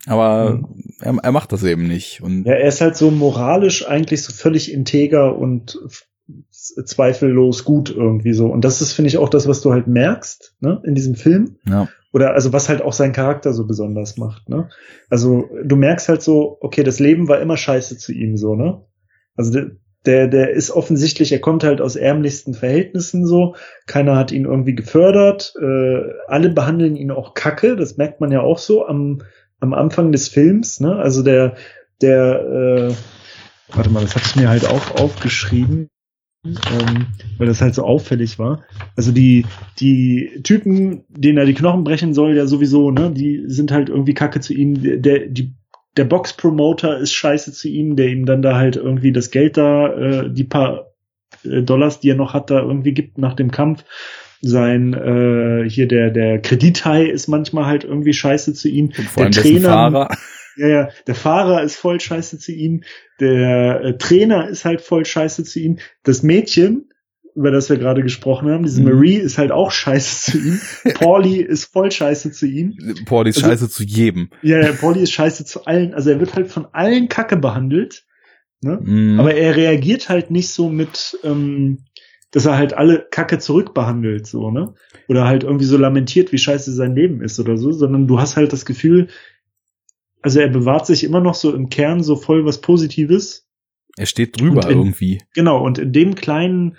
[0.07, 0.67] aber Mhm.
[1.01, 4.33] er, er macht das eben nicht und Ja, er ist halt so moralisch eigentlich so
[4.33, 5.79] völlig integer und
[6.51, 8.47] zweifellos gut irgendwie so.
[8.47, 11.57] Und das ist, finde ich, auch das, was du halt merkst, ne, in diesem Film.
[11.67, 14.69] ja, Oder also was halt auch seinen Charakter so besonders macht, ne?
[15.09, 18.83] Also du merkst halt so, okay, das Leben war immer scheiße zu ihm so, ne?
[19.37, 19.71] Also der,
[20.05, 23.55] der, der ist offensichtlich, er kommt halt aus ärmlichsten Verhältnissen so,
[23.87, 28.41] keiner hat ihn irgendwie gefördert, äh, alle behandeln ihn auch kacke, das merkt man ja
[28.41, 29.23] auch so am,
[29.61, 30.97] am Anfang des Films, ne?
[30.97, 31.57] Also der,
[32.01, 35.89] der, äh, warte mal, das hatte ich mir halt auch aufgeschrieben,
[36.45, 37.07] ähm,
[37.39, 38.63] weil das halt so auffällig war.
[38.97, 39.45] Also die,
[39.81, 44.15] die Typen, denen er die Knochen brechen soll, ja sowieso, ne, die sind halt irgendwie
[44.15, 45.03] kacke zu ihm.
[45.03, 45.55] Der, die,
[45.97, 49.93] der Box-Promoter ist scheiße zu ihm, der ihm dann da halt irgendwie das Geld da,
[49.93, 50.93] äh, die paar
[51.45, 53.85] äh, Dollars, die er noch hat, da irgendwie gibt nach dem Kampf.
[54.41, 58.93] Sein äh, hier der der Kredithai ist manchmal halt irgendwie scheiße zu ihm.
[58.97, 60.17] und vor Der Trainer- Fahrer.
[60.57, 62.83] Ja, ja, der Fahrer ist voll scheiße zu ihm,
[63.21, 66.89] der äh, Trainer ist halt voll scheiße zu ihm, das Mädchen,
[67.37, 68.89] über das wir gerade gesprochen haben, diese Mhm.
[68.93, 70.61] Marie ist halt auch scheiße zu ihm,
[70.95, 74.31] Pauli ist voll scheiße zu ihm, die ist Also- scheiße zu jedem.
[74.43, 78.05] ja, ja, Pauli ist scheiße zu allen, also er wird halt von allen Kacke behandelt,
[78.61, 78.81] ne?
[78.83, 79.21] Mhm.
[79.21, 81.85] aber er reagiert halt nicht so mit, ähm,
[82.31, 84.75] dass er halt alle Kacke zurückbehandelt, so, ne?
[85.09, 88.37] Oder halt irgendwie so lamentiert, wie scheiße sein Leben ist oder so, sondern du hast
[88.37, 89.09] halt das Gefühl,
[90.21, 93.47] also er bewahrt sich immer noch so im Kern so voll was Positives.
[93.97, 95.23] er steht drüber in- irgendwie.
[95.35, 96.77] Genau, und in dem kleinen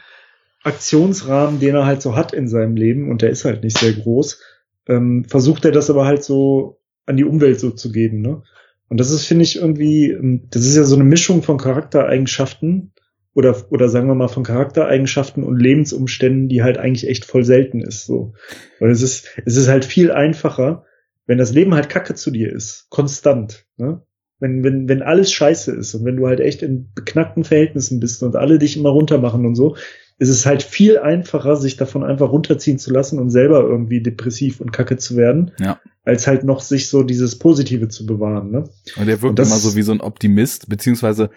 [0.63, 3.93] Aktionsrahmen, den er halt so hat in seinem Leben, und der ist halt nicht sehr
[3.93, 4.41] groß,
[4.87, 8.43] ähm, versucht er das aber halt so an die Umwelt so zu geben, ne?
[8.87, 12.91] Und das ist, finde ich, irgendwie, ähm, das ist ja so eine Mischung von Charaktereigenschaften
[13.33, 17.81] oder, oder sagen wir mal von Charaktereigenschaften und Lebensumständen, die halt eigentlich echt voll selten
[17.81, 18.33] ist, so.
[18.79, 20.85] Weil es ist, es ist halt viel einfacher,
[21.25, 24.01] wenn das Leben halt kacke zu dir ist, konstant, ne?
[24.41, 28.23] Wenn, wenn, wenn alles scheiße ist und wenn du halt echt in beknackten Verhältnissen bist
[28.23, 29.75] und alle dich immer runtermachen und so,
[30.17, 34.61] ist es halt viel einfacher, sich davon einfach runterziehen zu lassen und selber irgendwie depressiv
[34.61, 35.79] und kacke zu werden, Ja.
[36.05, 38.63] als halt noch sich so dieses Positive zu bewahren, ne?
[38.95, 41.31] Und er wirkt Und das- immer so wie so ein Optimist, beziehungsweise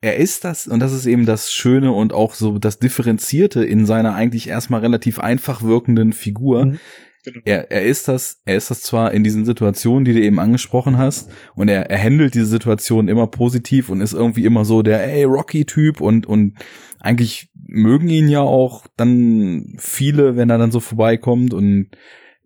[0.00, 3.86] er ist das, und das ist eben das Schöne und auch so das Differenzierte in
[3.86, 6.66] seiner eigentlich erstmal relativ einfach wirkenden Figur.
[6.66, 6.78] Mhm.
[7.24, 7.40] Genau.
[7.44, 10.98] Er, er ist das, er ist das zwar in diesen Situationen, die du eben angesprochen
[10.98, 15.04] hast, und er, er handelt diese Situation immer positiv und ist irgendwie immer so der,
[15.04, 16.54] ey, Rocky-Typ und, und
[17.00, 21.88] eigentlich mögen ihn ja auch dann viele, wenn er dann so vorbeikommt und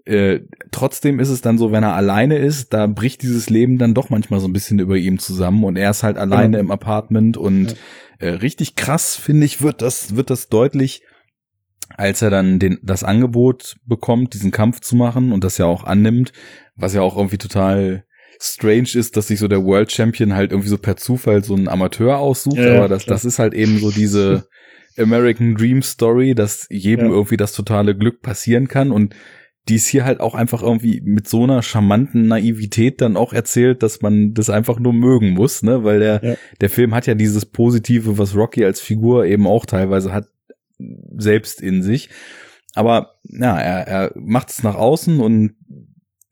[0.04, 0.40] äh,
[0.72, 4.10] trotzdem ist es dann so, wenn er alleine ist, da bricht dieses Leben dann doch
[4.10, 6.60] manchmal so ein bisschen über ihm zusammen und er ist halt alleine Ja.
[6.60, 7.76] im Apartment und
[8.18, 11.02] äh, richtig krass finde ich wird das wird das deutlich,
[11.96, 15.84] als er dann den das Angebot bekommt, diesen Kampf zu machen und das ja auch
[15.84, 16.32] annimmt,
[16.74, 18.04] was ja auch irgendwie total
[18.40, 21.68] strange ist, dass sich so der World Champion halt irgendwie so per Zufall so einen
[21.68, 23.14] Amateur aussucht, Ja, ja, aber das klar.
[23.14, 24.48] das ist halt eben so diese
[24.98, 27.12] American Dream Story, dass jedem Ja.
[27.12, 29.14] irgendwie das totale Glück passieren kann und
[29.68, 33.82] die ist hier halt auch einfach irgendwie mit so einer charmanten Naivität dann auch erzählt,
[33.82, 36.34] dass man das einfach nur mögen muss, ne, weil der, Ja.
[36.60, 40.26] der Film hat ja dieses Positive, was Rocky als Figur eben auch teilweise hat,
[41.16, 42.10] selbst in sich.
[42.74, 45.54] Aber, ja, er, er macht es nach außen und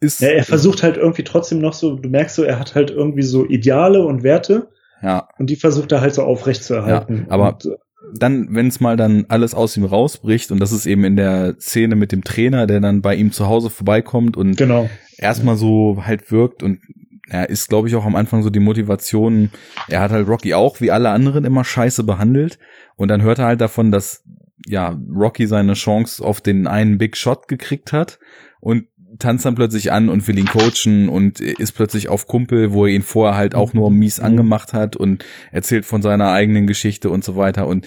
[0.00, 0.20] ist.
[0.22, 3.22] Ja, er versucht halt irgendwie trotzdem noch so, du merkst so, er hat halt irgendwie
[3.22, 4.70] so Ideale und Werte.
[5.02, 5.28] Ja.
[5.38, 7.26] Und die versucht er halt so aufrecht zu erhalten.
[7.28, 7.76] Ja, aber und, äh,
[8.14, 11.56] dann, wenn es mal dann alles aus ihm rausbricht, und das ist eben in der
[11.58, 14.88] Szene mit dem Trainer, der dann bei ihm zu Hause vorbeikommt und genau.
[15.16, 16.80] erstmal so halt wirkt und
[17.28, 19.50] er ist, glaube ich, auch am Anfang so die Motivation,
[19.88, 22.58] er hat halt Rocky auch wie alle anderen immer scheiße behandelt
[22.96, 24.24] und dann hört er halt davon, dass
[24.66, 28.18] ja Rocky seine Chance auf den einen Big Shot gekriegt hat
[28.60, 28.86] und
[29.20, 32.92] tanzt dann plötzlich an und will ihn coachen und ist plötzlich auf Kumpel, wo er
[32.92, 34.24] ihn vorher halt auch nur mies Mhm.
[34.24, 37.66] angemacht hat und erzählt von seiner eigenen Geschichte und so weiter.
[37.66, 37.86] Und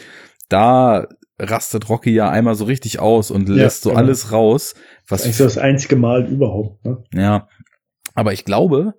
[0.49, 1.07] da
[1.39, 4.01] rastet Rocky ja einmal so richtig aus und Ja, lässt so genau.
[4.01, 4.75] alles raus,
[5.07, 6.85] was eigentlich so das einzige Mal überhaupt.
[6.85, 7.03] Ne?
[7.13, 7.47] ja.
[8.15, 8.93] Aber ich glaube,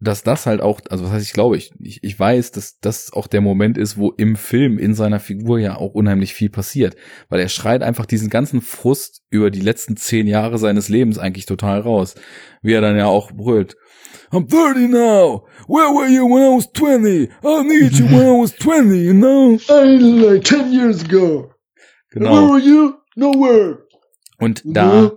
[0.00, 3.12] dass das halt auch, also was heißt ich glaube, ich, ich, ich weiß, dass das
[3.12, 6.96] auch der Moment ist, wo im Film in seiner Figur ja auch unheimlich viel passiert.
[7.28, 11.44] Weil er schreit einfach diesen ganzen Frust über die letzten zehn Jahre seines Lebens eigentlich
[11.44, 12.14] total raus.
[12.62, 13.76] Wie er dann ja auch brüllt.
[14.32, 15.46] I'm 30 now.
[15.68, 17.28] Where were you when I was 20?
[17.44, 19.58] I need you when I was 20, you know?
[19.68, 21.52] I like 10 years ago.
[22.10, 22.56] Genau.
[22.56, 22.94] you?
[23.16, 23.86] Nowhere.
[24.38, 25.12] Und da,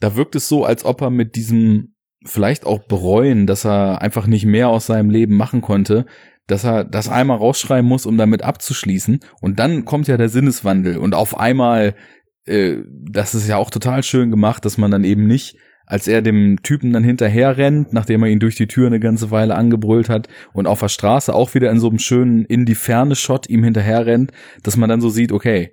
[0.00, 1.91] da wirkt es so, als ob er mit diesem
[2.24, 6.06] vielleicht auch bereuen, dass er einfach nicht mehr aus seinem Leben machen konnte,
[6.46, 9.20] dass er das einmal rausschreiben muss, um damit abzuschließen.
[9.40, 11.94] Und dann kommt ja der Sinneswandel und auf einmal,
[12.46, 12.76] äh,
[13.10, 16.62] das ist ja auch total schön gemacht, dass man dann eben nicht, als er dem
[16.62, 20.28] Typen dann hinterher rennt, nachdem er ihn durch die Tür eine ganze Weile angebrüllt hat
[20.52, 23.64] und auf der Straße auch wieder in so einem schönen in die Ferne Shot ihm
[23.64, 24.32] hinterher rennt,
[24.62, 25.72] dass man dann so sieht, okay,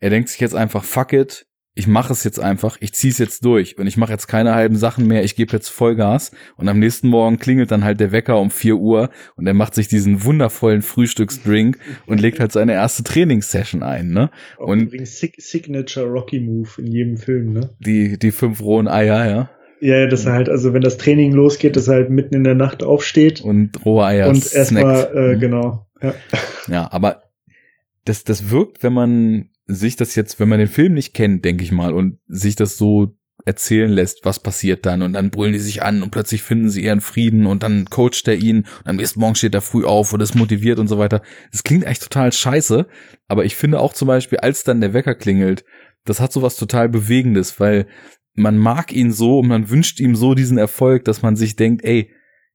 [0.00, 3.44] er denkt sich jetzt einfach, fuck it, ich mache es jetzt einfach, ich zieh's jetzt
[3.46, 6.78] durch und ich mache jetzt keine halben Sachen mehr, ich gebe jetzt Vollgas und am
[6.78, 10.22] nächsten Morgen klingelt dann halt der Wecker um 4 Uhr und er macht sich diesen
[10.24, 14.30] wundervollen Frühstücksdrink und legt halt seine erste Trainingssession ein, ne?
[14.58, 17.70] Auch Und- übrigens Sig Signature Rocky Move in jedem Film, ne?
[17.80, 19.50] Die, die fünf rohen Eier, ja.
[19.80, 22.44] Ja, ja, dass er halt, also wenn das Training losgeht, dass er halt mitten in
[22.44, 25.40] der Nacht aufsteht Und rohe Eier und erstmal, äh, Mhm.
[25.40, 25.86] genau.
[26.02, 26.14] Ja.
[26.68, 27.22] Ja, aber
[28.04, 31.64] das, das wirkt, wenn man sich das jetzt, wenn man den Film nicht kennt, denke
[31.64, 35.58] ich mal, und sich das so erzählen lässt, was passiert dann und dann brüllen die
[35.58, 38.96] sich an und plötzlich finden sie ihren Frieden und dann coacht er ihn und am
[38.96, 41.22] nächsten Morgen steht er früh auf und ist motiviert und so weiter.
[41.50, 42.86] Das klingt echt total scheiße,
[43.26, 45.64] aber ich finde auch zum Beispiel, als dann der Wecker klingelt,
[46.04, 47.86] das hat sowas total Bewegendes, weil
[48.34, 51.84] man mag ihn so und man wünscht ihm so diesen Erfolg, dass man sich denkt,
[51.84, 52.10] ey,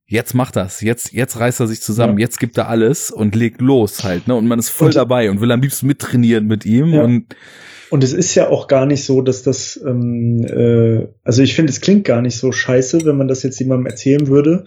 [0.07, 2.23] jetzt macht das, jetzt, jetzt reißt er sich zusammen, Ja.
[2.25, 4.35] jetzt gibt er alles und legt los halt, ne?
[4.35, 7.03] Und man ist voll Und- dabei und will am liebsten mittrainieren mit ihm Ja.
[7.03, 7.35] und
[7.89, 11.71] Und es ist ja auch gar nicht so, dass das, ähm, äh, also ich finde,
[11.71, 14.65] es klingt gar nicht so scheiße, wenn man das jetzt jemandem erzählen würde,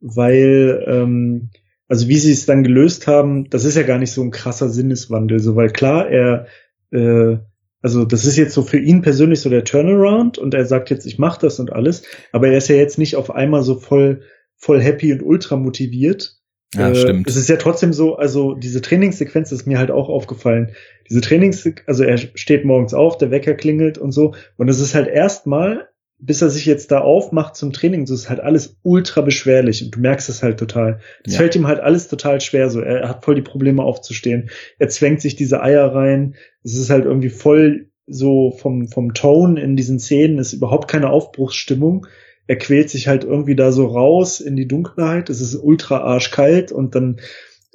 [0.00, 1.50] weil, ähm,
[1.88, 4.68] also wie sie es dann gelöst haben, das ist ja gar nicht so ein krasser
[4.68, 6.46] Sinneswandel, so weil klar, er,
[6.92, 7.38] äh,
[7.82, 11.06] also das ist jetzt so für ihn persönlich so der Turnaround und er sagt jetzt,
[11.06, 12.02] ich mache das und alles,
[12.32, 14.20] aber er ist ja jetzt nicht auf einmal so voll,
[14.60, 16.40] voll happy und ultra motiviert,
[16.74, 17.28] ja, äh, stimmt.
[17.28, 20.70] Es ist ja trotzdem so, also diese Trainingssequenz ist mir halt auch aufgefallen.
[21.08, 24.34] Diese Trainings, also er steht morgens auf, der Wecker klingelt und so.
[24.56, 25.88] Und es ist halt erstmal,
[26.18, 29.82] bis er sich jetzt da aufmacht zum Training, so ist halt alles ultra beschwerlich.
[29.84, 31.00] Und du merkst es halt total.
[31.24, 31.38] Es Ja.
[31.38, 32.70] fällt ihm halt alles total schwer.
[32.70, 34.50] So, er hat voll die Probleme aufzustehen.
[34.78, 36.36] Er zwängt sich diese Eier rein.
[36.62, 41.10] Es ist halt irgendwie voll so vom, vom Tone in diesen Szenen ist überhaupt keine
[41.10, 42.06] Aufbruchsstimmung
[42.50, 45.30] er quält sich halt irgendwie da so raus in die Dunkelheit.
[45.30, 47.18] Es ist ultra arschkalt und dann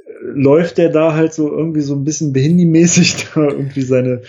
[0.06, 4.23] äh, läuft er da halt so irgendwie so ein bisschen behindimäßig da irgendwie seine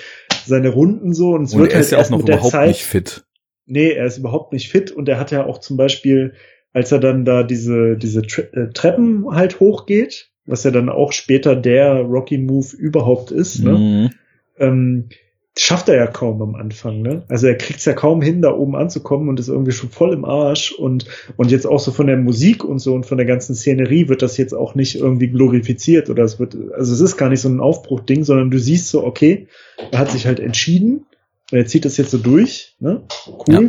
[0.44, 2.68] seine Runden so und es und wird er halt ist ja auch noch überhaupt Zeit
[2.68, 3.24] nicht fit.
[3.66, 6.34] nee er ist überhaupt nicht fit und er hat ja auch zum Beispiel
[6.72, 11.10] als er dann da diese diese Tre äh, Treppen halt hochgeht was ja dann auch
[11.10, 13.72] später der Rocky Move überhaupt ist ne?
[13.72, 14.10] Mhm.
[14.60, 15.08] ähm,
[15.58, 17.22] schafft er ja kaum am Anfang, ne?
[17.28, 20.12] Also er kriegt es ja kaum hin, da oben anzukommen und ist irgendwie schon voll
[20.12, 21.06] im Arsch und
[21.36, 24.20] und jetzt auch so von der Musik und so und von der ganzen Szenerie wird
[24.20, 27.48] das jetzt auch nicht irgendwie glorifiziert oder es wird, also es ist gar nicht so
[27.48, 29.48] ein Aufbruchding, sondern du siehst so, okay,
[29.90, 31.06] er hat sich halt entschieden
[31.50, 33.02] und er zieht das jetzt so durch, ne?
[33.26, 33.54] Cool.
[33.54, 33.60] Ja.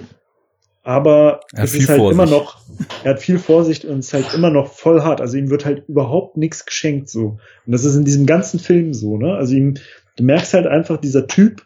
[0.84, 2.22] Aber Er es ist halt Vorsicht.
[2.22, 2.60] immer noch,
[3.04, 5.20] er hat viel Vorsicht und es ist halt immer noch voll hart.
[5.20, 7.40] Also ihm wird halt überhaupt nichts geschenkt so.
[7.66, 9.36] Und das ist in diesem ganzen Film so, ne?
[9.36, 9.74] Also ihm,
[10.16, 11.64] du merkst halt einfach, dieser Typ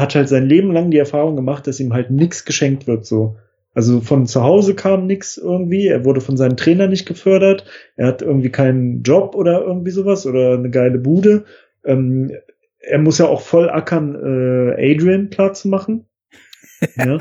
[0.00, 3.36] hat halt sein Leben lang die Erfahrung gemacht, dass ihm halt nichts geschenkt wird so.
[3.74, 7.66] Also von zu Hause kam nichts irgendwie, er wurde von seinem Trainer nicht gefördert,
[7.96, 11.44] er hat irgendwie keinen Job oder irgendwie sowas oder eine geile Bude.
[11.84, 12.30] Ähm,
[12.78, 16.06] er muss ja auch voll ackern, äh, Adrian klar zu machen.
[16.98, 17.16] Ja.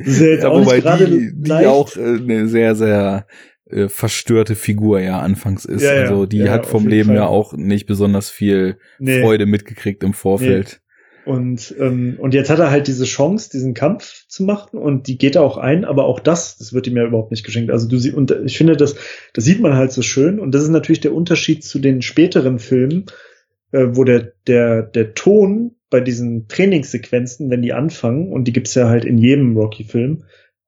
[0.00, 1.66] Das ist ja wobei die, die leicht.
[1.66, 3.26] auch äh, eine sehr, sehr
[3.70, 5.82] äh, verstörte Figur ja anfangs ist.
[5.82, 6.00] Ja, ja.
[6.02, 7.16] also die Ja, hat vom Leben Fall.
[7.16, 9.22] ja auch nicht besonders viel Nee.
[9.22, 10.82] Freude mitgekriegt im Vorfeld.
[11.28, 15.18] Und, ähm, und jetzt hat er halt diese Chance, diesen Kampf zu machen und die
[15.18, 17.70] geht er auch ein, aber auch das, das wird ihm ja überhaupt nicht geschenkt.
[17.70, 18.96] Also du siehst, und ich finde, das,
[19.34, 22.58] das sieht man halt so schön und das ist natürlich der Unterschied zu den späteren
[22.58, 23.04] Filmen,
[23.72, 28.74] äh, wo der, der, der Ton bei diesen Trainingssequenzen, wenn die anfangen, und die gibt's
[28.74, 30.24] ja halt in jedem Rocky-Film,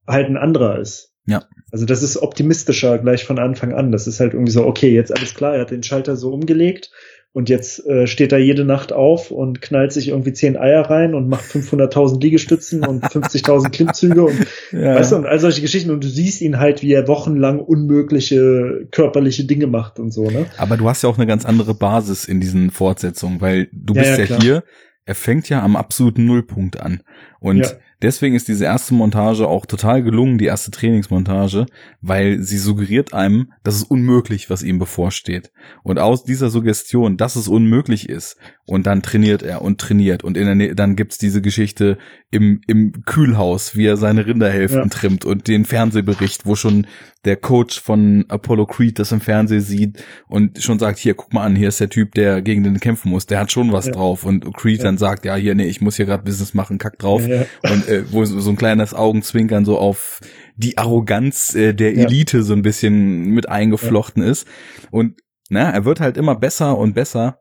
[0.07, 1.15] halt ein anderer ist.
[1.25, 1.45] Ja.
[1.73, 3.93] Also das ist optimistischer gleich von Anfang an.
[3.93, 6.91] Das ist halt irgendwie so, okay, jetzt alles klar, er hat den Schalter so umgelegt
[7.33, 11.15] und jetzt äh, steht er jede Nacht auf und knallt sich irgendwie zehn Eier rein
[11.15, 14.97] und macht 500.000 Liegestützen und 50.000 Klimmzüge und ja.
[14.97, 18.89] weißt du, und all solche Geschichten und du siehst ihn halt, wie er wochenlang unmögliche
[18.91, 20.47] körperliche Dinge macht und so, ne?
[20.57, 24.03] Aber du hast ja auch eine ganz andere Basis in diesen Fortsetzungen, weil du ja,
[24.03, 24.65] bist ja, ja hier,
[25.05, 27.03] er fängt ja am absoluten Nullpunkt an
[27.41, 31.67] und Deswegen ist diese erste Montage auch total gelungen, die erste Trainingsmontage,
[32.01, 35.53] weil sie suggeriert einem, dass es unmöglich, was ihm bevorsteht.
[35.83, 40.37] Und aus dieser Suggestion, dass es unmöglich ist, und dann trainiert er und trainiert und
[40.37, 41.99] in der Nähe, dann gibt's diese Geschichte
[42.31, 44.89] im, im Kühlhaus, wie er seine Rinderhälften ja.
[44.89, 46.87] trimmt und den Fernsehbericht, wo schon
[47.25, 51.43] der Coach von Apollo Creed das im Fernsehen sieht und schon sagt, hier, guck mal
[51.43, 53.93] an, hier ist der Typ, der gegen den kämpfen muss, der hat schon was ja.
[53.93, 54.85] drauf und Creed ja.
[54.85, 57.27] dann sagt, ja, hier, nee, ich muss hier gerade Business machen, kack drauf
[57.63, 60.21] und äh, wo so ein kleines Augenzwinkern so auf
[60.57, 64.47] die Arroganz äh, der Elite so ein bisschen mit eingeflochten ist.
[64.91, 67.41] Und na, er wird halt immer besser und besser,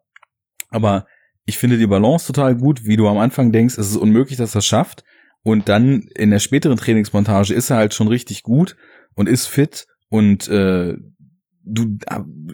[0.69, 1.05] aber
[1.45, 4.55] ich finde die Balance total gut, wie du am Anfang denkst, es ist unmöglich, dass
[4.55, 5.03] er es schafft.
[5.41, 8.75] Und dann in der späteren Trainingsmontage ist er halt schon richtig gut
[9.15, 9.87] und ist fit.
[10.09, 10.95] Und äh,
[11.63, 11.97] du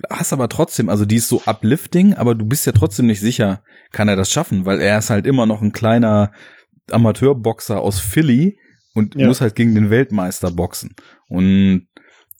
[0.09, 3.63] hast aber trotzdem, also die ist so uplifting, aber du bist ja trotzdem nicht sicher,
[3.91, 6.31] kann er das schaffen, weil er ist halt immer noch ein kleiner
[6.91, 8.57] Amateurboxer aus Philly
[8.93, 9.27] und ja.
[9.27, 10.95] muss halt gegen den Weltmeister boxen.
[11.27, 11.87] Und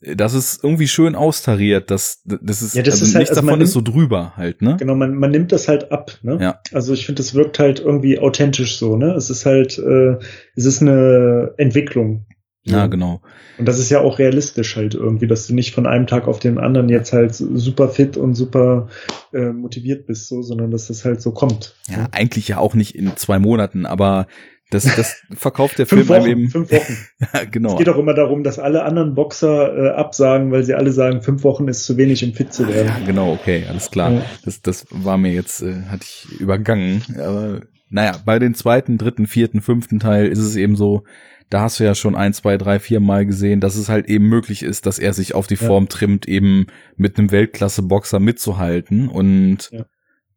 [0.02, 3.40] das ist irgendwie schön austariert, das, das ist, ja, das also ist halt, nichts also
[3.42, 4.76] davon nimmt, ist so drüber halt, ne?
[4.78, 6.38] Genau, man, man nimmt das halt ab, ne?
[6.40, 6.60] Ja.
[6.72, 9.14] Also ich finde, das wirkt halt irgendwie authentisch so, ne?
[9.14, 10.16] Es ist halt, äh,
[10.54, 12.26] es ist eine Entwicklung.
[12.66, 13.20] Ja, ja, genau.
[13.58, 16.40] Und das ist ja auch realistisch halt irgendwie, dass du nicht von einem Tag auf
[16.40, 18.88] den anderen jetzt halt super fit und super
[19.32, 21.76] äh, motiviert bist, so, sondern dass das halt so kommt.
[21.88, 22.08] Ja, ne?
[22.12, 24.26] eigentlich ja auch nicht in zwei Monaten, aber
[24.70, 26.48] das, das verkauft der Film Wochen, eben.
[26.50, 26.96] Fünf Wochen.
[27.32, 27.72] ja, genau.
[27.72, 31.22] Es geht auch immer darum, dass alle anderen Boxer äh, absagen, weil sie alle sagen,
[31.22, 32.88] fünf Wochen ist zu wenig, um fit zu werden.
[32.88, 34.10] Ja, genau, okay, alles klar.
[34.10, 34.22] Ja.
[34.44, 37.02] Das, das war mir jetzt, äh, hatte ich übergangen.
[37.16, 41.04] Aber naja, bei den zweiten, dritten, vierten, fünften Teil ist es eben so,
[41.50, 44.28] da hast du ja schon ein, zwei, drei, vier Mal gesehen, dass es halt eben
[44.28, 45.88] möglich ist, dass er sich auf die Form ja.
[45.88, 46.66] trimmt, eben
[46.96, 49.08] mit einem Weltklasse-Boxer mitzuhalten.
[49.08, 49.86] Und ja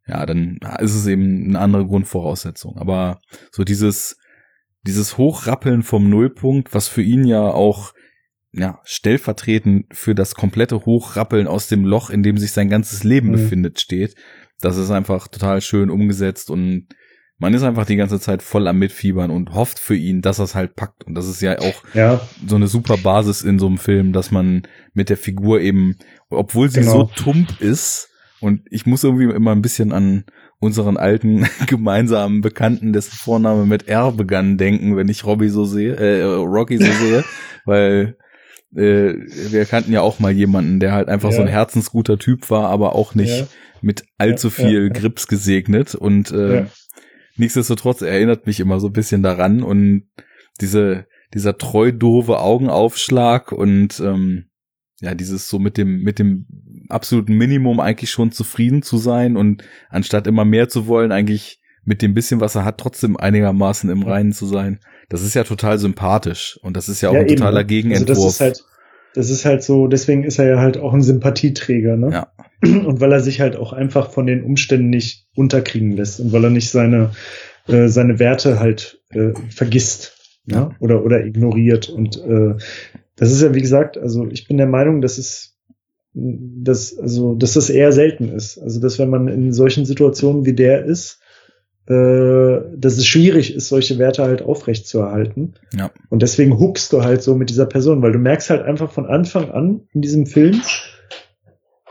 [0.10, 2.78] ja, dann ist es eben eine andere Grundvoraussetzung.
[2.78, 3.22] Aber
[3.52, 4.18] so dieses,
[4.86, 7.94] dieses Hochrappeln vom Nullpunkt, was für ihn ja auch
[8.52, 13.28] ja, stellvertretend für das komplette Hochrappeln aus dem Loch, in dem sich sein ganzes Leben
[13.28, 13.34] mhm.
[13.34, 14.16] befindet, steht.
[14.62, 16.88] Das ist einfach total schön umgesetzt und
[17.40, 20.46] man ist einfach die ganze Zeit voll am Mitfiebern und hofft für ihn, dass er
[20.46, 21.06] es halt packt.
[21.06, 22.22] Und das ist ja auch ja.
[22.46, 24.64] so eine super Basis in so einem Film, dass man
[24.94, 25.96] mit der Figur eben,
[26.30, 26.92] obwohl sie genau.
[26.92, 28.10] so tump ist,
[28.42, 30.24] und ich muss irgendwie immer ein bisschen an
[30.60, 35.96] unseren alten gemeinsamen Bekannten, dessen Vorname mit R begann, denken, wenn ich Robbie so sehe,
[35.96, 37.24] äh, Rocky so sehe,
[37.66, 38.18] weil
[38.76, 39.14] äh,
[39.52, 41.38] wir kannten ja auch mal jemanden, der halt einfach ja.
[41.38, 43.48] so ein herzensguter Typ war, aber auch nicht ja.
[43.82, 46.66] mit allzu viel Grips gesegnet und äh,
[47.40, 50.04] nichtsdestotrotz erinnert mich immer so ein bisschen daran und
[50.62, 54.46] diese dieser treu doofe Augenaufschlag und ähm,
[55.02, 56.46] ja, dieses so mit dem, mit dem
[56.90, 62.02] absoluten Minimum eigentlich schon zufrieden zu sein und anstatt immer mehr zu wollen, eigentlich mit
[62.02, 64.80] dem bisschen, was er hat, trotzdem einigermaßen im Reinen zu sein.
[65.08, 67.38] Das ist ja total sympathisch und das ist ja auch ja, ein eben.
[67.38, 68.10] totaler Gegenentwurf.
[68.10, 68.64] Also das ist halt,
[69.16, 72.10] das ist halt so, deswegen ist er ja halt auch ein Sympathieträger, ne?
[72.12, 72.28] Ja.
[72.62, 76.44] Und weil er sich halt auch einfach von den Umständen nicht unterkriegen lässt und weil
[76.44, 77.12] er nicht seine,
[77.68, 80.18] äh, seine Werte halt äh, vergisst.
[80.46, 80.56] Ne?
[80.56, 80.72] Ja.
[80.80, 81.90] Oder, oder ignoriert.
[81.90, 82.56] Und äh,
[83.16, 85.56] das ist ja, wie gesagt, also ich bin der Meinung, dass es
[86.14, 88.58] dass, also, dass das eher selten ist.
[88.58, 91.20] Also, dass wenn man in solchen Situationen wie der ist,
[91.88, 95.54] äh, dass es schwierig ist, solche Werte halt aufrecht zu erhalten.
[95.76, 95.92] Ja.
[96.10, 99.06] Und deswegen huckst du halt so mit dieser Person, weil du merkst halt einfach von
[99.06, 100.62] Anfang an in diesem Film,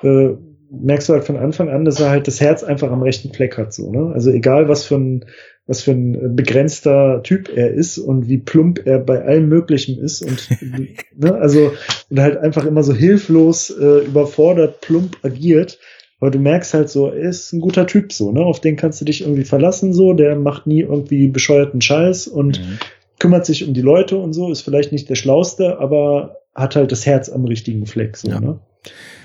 [0.03, 0.31] äh,
[0.71, 3.57] merkst du halt von Anfang an, dass er halt das Herz einfach am rechten Fleck
[3.57, 4.13] hat, so, ne?
[4.13, 5.25] Also egal was für ein,
[5.67, 10.23] was für ein begrenzter Typ er ist und wie plump er bei allem Möglichen ist
[10.23, 10.49] und
[11.17, 11.73] ne, also
[12.11, 15.79] und halt einfach immer so hilflos äh, überfordert plump agiert.
[16.21, 18.41] Aber du merkst halt so, er ist ein guter Typ so, ne?
[18.41, 22.61] Auf den kannst du dich irgendwie verlassen so, der macht nie irgendwie bescheuerten Scheiß und
[22.61, 22.79] mhm.
[23.19, 26.91] kümmert sich um die Leute und so, ist vielleicht nicht der schlauste, aber hat halt
[26.91, 28.41] das Herz am richtigen Fleck so, ja.
[28.41, 28.59] ne?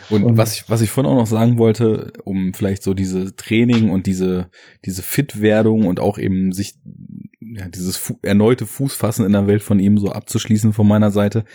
[0.09, 3.35] Und, und, was ich, was ich vorhin auch noch sagen wollte, um vielleicht so diese
[3.35, 4.49] Training und diese,
[4.85, 6.75] diese Fitwerdung und auch eben sich,
[7.39, 11.45] ja, dieses fu erneute Fußfassen in der Welt von ihm so abzuschließen von meiner Seite,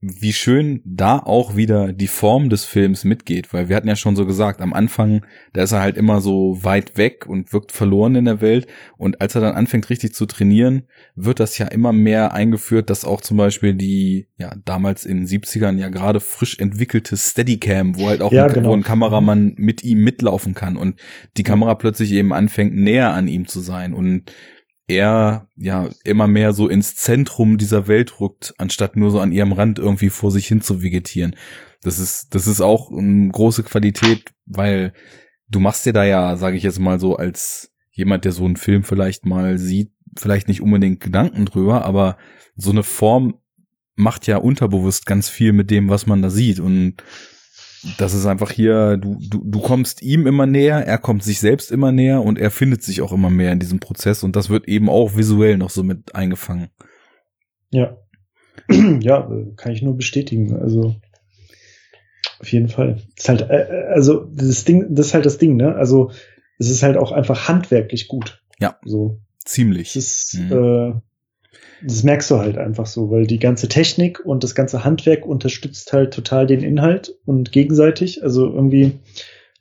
[0.00, 4.14] wie schön da auch wieder die Form des Films mitgeht, weil wir hatten ja schon
[4.14, 8.14] so gesagt, am Anfang, da ist er halt immer so weit weg und wirkt verloren
[8.14, 10.84] in der Welt und als er dann anfängt richtig zu trainieren,
[11.16, 15.26] wird das ja immer mehr eingeführt, dass auch zum Beispiel die, ja, damals in den
[15.26, 18.68] 70ern ja gerade frisch entwickelte Steadicam, wo halt auch ja, ein, genau.
[18.68, 21.00] wo ein Kameramann mit ihm mitlaufen kann und
[21.36, 24.30] die Kamera plötzlich eben anfängt näher an ihm zu sein und
[24.88, 29.52] er ja immer mehr so ins Zentrum dieser Welt rückt, anstatt nur so an ihrem
[29.52, 31.36] Rand irgendwie vor sich hin zu vegetieren.
[31.82, 34.94] Das ist, das ist auch eine große Qualität, weil
[35.48, 38.56] du machst dir da ja, sage ich jetzt mal so, als jemand, der so einen
[38.56, 42.16] Film vielleicht mal sieht, vielleicht nicht unbedingt Gedanken drüber, aber
[42.56, 43.34] so eine Form
[43.94, 47.02] macht ja unterbewusst ganz viel mit dem, was man da sieht und
[47.98, 51.70] das ist einfach hier, du, du, du kommst ihm immer näher, er kommt sich selbst
[51.70, 54.68] immer näher und er findet sich auch immer mehr in diesem Prozess und das wird
[54.68, 56.68] eben auch visuell noch so mit eingefangen.
[57.70, 57.96] Ja.
[58.68, 60.56] ja, kann ich nur bestätigen.
[60.56, 60.96] Also
[62.40, 63.02] auf jeden Fall.
[63.16, 65.74] ist halt, äh, also das Ding, das ist halt das Ding, ne?
[65.74, 66.10] Also
[66.58, 68.42] es ist halt auch einfach handwerklich gut.
[68.58, 68.78] Ja.
[68.84, 69.20] So.
[69.44, 69.96] Ziemlich.
[69.96, 70.52] Es ist, mhm.
[70.52, 71.00] äh,
[71.82, 75.92] das merkst du halt einfach so, weil die ganze Technik und das ganze Handwerk unterstützt
[75.92, 78.22] halt total den Inhalt und gegenseitig.
[78.22, 78.98] Also irgendwie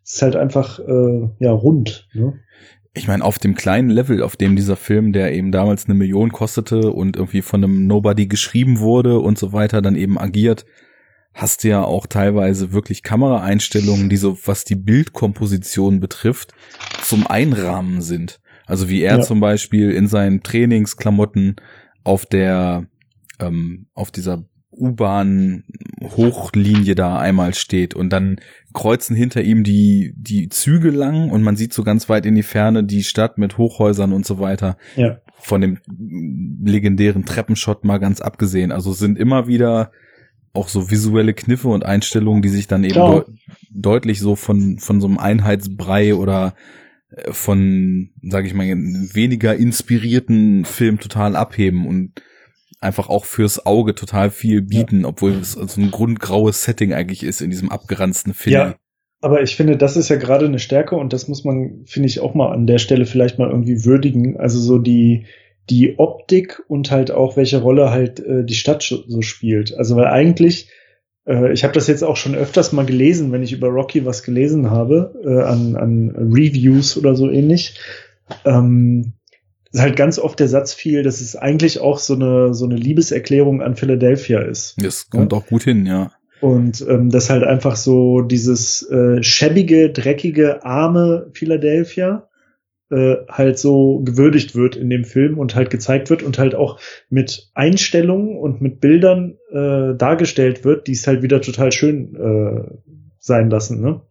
[0.03, 2.07] ist halt einfach äh, ja rund.
[2.13, 2.39] Ne?
[2.93, 6.31] Ich meine, auf dem kleinen Level, auf dem dieser Film, der eben damals eine Million
[6.31, 10.65] kostete und irgendwie von einem Nobody geschrieben wurde und so weiter, dann eben agiert,
[11.35, 16.53] hast du ja auch teilweise wirklich Kameraeinstellungen, die so, was die Bildkomposition betrifft,
[17.03, 18.39] zum Einrahmen sind.
[18.67, 19.21] Also wie er ja.
[19.23, 21.55] zum Beispiel in seinen Trainingsklamotten
[22.03, 22.85] auf der,
[23.39, 25.63] ähm, auf dieser U-Bahn
[26.03, 28.39] Hochlinie da einmal steht und dann
[28.73, 32.43] kreuzen hinter ihm die, die Züge lang und man sieht so ganz weit in die
[32.43, 34.77] Ferne die Stadt mit Hochhäusern und so weiter.
[34.95, 35.17] Ja.
[35.39, 35.79] Von dem
[36.63, 38.71] legendären Treppenshot mal ganz abgesehen.
[38.71, 39.91] Also sind immer wieder
[40.53, 43.23] auch so visuelle Kniffe und Einstellungen, die sich dann eben de
[43.71, 46.55] deutlich so von, von so einem Einheitsbrei oder
[47.31, 52.21] von, sage ich mal, weniger inspirierten Film total abheben und
[52.79, 55.07] einfach auch fürs Auge total viel bieten, ja.
[55.07, 58.53] obwohl es so ein grundgraues Setting eigentlich ist in diesem abgeranzten Film.
[58.53, 58.75] Ja,
[59.21, 62.19] aber ich finde, das ist ja gerade eine Stärke und das muss man, finde ich,
[62.19, 64.37] auch mal an der Stelle vielleicht mal irgendwie würdigen.
[64.37, 65.25] Also so die,
[65.69, 69.75] die Optik und halt auch welche Rolle halt äh, die Stadt so spielt.
[69.75, 70.69] Also weil eigentlich
[71.27, 74.23] äh, ich habe das jetzt auch schon öfters mal gelesen, wenn ich über Rocky was
[74.23, 77.79] gelesen habe, äh, an, an Reviews oder so ähnlich.
[78.45, 79.13] Ähm,
[79.71, 82.75] ist halt ganz oft der Satz fiel, dass es eigentlich auch so eine, so eine
[82.75, 84.75] Liebeserklärung an Philadelphia ist.
[84.77, 85.37] Das kommt ja?
[85.37, 86.11] auch gut hin, ja.
[86.39, 92.26] Und ähm, das halt einfach so dieses äh, schäbige, dreckige, arme Philadelphia
[92.89, 96.79] äh, halt so gewürdigt wird in dem Film und halt gezeigt wird und halt auch
[97.09, 102.69] mit Einstellungen und mit Bildern äh, dargestellt wird, die es halt wieder total schön äh,
[103.19, 103.81] sein lassen.
[103.81, 104.01] Ne?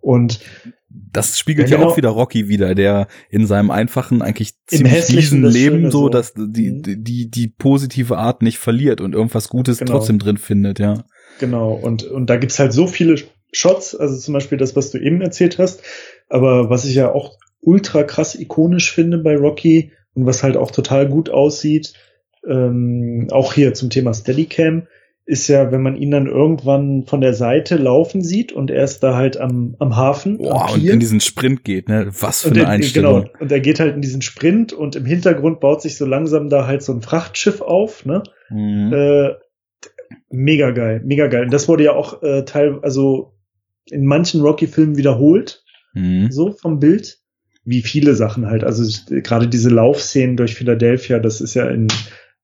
[0.00, 0.40] Und
[0.88, 5.44] das spiegelt ja, genau, auch wieder Rocky wieder, der in seinem einfachen, eigentlich ziemlich miesen
[5.44, 6.82] Leben so, dass die, mhm.
[6.82, 9.92] die, die, die positive Art nicht verliert und irgendwas Gutes genau.
[9.92, 11.04] trotzdem drin findet, ja.
[11.38, 13.16] Genau, und, und da gibt's halt so viele
[13.52, 15.82] Shots, also zum Beispiel das, was du eben erzählt hast,
[16.28, 20.70] aber was ich ja auch ultra krass ikonisch finde bei Rocky und was halt auch
[20.70, 21.94] total gut aussieht,
[22.46, 24.86] ähm, auch hier zum Thema Steadicam,
[25.24, 29.00] ist ja, wenn man ihn dann irgendwann von der Seite laufen sieht und er ist
[29.00, 30.38] da halt am, am Hafen.
[30.38, 32.08] Boah, am und in diesen Sprint geht, ne?
[32.20, 33.22] Was für eine Einstellung.
[33.22, 36.48] Genau, und er geht halt in diesen Sprint und im Hintergrund baut sich so langsam
[36.48, 38.24] da halt so ein Frachtschiff auf, ne?
[38.50, 38.92] Mhm.
[38.92, 39.28] Äh,
[40.28, 41.44] mega geil, mega geil.
[41.44, 43.34] Und das wurde ja auch äh, teil, also
[43.86, 45.62] in manchen Rocky-Filmen wiederholt,
[45.94, 46.32] mhm.
[46.32, 47.21] so vom Bild
[47.64, 48.64] wie viele Sachen halt.
[48.64, 51.88] Also gerade diese Laufszenen durch Philadelphia, das ist ja in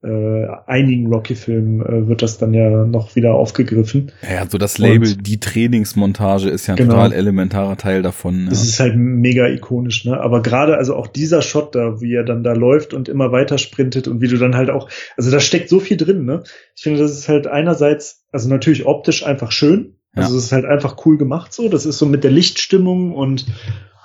[0.01, 4.13] äh, einigen Rocky-Filmen äh, wird das dann ja noch wieder aufgegriffen.
[4.23, 8.45] Ja, so das Label, Und, die Trainingsmontage ist ja ein genau, total elementarer Teil davon.
[8.45, 8.51] Ja.
[8.51, 10.21] Das ist halt mega ikonisch, ne?
[10.21, 13.59] Aber gerade also auch dieser Shot da, wie er dann da läuft und immer weiter
[13.59, 16.45] sprintet und wie du dann halt auch, also da steckt so viel drin, ne?
[16.77, 19.95] Ich finde, das ist halt einerseits, also natürlich optisch einfach schön.
[20.15, 21.69] Also es ist halt einfach cool gemacht so.
[21.69, 23.47] Das ist so mit der Lichtstimmung und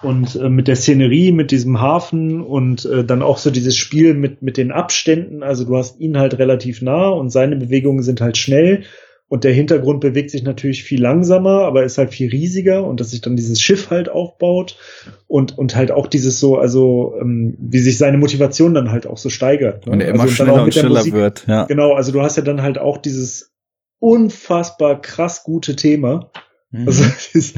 [0.03, 4.13] und äh, mit der Szenerie, mit diesem Hafen und äh, dann auch so dieses Spiel
[4.13, 5.43] mit, mit den Abständen.
[5.43, 8.83] Also du hast ihn halt relativ nah und seine Bewegungen sind halt schnell
[9.33, 13.09] und der Hintergrund bewegt sich natürlich viel langsamer, aber ist halt viel riesiger und dass
[13.09, 14.77] sich dann dieses Schiff halt aufbaut
[15.25, 19.17] und, und halt auch dieses so, also ähm, wie sich seine Motivation dann halt auch
[19.17, 19.87] so steigert.
[19.87, 19.93] Ne?
[19.93, 21.65] Und er immer also schneller und schneller wird, ja.
[21.65, 23.55] Genau, also du hast ja dann halt auch dieses
[23.97, 26.29] unfassbar krass gute Thema.
[26.73, 26.87] Mhm.
[26.87, 27.57] Also ist,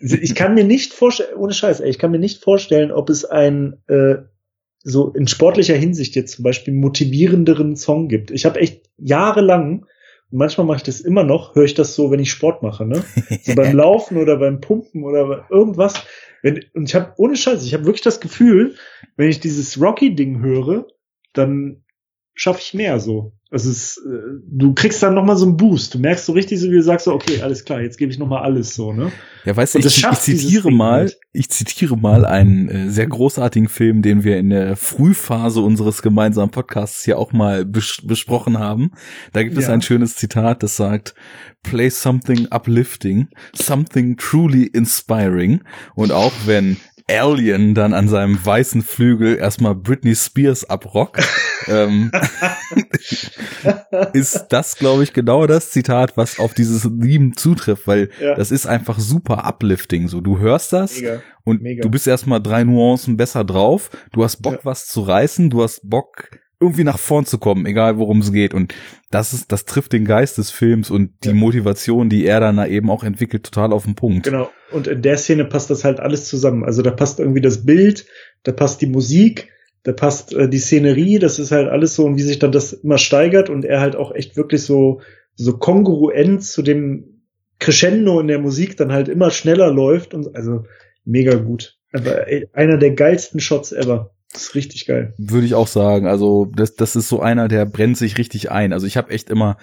[0.00, 3.24] ich kann mir nicht vorstellen, ohne Scheiß, ey, ich kann mir nicht vorstellen, ob es
[3.24, 4.16] ein äh,
[4.82, 8.30] so in sportlicher Hinsicht jetzt zum Beispiel motivierenderen Song gibt.
[8.30, 9.86] Ich habe echt jahrelang
[10.30, 12.86] und manchmal mache ich das immer noch, höre ich das so, wenn ich Sport mache,
[12.86, 13.02] ne?
[13.42, 15.94] So beim Laufen oder beim Pumpen oder irgendwas.
[16.42, 18.76] Wenn, und ich habe ohne Scheiß, ich habe wirklich das Gefühl,
[19.16, 20.86] wenn ich dieses Rocky-Ding höre,
[21.32, 21.82] dann
[22.34, 23.32] schaffe ich mehr so.
[23.52, 25.94] Also es, äh, du kriegst dann nochmal so einen Boost.
[25.94, 28.18] Du merkst so richtig, so wie du sagst, so, okay, alles klar, jetzt gebe ich
[28.18, 29.10] nochmal alles so, ne?
[29.44, 34.02] Ja, weißt du, ich, ich, zitiere mal, ich zitiere mal einen äh, sehr großartigen Film,
[34.02, 38.92] den wir in der Frühphase unseres gemeinsamen Podcasts hier auch mal bes besprochen haben.
[39.32, 41.14] Da gibt es ein schönes Zitat, das sagt,
[41.64, 45.62] play something uplifting, something truly inspiring.
[45.96, 46.76] Und auch wenn
[47.10, 51.26] Alien dann an seinem weißen Flügel erstmal Britney Spears abrockt,
[51.66, 52.10] ähm,
[54.12, 58.34] ist das, glaube ich, genau das Zitat, was auf dieses Lieben zutrifft, weil ja.
[58.34, 60.08] das ist einfach super uplifting.
[60.08, 61.22] So, du hörst das Mega.
[61.44, 61.82] und Mega.
[61.82, 64.64] du bist erstmal drei Nuancen besser drauf, du hast Bock, ja.
[64.64, 68.52] was zu reißen, du hast Bock, irgendwie nach vorn zu kommen, egal worum es geht.
[68.52, 68.74] Und
[69.10, 71.34] das ist, das trifft den Geist des Films und die ja.
[71.34, 74.24] Motivation, die er dann eben auch entwickelt, total auf den Punkt.
[74.24, 74.50] Genau.
[74.70, 76.64] Und in der Szene passt das halt alles zusammen.
[76.64, 78.06] Also da passt irgendwie das Bild,
[78.42, 79.48] da passt die Musik,
[79.84, 82.74] da passt äh, die Szenerie, das ist halt alles so und wie sich dann das
[82.74, 85.00] immer steigert und er halt auch echt wirklich so,
[85.34, 87.22] so kongruent zu dem
[87.58, 90.64] Crescendo in der Musik dann halt immer schneller läuft und also
[91.04, 91.78] mega gut.
[91.92, 94.14] Aber ey, einer der geilsten Shots ever.
[94.32, 95.14] Das ist richtig geil.
[95.18, 96.06] Würde ich auch sagen.
[96.06, 98.72] Also das, das ist so einer, der brennt sich richtig ein.
[98.72, 99.56] Also ich habe echt immer,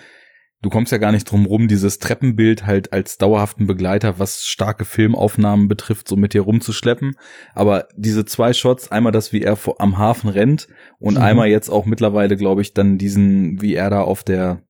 [0.61, 4.83] du kommst ja gar nicht drum rum, dieses Treppenbild halt als dauerhaften Begleiter, was starke
[4.83, 7.15] Filmaufnahmen betrifft, so mit dir rumzuschleppen.
[7.53, 10.67] Aber diese zwei Shots, einmal das, wie er vor, am Hafen rennt
[10.99, 11.21] und mhm.
[11.21, 14.66] einmal jetzt auch mittlerweile, glaube ich, dann diesen, wie er da auf der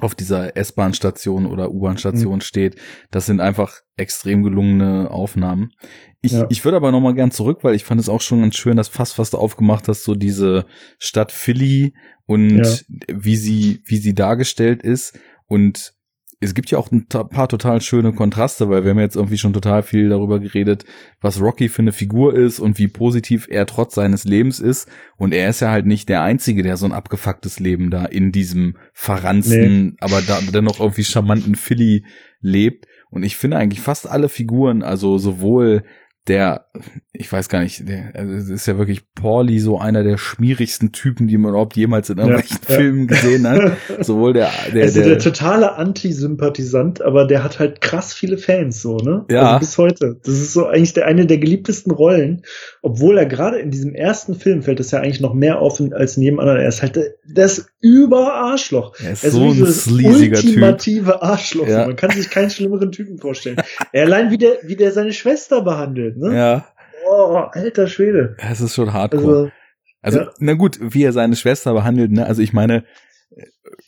[0.00, 2.40] auf dieser S-Bahn-Station oder U-Bahn-Station mhm.
[2.40, 2.76] steht.
[3.10, 5.72] Das sind einfach extrem gelungene Aufnahmen.
[6.20, 6.46] Ich, ja.
[6.48, 8.76] ich würde aber noch mal gern zurück, weil ich fand es auch schon ganz schön,
[8.76, 10.66] dass fast was du aufgemacht hast, so diese
[10.98, 11.94] Stadt Philly
[12.26, 12.74] und ja.
[13.08, 15.18] wie sie, wie sie dargestellt ist.
[15.46, 15.94] Und
[16.40, 19.52] es gibt ja auch ein paar total schöne Kontraste, weil wir haben jetzt irgendwie schon
[19.52, 20.84] total viel darüber geredet,
[21.20, 24.88] was Rocky für eine Figur ist und wie positiv er trotz seines Lebens ist.
[25.16, 28.32] Und er ist ja halt nicht der Einzige, der so ein abgefucktes Leben da in
[28.32, 29.96] diesem verranzten, nee.
[30.00, 32.04] aber da dennoch irgendwie charmanten Philly
[32.40, 32.86] lebt.
[33.10, 35.84] Und ich finde eigentlich fast alle Figuren, also sowohl
[36.26, 36.66] der,
[37.12, 41.26] ich weiß gar nicht, der, also ist ja wirklich Pauli so einer der schmierigsten Typen,
[41.26, 43.14] die man überhaupt jemals in irgendwelchen ja, Filmen ja.
[43.14, 43.72] gesehen hat.
[44.00, 48.80] Sowohl der, der, also der, der totale Antisympathisant, aber der hat halt krass viele Fans,
[48.80, 49.26] so, ne?
[49.30, 49.52] Ja.
[49.52, 50.16] Also bis heute.
[50.24, 52.42] Das ist so eigentlich der, eine der geliebtesten Rollen,
[52.80, 56.16] obwohl er gerade in diesem ersten Film fällt es ja eigentlich noch mehr auf als
[56.16, 56.60] in jedem anderen.
[56.60, 56.98] Er ist halt
[57.28, 58.94] das Überarschloch.
[58.98, 61.22] Er ist, er ist so ein sleasiger ultimative Typ.
[61.22, 61.68] Arschloch.
[61.68, 61.86] Ja.
[61.86, 63.56] Man kann sich keinen schlimmeren Typen vorstellen.
[63.92, 66.36] er allein wie der, wie der seine Schwester behandelt ne?
[66.36, 66.68] Ja.
[67.08, 68.36] Oh, alter Schwede.
[68.38, 69.52] Es ist schon hardcore.
[70.00, 70.34] Also, also ja.
[70.38, 72.26] na gut, wie er seine Schwester behandelt, ne?
[72.26, 72.84] Also ich meine,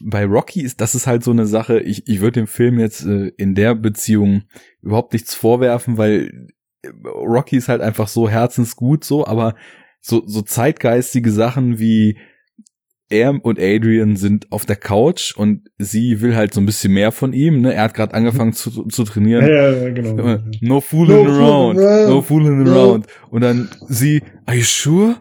[0.01, 3.05] bei Rocky ist das ist halt so eine Sache, ich, ich würde dem Film jetzt
[3.05, 4.45] äh, in der Beziehung
[4.83, 6.49] überhaupt nichts vorwerfen, weil
[7.05, 9.55] Rocky ist halt einfach so herzensgut so, aber
[10.01, 12.19] so, so zeitgeistige Sachen wie
[13.09, 17.13] er und Adrian sind auf der Couch und sie will halt so ein bisschen mehr
[17.13, 17.61] von ihm.
[17.61, 17.75] Ne?
[17.75, 19.47] Er hat gerade angefangen zu, zu trainieren.
[19.47, 20.39] Ja, ja, genau.
[20.61, 21.79] No fooling no around.
[21.79, 22.09] around.
[22.09, 23.07] No fooling around.
[23.31, 25.17] Und dann sie, are you sure?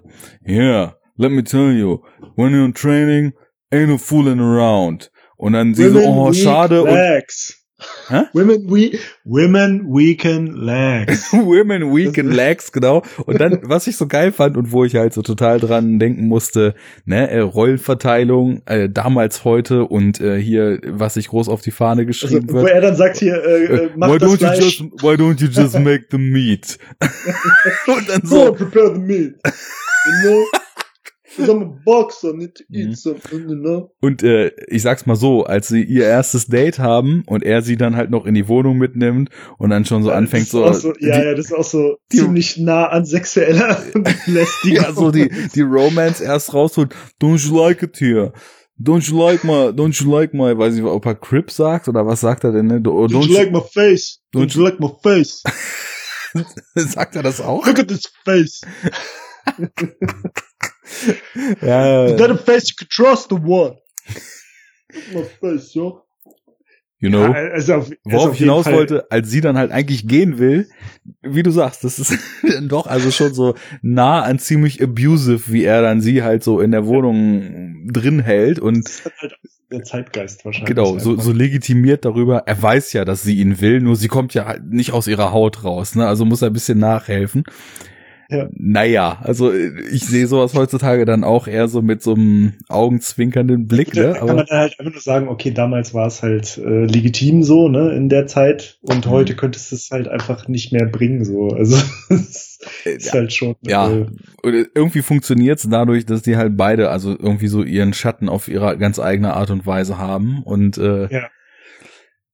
[0.47, 2.01] Yeah, let me tell you,
[2.35, 3.33] when you're in training,
[3.71, 5.11] ain't no fooling around.
[5.37, 6.83] Und dann sie Women so, oh, schade.
[6.83, 7.64] Legs.
[8.07, 8.23] Hä?
[8.33, 11.33] Women, we, women weaken legs.
[11.33, 13.03] women weaken legs, genau.
[13.25, 16.27] Und dann, was ich so geil fand und wo ich halt so total dran denken
[16.27, 16.75] musste,
[17.05, 22.05] ne, äh, Rollenverteilung, äh, damals, heute und äh, hier, was sich groß auf die Fahne
[22.05, 22.63] geschrieben also, wird.
[22.63, 24.59] Wo er dann sagt hier, äh, äh, mach why das don't Fleisch.
[24.59, 26.77] You just, why don't you just make the meat?
[27.87, 28.45] und dann so.
[28.45, 29.35] Go prepare the meat.
[29.43, 30.45] You know?
[31.37, 33.49] Need to eat mhm.
[33.49, 33.91] you know?
[34.01, 37.77] Und äh, ich sag's mal so, als sie ihr erstes Date haben und er sie
[37.77, 40.89] dann halt noch in die Wohnung mitnimmt und dann schon so ja, anfängt so, so,
[40.99, 44.83] Ja, die, ja, das ist auch so die, ziemlich nah an sexueller Belästigung.
[44.83, 46.93] ja, so die, die Romance erst rausholt.
[47.21, 48.33] Don't you like it here?
[48.77, 52.05] Don't you like my, don't you like my, weiß ich, ob er Crip sagt oder
[52.05, 52.79] was sagt er denn, ne?
[52.79, 54.19] Don't, don't you like my face?
[54.33, 55.43] Don't, don't you like my face?
[56.75, 57.65] sagt er das auch?
[57.65, 58.61] Look at this face.
[61.61, 62.05] ja.
[62.05, 63.77] Is that a face you could trust or what?
[65.13, 66.01] My face, yo.
[66.99, 67.23] You know?
[67.23, 70.69] Ja, also auf, Worauf ich hinaus wollte, als sie dann halt eigentlich gehen will,
[71.21, 75.65] wie du sagst, das ist dann doch also schon so nah an ziemlich abusive, wie
[75.65, 79.35] er dann sie halt so in der Wohnung drin hält und das ist halt
[79.71, 80.75] der Zeitgeist wahrscheinlich.
[80.75, 82.43] genau, so, so legitimiert darüber.
[82.45, 85.31] Er weiß ja, dass sie ihn will, nur sie kommt ja halt nicht aus ihrer
[85.31, 86.07] Haut raus, ne?
[86.07, 87.43] Also muss er ein bisschen nachhelfen.
[88.29, 88.49] Ja.
[88.53, 93.93] Naja, also ich sehe sowas heutzutage dann auch eher so mit so einem augenzwinkernden Blick,
[93.93, 94.13] Da ne?
[94.13, 97.67] kann man dann halt einfach nur sagen, okay, damals war es halt äh, legitim so,
[97.69, 99.09] ne, in der Zeit und Mhm.
[99.11, 101.49] heute könntest du es halt einfach nicht mehr bringen, so.
[101.49, 101.75] Also
[102.09, 103.55] es ist halt schon.
[103.61, 104.05] Ja, Äh,
[104.41, 108.75] und irgendwie funktioniert's dadurch, dass die halt beide also irgendwie so ihren Schatten auf ihre
[108.77, 111.29] ganz eigene Art und Weise haben und äh, Ja.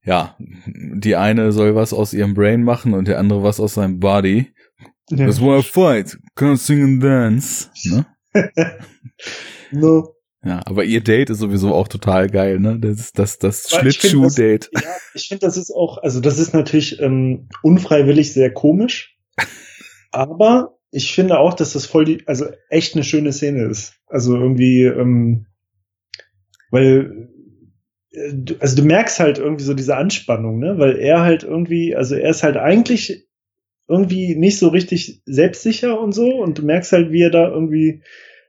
[0.05, 3.99] ja, die eine soll was aus ihrem Brain machen und der andere was aus seinem
[3.99, 4.53] Body.
[5.11, 5.25] Ja.
[5.27, 7.69] Das war a fight, can't sing and dance.
[7.85, 8.05] Ne?
[9.71, 10.15] no.
[10.43, 12.79] Ja, aber ihr Date ist sowieso auch total geil, ne?
[12.79, 14.71] Das ist das, das Schlittschuh-Date.
[14.73, 14.81] Ja,
[15.13, 19.15] ich finde, das ist auch, also das ist natürlich ähm, unfreiwillig sehr komisch,
[20.11, 23.93] aber ich finde auch, dass das voll die, also echt eine schöne Szene ist.
[24.07, 25.45] Also irgendwie, ähm,
[26.71, 27.29] weil,
[28.11, 30.79] äh, du- also du merkst halt irgendwie so diese Anspannung, ne?
[30.79, 33.27] Weil er halt irgendwie, also er ist halt eigentlich
[33.91, 38.01] irgendwie nicht so richtig selbstsicher und so und du merkst halt, wie er da irgendwie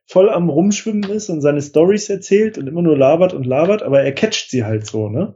[0.07, 4.03] voll am Rumschwimmen ist und seine Stories erzählt und immer nur labert und labert, aber
[4.03, 5.35] er catcht sie halt so, ne?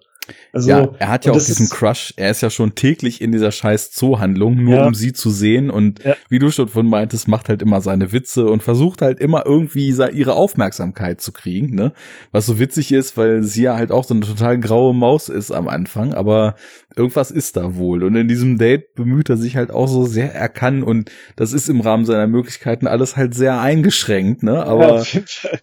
[0.53, 2.15] Also, ja, er hat ja auch diesen Crush.
[2.17, 4.87] Er ist ja schon täglich in dieser scheiß Zoohandlung, nur Ja.
[4.87, 5.71] um sie zu sehen.
[5.71, 6.17] Und Ja.
[6.29, 9.89] wie du schon von meintest, macht halt immer seine Witze und versucht halt immer irgendwie
[9.89, 11.93] ihre Aufmerksamkeit zu kriegen, ne?
[12.33, 15.51] Was so witzig ist, weil sie ja halt auch so eine total graue Maus ist
[15.53, 16.55] am Anfang, aber
[16.97, 18.03] irgendwas ist da wohl.
[18.03, 21.53] Und in diesem Date bemüht er sich halt auch so sehr er kann und das
[21.53, 24.55] ist im Rahmen seiner Möglichkeiten alles halt sehr eingeschränkt, ne?
[24.55, 25.61] Ja, Aber Fall.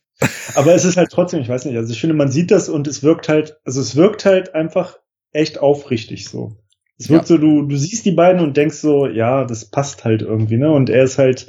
[0.56, 2.88] Aber es ist halt trotzdem, ich weiß nicht, also ich finde, man sieht das und
[2.88, 5.00] es wirkt halt, also es wirkt halt einfach
[5.32, 6.58] echt aufrichtig so.
[7.00, 10.22] Es wirkt so, du, du siehst die beiden und denkst so, ja, das passt halt
[10.22, 10.72] irgendwie, ne?
[10.72, 11.48] Und er ist halt,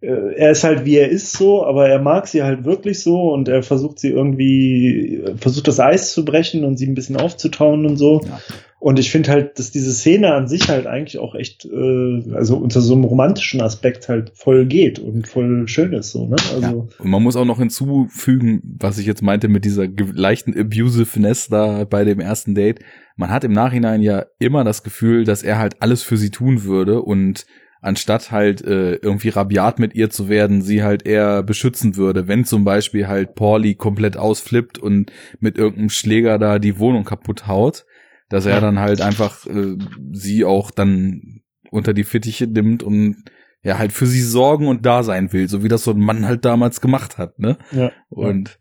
[0.00, 3.32] äh, er ist halt wie er ist so, aber er mag sie halt wirklich so
[3.32, 7.84] und er versucht sie irgendwie, versucht das Eis zu brechen und sie ein bisschen aufzutauen
[7.84, 8.22] und so.
[8.24, 8.40] Ja.
[8.78, 12.58] Und ich finde halt, dass diese Szene an sich halt eigentlich auch echt, äh, also
[12.58, 16.36] unter so einem romantischen Aspekt halt voll geht und voll schön ist so, ne?
[16.60, 16.68] Ja.
[16.68, 21.48] Also, Und man muss auch noch hinzufügen, was ich jetzt meinte mit dieser leichten Abusiveness
[21.48, 22.80] da bei dem ersten Date.
[23.16, 26.64] Man hat im Nachhinein ja immer das Gefühl, dass er halt alles für sie tun
[26.64, 27.46] würde und
[27.80, 32.44] anstatt halt äh, irgendwie rabiat mit ihr zu werden, sie halt eher beschützen würde, wenn
[32.44, 37.86] zum Beispiel halt Pauli komplett ausflippt und mit irgendeinem Schläger da die Wohnung kaputt haut,
[38.28, 39.76] dass er dann halt einfach äh,
[40.12, 41.40] sie auch dann
[41.70, 43.24] unter die Fittiche nimmt und
[43.62, 46.26] ja halt für sie sorgen und da sein will, so wie das so ein Mann
[46.26, 47.58] halt damals gemacht hat, ne?
[47.72, 47.90] ja.
[48.08, 48.58] Und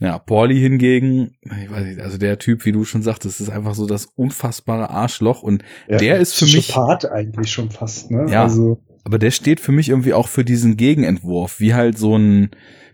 [0.00, 3.74] ja, Pauli hingegen, ich weiß nicht, also der Typ, wie du schon sagtest, ist einfach
[3.74, 8.26] so das unfassbare Arschloch und Ja, der ist für mich- Psychopath eigentlich schon fast, ne?
[8.28, 8.42] Ja.
[8.42, 12.50] Also, aber der steht für mich irgendwie auch für diesen Gegenentwurf, wie halt so ein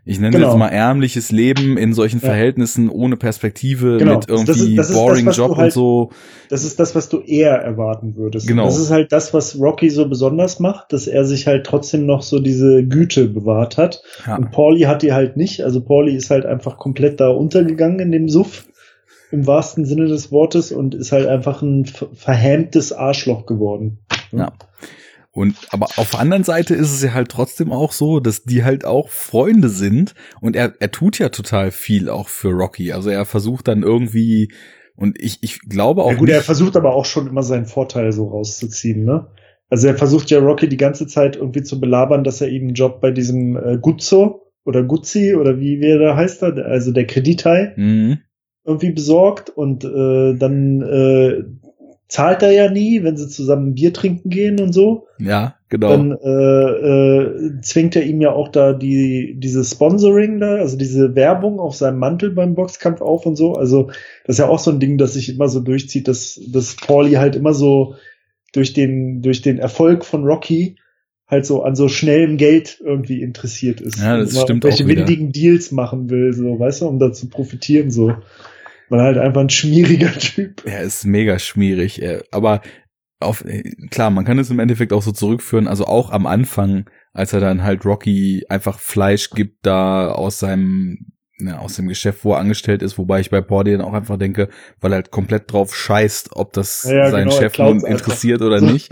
[0.08, 0.48] ich nenne Genau.
[0.48, 2.26] jetzt mal ärmliches Leben in solchen Ja.
[2.28, 4.14] Verhältnissen ohne Perspektive Genau.
[4.14, 6.10] mit Das ist- irgendwie das ist das, boring was du Job und halt- so.
[6.48, 8.46] das ist das, was du eher erwarten würdest.
[8.48, 8.62] Genau.
[8.62, 12.06] Und Das ist halt das, was Rocky so besonders macht, dass er sich halt trotzdem
[12.06, 14.02] noch so diese Güte bewahrt hat.
[14.26, 14.36] Ja.
[14.36, 15.62] Und Pauli hat die halt nicht.
[15.62, 18.64] Also Pauli ist halt einfach komplett da untergegangen in dem Suff.
[19.30, 23.98] Im wahrsten Sinne des Wortes und ist halt einfach ein ver- verhämtes Arschloch geworden.
[24.32, 24.52] Ja.
[25.38, 28.64] Und aber auf der anderen Seite ist es ja halt trotzdem auch so, dass die
[28.64, 32.92] halt auch Freunde sind und er, er tut ja total viel auch für Rocky.
[32.92, 34.52] Also er versucht dann irgendwie
[34.96, 38.10] und ich, ich glaube auch Ja, gut, er versucht aber auch schon immer seinen Vorteil
[38.10, 39.28] so rauszuziehen, ne?
[39.70, 42.74] Also er versucht ja Rocky die ganze Zeit irgendwie zu belabern, dass er ihm einen
[42.74, 46.90] Job bei diesem äh, Guzzo oder Guzzi oder wie, wie er da heißt, da, also
[46.90, 48.18] der Kredithai Mhm.
[48.64, 51.44] irgendwie besorgt und äh, dann äh,
[52.08, 55.06] zahlt er ja nie, wenn sie zusammen Bier trinken gehen und so.
[55.18, 55.88] ja, genau.
[55.90, 61.14] Dann äh, äh, zwingt er ihm ja auch da die diese Sponsoring da, also diese
[61.14, 63.52] Werbung auf seinem Mantel beim Boxkampf auf und so.
[63.52, 63.88] Also
[64.24, 67.12] das ist ja auch so ein Ding, das sich immer so durchzieht, dass dass Pauli
[67.12, 67.94] halt immer so
[68.54, 70.76] durch den durch den Erfolg von Rocky
[71.26, 74.00] halt so an so schnellem Geld irgendwie interessiert ist.
[74.00, 75.00] Ja, das stimmt welche auch wieder.
[75.00, 78.14] windigen Deals machen will, so weißt du, um da zu profitieren so.
[78.88, 80.62] Weil halt einfach ein schmieriger Typ.
[80.64, 82.60] Er ist mega schmierig, aber
[83.20, 86.88] auf, äh, klar, man kann es im Endeffekt auch so zurückführen, also auch am Anfang,
[87.12, 92.24] als er dann halt Rocky einfach Fleisch gibt da aus seinem, ja, aus dem Geschäft,
[92.24, 94.48] wo er angestellt ist, wobei ich bei Pordy dann auch einfach denke,
[94.80, 97.88] weil er halt komplett drauf scheißt, ob das Ja, ja, seinen genau, Chef nun einfach.
[97.88, 98.88] interessiert oder nicht.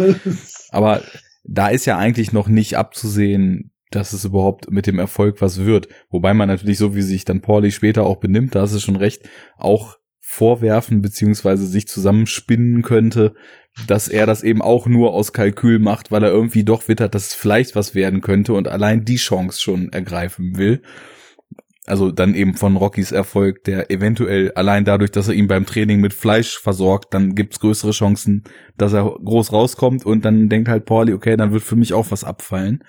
[0.71, 1.03] Aber
[1.45, 5.89] da ist ja eigentlich noch nicht abzusehen, dass es überhaupt mit dem Erfolg was wird.
[6.11, 8.97] Wobei man natürlich so, wie sich dann Pauli später auch benimmt, da ist es schon
[8.97, 13.35] recht, auch vorwerfen beziehungsweise sich zusammenspinnen könnte,
[13.87, 17.29] dass er das eben auch nur aus Kalkül macht, weil er irgendwie doch wittert, dass
[17.29, 20.83] es vielleicht was werden könnte und allein die Chance schon ergreifen will.
[21.87, 26.01] Also dann eben von Rockys Erfolg, der eventuell allein dadurch, dass er ihn beim Training
[26.01, 28.43] mit Fleisch versorgt, dann gibt's größere Chancen,
[28.77, 32.11] dass er groß rauskommt und dann denkt halt Pauli, okay, dann wird für mich auch
[32.11, 32.83] was abfallen.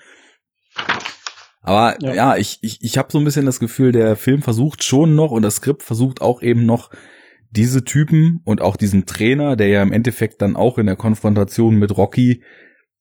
[1.62, 4.84] Aber ja, ja ich, ich, ich habe so ein bisschen das Gefühl, der Film versucht
[4.84, 6.90] schon noch und das Skript versucht auch eben noch
[7.50, 11.76] diese Typen und auch diesen Trainer, der ja im Endeffekt dann auch in der Konfrontation
[11.76, 12.42] mit Rocky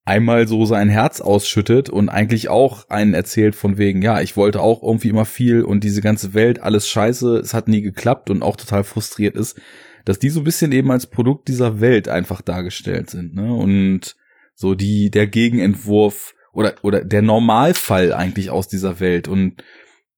[0.08, 4.62] einmal so sein Herz ausschüttet und eigentlich auch einen erzählt von wegen, ja, ich wollte
[4.62, 8.41] auch irgendwie immer viel und diese ganze Welt, alles scheiße, es hat nie geklappt und
[8.41, 9.60] auch total frustriert ist,
[10.06, 13.54] dass die so ein bisschen eben als Produkt dieser Welt einfach dargestellt sind, ne?
[13.54, 14.16] Und
[14.56, 19.27] so die, der Gegenentwurf oder, oder der Normalfall eigentlich aus dieser Welt.
[19.27, 19.63] Und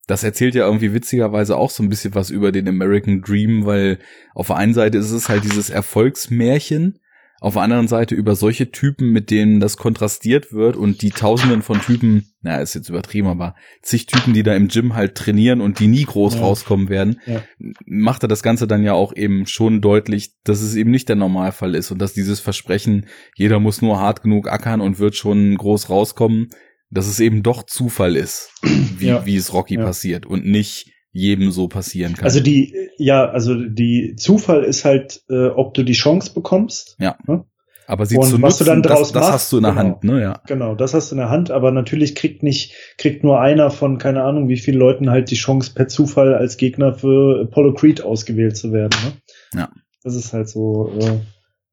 [0.08, 4.00] das erzählt ja irgendwie witzigerweise auch so ein bisschen was über den American Dream, weil
[4.34, 7.00] auf der einen Seite ist es halt dieses Erfolgsmärchen,
[7.42, 11.62] auf der anderen Seite über solche Typen, mit denen das kontrastiert wird und die Tausenden
[11.62, 15.62] von Typen, na, ist jetzt übertrieben, aber zig Typen, die da im Gym halt trainieren
[15.62, 16.42] und die nie groß ja.
[16.42, 17.42] rauskommen werden, ja.
[17.86, 21.16] macht er das Ganze dann ja auch eben schon deutlich, dass es eben nicht der
[21.16, 23.06] Normalfall ist und dass dieses Versprechen,
[23.36, 26.50] jeder muss nur hart genug ackern und wird schon groß rauskommen,
[26.90, 28.52] dass es eben doch Zufall ist,
[28.98, 29.26] wie, ja.
[29.26, 32.26] wie es Rocky passiert und nicht jedem so passieren kann.
[32.26, 36.96] Also die, ja, also die Zufall ist halt, äh, ob du die Chance bekommst.
[37.00, 37.18] Ja.
[37.28, 37.46] Ne?
[37.88, 39.72] Aber sie und zu was nutzen, du dann draus das, das hast du in der
[39.72, 40.22] genau, Hand, ne?
[40.22, 40.42] Ja.
[40.46, 43.98] Genau, das hast du in der Hand, aber natürlich kriegt nicht, kriegt nur einer von,
[43.98, 48.04] keine Ahnung, wie vielen Leuten halt die Chance per Zufall als Gegner für Apollo Creed
[48.04, 49.60] ausgewählt zu werden, ne?
[49.60, 49.70] Ja.
[50.04, 51.18] Das ist halt so, äh,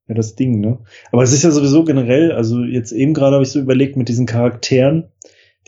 [0.09, 0.78] ja, das Ding, ne?
[1.12, 4.09] Aber es ist ja sowieso generell, also jetzt eben gerade habe ich so überlegt mit
[4.09, 5.12] diesen Charakteren,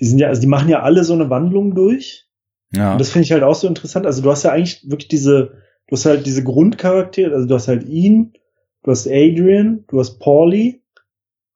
[0.01, 2.28] die sind ja, also die machen ja alle so eine Wandlung durch.
[2.73, 2.93] Ja.
[2.93, 4.07] Und das finde ich halt auch so interessant.
[4.07, 7.69] Also du hast ja eigentlich wirklich diese, du hast halt diese Grundcharaktere, also du hast
[7.69, 8.35] halt ihn,
[8.83, 10.83] du hast Adrian, du hast Paulie,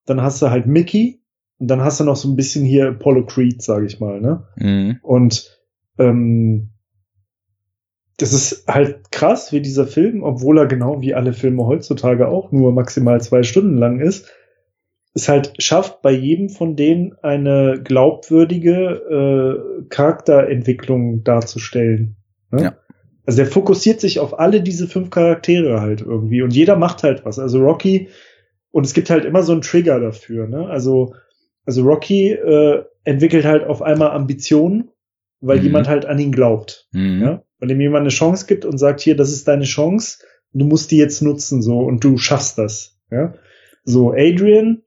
[0.06, 1.22] dann hast du halt Mickey
[1.58, 4.46] und dann hast du noch so ein bisschen hier Apollo Creed, sage ich mal, ne?
[4.56, 4.98] Mhm.
[5.02, 5.60] Und
[5.98, 6.70] ähm,
[8.18, 12.52] das ist halt krass, wie dieser Film, obwohl er genau wie alle Filme heutzutage auch
[12.52, 14.30] nur maximal zwei Stunden lang ist,
[15.14, 22.16] es halt schafft, bei jedem von denen eine glaubwürdige äh, Charakterentwicklung darzustellen.
[22.50, 22.62] Ne?
[22.62, 22.76] Ja.
[23.26, 27.24] Also der fokussiert sich auf alle diese fünf Charaktere halt irgendwie und jeder macht halt
[27.24, 27.38] was.
[27.38, 28.08] Also Rocky
[28.70, 30.48] und es gibt halt immer so einen Trigger dafür.
[30.48, 30.66] Ne?
[30.66, 31.14] Also
[31.64, 34.90] also Rocky äh, entwickelt halt auf einmal Ambitionen,
[35.40, 35.64] weil mhm.
[35.64, 36.88] jemand halt an ihn glaubt.
[36.92, 37.22] Mhm.
[37.22, 37.42] Ja?
[37.58, 40.18] Weil ihm jemand eine Chance gibt und sagt hier, das ist deine Chance,
[40.52, 42.98] du musst die jetzt nutzen so und du schaffst das.
[43.10, 43.34] Ja?
[43.84, 44.82] So Adrian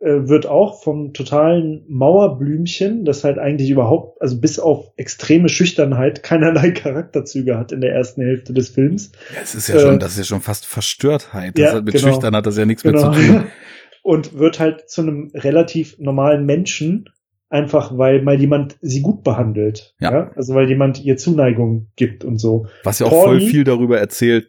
[0.00, 6.72] wird auch vom totalen Mauerblümchen, das halt eigentlich überhaupt, also bis auf extreme Schüchternheit keinerlei
[6.72, 9.12] Charakterzüge hat in der ersten Hälfte des Films.
[9.34, 11.58] Ja, es ist ja äh, schon, das ist ja schon fast Verstörtheit.
[11.58, 13.10] Das ja, mit genau, Schüchtern hat das ja nichts genau.
[13.10, 13.46] mehr zu tun.
[14.02, 17.08] Und wird halt zu einem relativ normalen Menschen,
[17.54, 19.94] einfach weil mal jemand sie gut behandelt.
[20.00, 20.12] Ja.
[20.12, 20.30] ja.
[20.34, 22.66] Also weil jemand ihr Zuneigung gibt und so.
[22.82, 24.48] Was ja auch Pauli, voll viel darüber erzählt,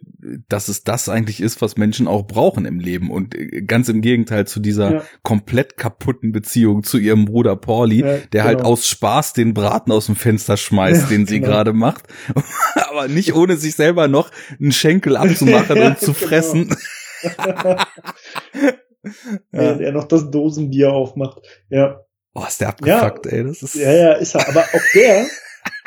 [0.49, 3.11] dass es das eigentlich ist, was Menschen auch brauchen im Leben.
[3.11, 5.03] Und äh, ganz im Gegenteil zu dieser ja.
[5.21, 8.69] komplett kaputten Beziehung zu ihrem Bruder Pauli, ja, der halt genau.
[8.69, 11.51] halt aus Spaß den Braten aus dem Fenster schmeißt, den sie genau.
[11.51, 12.05] gerade macht.
[12.89, 16.27] Aber nicht ohne sich selber noch einen Schenkel abzumachen und zu genau.
[16.27, 16.75] fressen.
[19.51, 19.77] ja.
[19.79, 21.41] er noch das Dosenbier aufmacht.
[21.69, 22.04] Ja.
[22.35, 23.43] Oh, ist der abgefuckt, ja, ey.
[23.45, 24.47] Das ist ja, ja, ist er.
[24.49, 25.25] Aber auch der,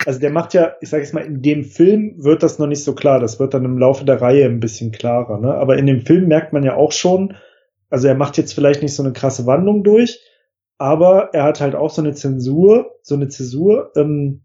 [0.06, 2.82] also der macht ja, ich sag jetzt mal, in dem Film wird das noch nicht
[2.82, 3.20] so klar.
[3.20, 5.38] Das wird dann im Laufe der Reihe ein bisschen klarer.
[5.38, 5.54] Ne?
[5.54, 7.36] Aber in dem Film merkt man ja auch schon,
[7.90, 10.20] also er macht jetzt vielleicht nicht so eine krasse Wandlung durch,
[10.78, 13.92] aber er hat halt auch so eine Zensur, so eine Zäsur.
[13.94, 14.40] Ähm,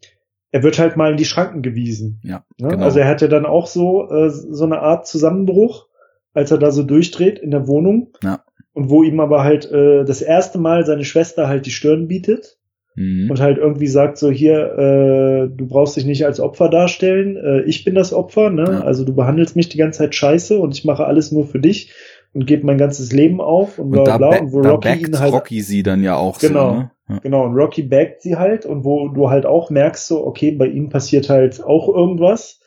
[0.52, 2.20] er wird halt mal in die Schranken gewiesen.
[2.24, 2.68] Ja, ne?
[2.68, 2.84] genau.
[2.84, 5.88] Also er hat ja dann auch so äh, so eine Art Zusammenbruch,
[6.34, 8.12] als er da so durchdreht in der Wohnung.
[8.22, 8.44] Ja
[8.74, 12.58] und wo ihm aber halt äh, das erste Mal seine Schwester halt die Stirn bietet
[12.96, 13.30] mhm.
[13.30, 17.62] und halt irgendwie sagt so hier, äh, du brauchst dich nicht als Opfer darstellen, äh,
[17.62, 18.66] ich bin das Opfer, ne?
[18.66, 18.82] Ja.
[18.82, 21.94] Also du behandelst mich die ganze Zeit scheiße und ich mache alles nur für dich
[22.34, 24.40] und gebe mein ganzes Leben auf und bla bla.
[24.40, 26.92] Und wo Rocky ihn halt Rocky sie dann ja auch genau, so, ne?
[27.10, 27.20] ja.
[27.20, 30.68] Genau, und Rocky backt sie halt und wo du halt auch merkst so, okay, bei
[30.68, 32.60] ihm passiert halt auch irgendwas.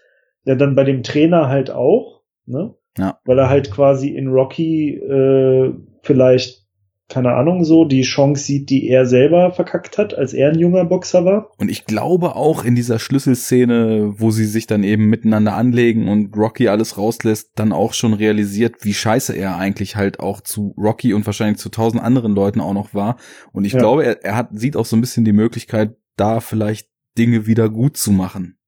[0.45, 2.75] Ja, dann bei dem Trainer halt auch, ne?
[2.97, 3.19] Ja.
[3.25, 5.75] Weil er halt quasi in Rocky äh,
[6.07, 6.65] vielleicht,
[7.09, 10.85] keine Ahnung, so die Chance sieht, die er selber verkackt hat, als er ein junger
[10.85, 11.51] Boxer war.
[11.59, 16.37] Und ich glaube auch in dieser Schlüsselszene, wo sie sich dann eben miteinander anlegen und
[16.37, 21.15] Rocky alles rauslässt, dann auch schon realisiert, wie scheiße er eigentlich halt auch zu Rocky
[21.15, 23.17] und wahrscheinlich zu tausend anderen Leuten auch noch war.
[23.53, 23.79] Und ich ja.
[23.79, 27.69] glaube, er, er hat, sieht auch so ein bisschen die Möglichkeit, da vielleicht Dinge wieder
[27.69, 28.59] gut zu machen.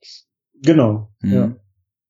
[0.63, 1.33] Genau, mhm.
[1.33, 1.57] ja.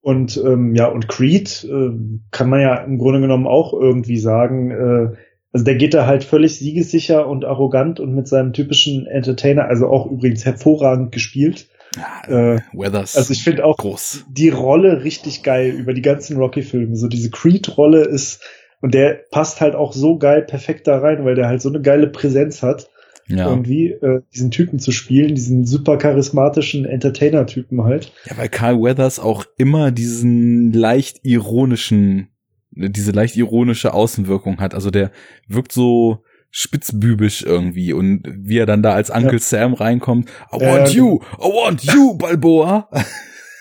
[0.00, 1.90] Und ähm, ja, und Creed äh,
[2.30, 5.16] kann man ja im Grunde genommen auch irgendwie sagen, äh,
[5.52, 9.88] also der geht da halt völlig siegessicher und arrogant und mit seinem typischen Entertainer, also
[9.88, 11.68] auch übrigens hervorragend gespielt.
[11.96, 13.16] Ja, äh, Weathers.
[13.16, 14.26] Also ich finde auch groß.
[14.28, 16.96] die Rolle richtig geil über die ganzen Rocky-Filme.
[16.96, 18.42] So diese Creed-Rolle ist,
[18.80, 21.80] und der passt halt auch so geil perfekt da rein, weil der halt so eine
[21.80, 22.90] geile Präsenz hat.
[23.28, 23.48] Ja.
[23.50, 28.12] Irgendwie äh, diesen Typen zu spielen, diesen super charismatischen Entertainer-Typen halt.
[28.24, 32.28] Ja, weil Carl Weathers auch immer diesen leicht ironischen,
[32.70, 34.74] diese leicht ironische Außenwirkung hat.
[34.74, 35.10] Also der
[35.46, 39.38] wirkt so spitzbübisch irgendwie und wie er dann da als Uncle ja.
[39.38, 42.88] Sam reinkommt, I want äh, you, I want you, Balboa.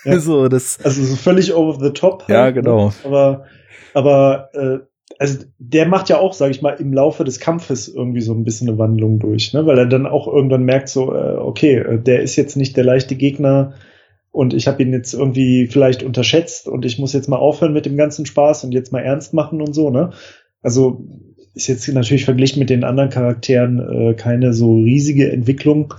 [0.04, 0.18] Ja.
[0.20, 0.78] so, das.
[0.82, 2.22] Also so völlig over the top.
[2.22, 2.54] Halt, ja, ne?
[2.54, 2.86] genau.
[2.86, 2.94] Ne?
[3.04, 3.44] Aber,
[3.92, 4.78] aber äh,
[5.18, 8.44] also der macht ja auch, sage ich mal, im Laufe des Kampfes irgendwie so ein
[8.44, 9.64] bisschen eine Wandlung durch, ne?
[9.66, 12.84] weil er dann auch irgendwann merkt, so, äh, okay, äh, der ist jetzt nicht der
[12.84, 13.74] leichte Gegner
[14.30, 17.86] und ich habe ihn jetzt irgendwie vielleicht unterschätzt und ich muss jetzt mal aufhören mit
[17.86, 20.10] dem ganzen Spaß und jetzt mal ernst machen und so, ne?
[20.62, 21.04] Also
[21.54, 25.94] ist jetzt natürlich verglichen mit den anderen Charakteren äh, keine so riesige Entwicklung,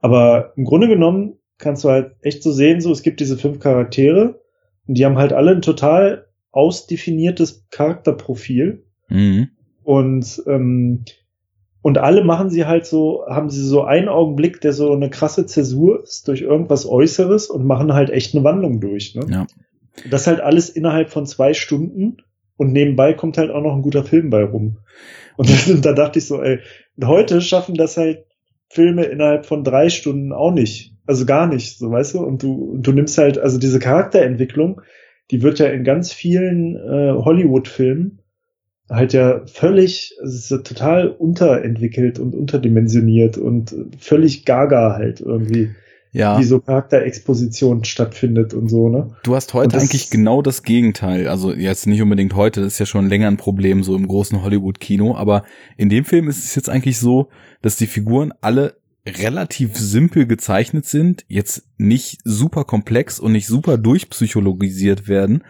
[0.00, 3.60] aber im Grunde genommen kannst du halt echt so sehen, so es gibt diese fünf
[3.60, 4.40] Charaktere
[4.86, 8.84] und die haben halt alle ein total ausdefiniertes Charakterprofil.
[9.08, 9.48] Mhm.
[9.84, 11.04] Und, ähm,
[11.82, 15.46] und alle machen sie halt so, haben sie so einen Augenblick, der so eine krasse
[15.46, 19.14] Zäsur ist durch irgendwas Äußeres und machen halt echt eine Wandlung durch.
[19.14, 19.26] Ne?
[19.30, 19.46] Ja.
[20.10, 22.18] Das halt alles innerhalb von zwei Stunden
[22.56, 24.78] und nebenbei kommt halt auch noch ein guter Film bei rum.
[25.36, 25.48] Und,
[25.84, 26.58] da dachte ich so, ey,
[27.02, 28.26] heute schaffen das halt
[28.68, 30.94] Filme innerhalb von drei Stunden auch nicht.
[31.06, 32.18] Also gar nicht, so weißt du?
[32.20, 34.82] Und du, du nimmst halt, also diese Charakterentwicklung,
[35.30, 38.20] die wird ja in ganz vielen äh, Hollywood-Filmen
[38.90, 45.70] halt ja völlig, also ja total unterentwickelt und unterdimensioniert und völlig gaga halt irgendwie.
[46.10, 46.38] Ja.
[46.38, 49.10] Wie so Charakterexposition stattfindet und so, ne?
[49.24, 51.28] Du hast heute eigentlich genau das Gegenteil.
[51.28, 54.42] Also jetzt nicht unbedingt heute, das ist ja schon länger ein Problem so im großen
[54.42, 55.44] Hollywood-Kino, aber
[55.76, 57.28] in dem Film ist es jetzt eigentlich so,
[57.60, 58.77] dass die Figuren alle
[59.08, 65.42] relativ simpel gezeichnet sind, jetzt nicht super komplex und nicht super durchpsychologisiert werden,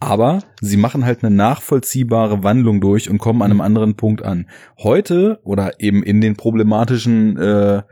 [0.00, 4.48] aber sie machen halt eine nachvollziehbare Wandlung durch und kommen an einem anderen Punkt an.
[4.78, 7.82] Heute oder eben in den problematischen äh,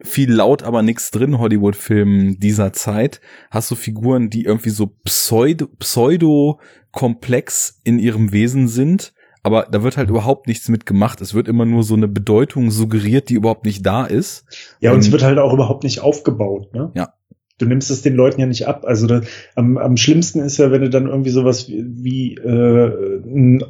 [0.00, 3.20] viel laut, aber nichts drin Hollywood-Filmen dieser Zeit
[3.50, 6.60] hast du Figuren, die irgendwie so pseudo, pseudo
[6.90, 9.12] komplex in ihrem Wesen sind
[9.42, 11.20] aber da wird halt überhaupt nichts mit gemacht.
[11.20, 14.44] Es wird immer nur so eine Bedeutung suggeriert, die überhaupt nicht da ist.
[14.80, 16.92] Ja, und, und es wird halt auch überhaupt nicht aufgebaut, ne?
[16.94, 17.14] Ja.
[17.58, 18.84] Du nimmst es den Leuten ja nicht ab.
[18.84, 19.20] Also da,
[19.54, 23.62] am, am schlimmsten ist ja, wenn du dann irgendwie sowas wie, wie äh, ein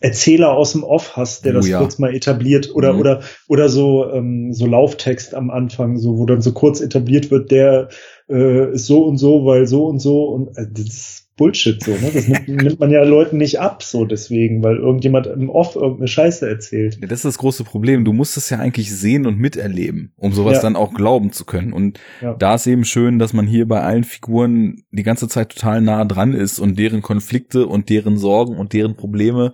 [0.00, 1.78] Erzähler aus dem Off hast, der oh, das ja.
[1.78, 3.00] kurz mal etabliert oder mhm.
[3.00, 7.50] oder oder so ähm, so Lauftext am Anfang, so wo dann so kurz etabliert wird,
[7.50, 7.88] der
[8.28, 12.10] äh, ist so und so, weil so und so und äh, das Bullshit so, ne?
[12.14, 16.06] Das nimmt, nimmt, man ja Leuten nicht ab, so deswegen, weil irgendjemand im Off irgendeine
[16.06, 16.98] Scheiße erzählt.
[17.00, 18.04] Ja, das ist das große Problem.
[18.04, 20.62] Du musst es ja eigentlich sehen und miterleben, um sowas ja.
[20.62, 21.72] dann auch glauben zu können.
[21.72, 22.34] Und ja.
[22.34, 26.04] da ist eben schön, dass man hier bei allen Figuren die ganze Zeit total nah
[26.04, 29.52] dran ist und deren Konflikte und deren Sorgen und deren Probleme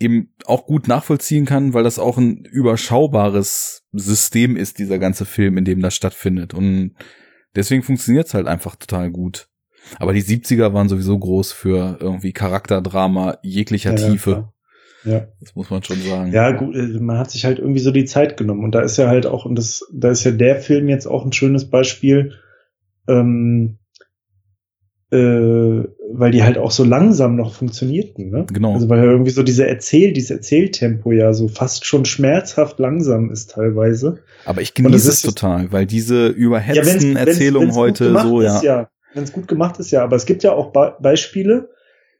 [0.00, 5.58] eben auch gut nachvollziehen kann, weil das auch ein überschaubares System ist, dieser ganze Film,
[5.58, 6.54] in dem das stattfindet.
[6.54, 6.96] Und
[7.54, 9.48] deswegen funktioniert es halt einfach total gut.
[9.98, 14.30] Aber die 70er waren sowieso groß für irgendwie Charakterdrama jeglicher ja, Tiefe.
[14.30, 14.52] Ja,
[15.12, 15.28] ja.
[15.40, 16.32] Das muss man schon sagen.
[16.32, 18.64] Ja, gut, äh, man hat sich halt irgendwie so die Zeit genommen.
[18.64, 21.24] Und da ist ja halt auch, und das, da ist ja der Film jetzt auch
[21.24, 22.34] ein schönes Beispiel,
[23.08, 23.78] ähm,
[25.10, 25.16] äh,
[26.12, 28.44] weil die halt auch so langsam noch funktionierten, ne?
[28.52, 28.74] Genau.
[28.74, 33.30] Also weil ja irgendwie so diese Erzähl, dieses Erzähltempo ja so fast schon schmerzhaft langsam
[33.30, 34.18] ist teilweise.
[34.44, 38.56] Aber ich genieße es total, weil diese überhetzten ja, Erzählungen heute so, ja.
[38.56, 40.02] Ist, ja wenn es gut gemacht ist, ja.
[40.02, 41.70] Aber es gibt ja auch Be Beispiele,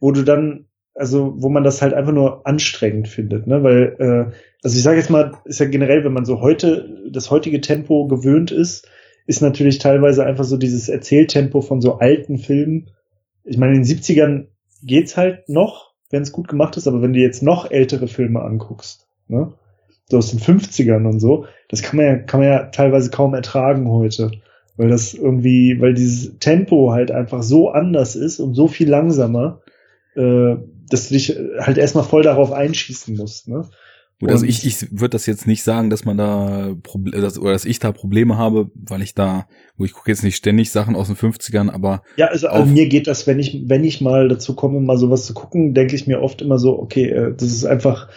[0.00, 3.62] wo du dann, also wo man das halt einfach nur anstrengend findet, ne?
[3.62, 7.30] Weil, äh, also ich sage jetzt mal, ist ja generell, wenn man so heute das
[7.30, 8.88] heutige Tempo gewöhnt ist,
[9.26, 12.90] ist natürlich teilweise einfach so dieses Erzähltempo von so alten Filmen.
[13.44, 14.46] Ich meine, in den 70ern
[14.82, 18.40] geht's halt noch, wenn es gut gemacht ist, aber wenn du jetzt noch ältere Filme
[18.42, 19.52] anguckst, ne?
[20.10, 23.34] So aus den 50ern und so, das kann man ja, kann man ja teilweise kaum
[23.34, 24.30] ertragen heute
[24.78, 29.60] weil das irgendwie, weil dieses Tempo halt einfach so anders ist und so viel langsamer,
[30.14, 30.54] äh,
[30.88, 33.48] dass du dich halt erstmal voll darauf einschießen musst.
[33.48, 33.68] Ne?
[34.20, 37.52] Gut, also ich, ich würde das jetzt nicht sagen, dass man da Proble dass, oder
[37.52, 40.94] dass ich da Probleme habe, weil ich da, wo ich gucke jetzt nicht ständig Sachen
[40.94, 42.02] aus den 50ern, aber.
[42.16, 45.26] Ja, also auch mir geht das, wenn ich, wenn ich mal dazu komme, mal sowas
[45.26, 48.08] zu gucken, denke ich mir oft immer so, okay, äh, das ist einfach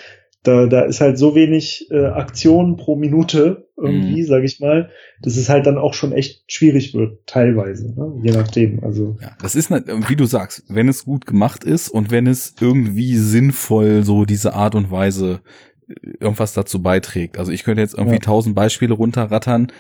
[0.44, 4.26] Da, da ist halt so wenig äh, Aktion pro Minute irgendwie, mhm.
[4.26, 4.90] sage ich mal,
[5.22, 8.20] dass es halt dann auch schon echt schwierig wird, teilweise, ne?
[8.24, 8.84] je nachdem.
[8.84, 12.56] Also ja, das ist wie du sagst, wenn es gut gemacht ist und wenn es
[12.60, 15.42] irgendwie sinnvoll so diese Art und Weise
[15.88, 17.38] äh, irgendwas dazu beiträgt.
[17.38, 18.64] Also ich könnte jetzt irgendwie tausend ja.
[18.64, 19.72] Beispiele runterrattern.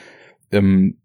[0.51, 0.97] Ähm,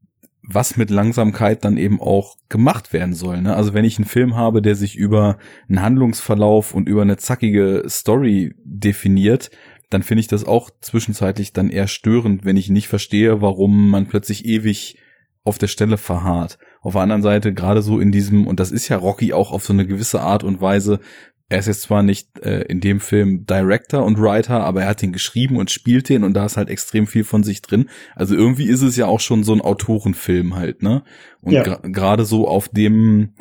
[0.46, 3.42] was mit Langsamkeit dann eben auch gemacht werden soll.
[3.42, 3.54] Ne?
[3.56, 7.84] Also wenn ich einen Film habe, der sich über einen Handlungsverlauf und über eine zackige
[7.88, 9.50] Story definiert,
[9.90, 14.06] dann finde ich das auch zwischenzeitlich dann eher störend, wenn ich nicht verstehe, warum man
[14.06, 14.98] plötzlich ewig
[15.44, 16.58] auf der Stelle verharrt.
[16.80, 19.64] Auf der anderen Seite, gerade so in diesem, und das ist ja Rocky auch auf
[19.64, 21.00] so eine gewisse Art und Weise,
[21.48, 25.02] er ist jetzt zwar nicht äh, in dem Film Director und Writer, aber er hat
[25.02, 27.88] den geschrieben und spielt den und da ist halt extrem viel von sich drin.
[28.16, 31.04] Also irgendwie ist es ja auch schon so ein Autorenfilm halt, ne?
[31.40, 31.62] Und ja.
[31.62, 33.34] gerade so auf dem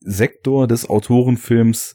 [0.00, 1.94] Sektor des Autorenfilms,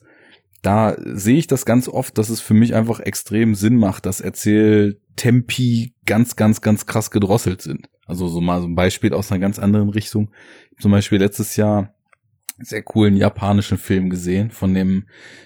[0.61, 4.21] da sehe ich das ganz oft, dass es für mich einfach extrem Sinn macht, dass
[4.21, 7.89] Erzähltempi ganz, ganz, ganz krass gedrosselt sind.
[8.05, 10.31] Also so mal so ein Beispiel aus einer ganz anderen Richtung.
[10.79, 11.93] Zum Beispiel letztes Jahr
[12.63, 15.05] sehr coolen japanischen Film gesehen von dem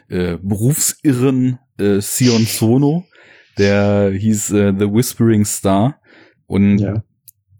[0.09, 3.05] äh, berufsirren äh, Sion Sono.
[3.57, 6.01] Der hieß äh, The Whispering Star.
[6.45, 7.03] Und ja.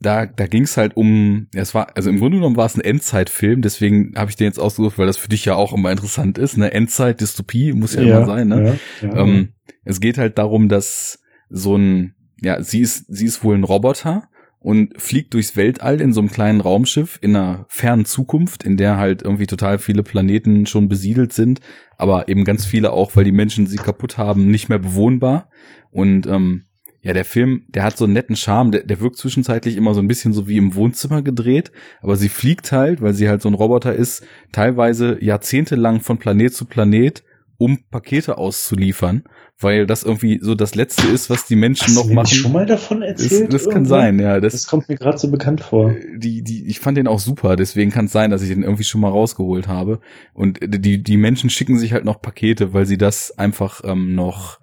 [0.01, 2.81] da, da ging es halt um, es war, also im Grunde genommen war es ein
[2.81, 6.37] Endzeitfilm, deswegen habe ich den jetzt ausgesucht, weil das für dich ja auch immer interessant
[6.37, 6.55] ist.
[6.55, 8.79] Eine Endzeit-Dystopie muss ja, ja, immer sein, ne?
[9.01, 9.53] Ja, ähm,
[9.83, 11.19] es geht halt darum, dass
[11.49, 14.27] so ein, ja, sie ist, sie ist wohl ein Roboter
[14.65, 18.97] und fliegt durchs Weltall in so einem kleinen Raumschiff in einer fernen Zukunft, in der
[18.97, 21.59] halt irgendwie total viele Planeten schon besiedelt sind,
[21.99, 25.49] aber eben ganz viele auch, weil die Menschen sie kaputt haben, nicht mehr bewohnbar.
[25.91, 26.63] Und ähm,
[27.01, 29.99] ja, der Film, der hat so einen netten Charme, der, der wirkt zwischenzeitlich immer so
[29.99, 31.71] ein bisschen so wie im Wohnzimmer gedreht,
[32.01, 36.55] aber sie fliegt halt, weil sie halt so ein Roboter ist, teilweise jahrzehntelang von Planet
[36.55, 37.23] zu Planet,
[37.57, 39.23] um Pakete auszuliefern
[39.59, 42.27] weil das irgendwie so das Letzte ist, was die Menschen Hast noch du machen.
[42.27, 43.53] schon mal davon erzählt?
[43.53, 44.39] Das, das kann sein, ja.
[44.41, 45.91] Das, das kommt mir gerade so bekannt vor.
[45.91, 48.63] Äh, die, die, ich fand den auch super, deswegen kann es sein, dass ich den
[48.63, 50.01] irgendwie schon mal rausgeholt habe.
[50.33, 54.59] Und die, die Menschen schicken sich halt noch Pakete, weil sie das einfach ähm, noch,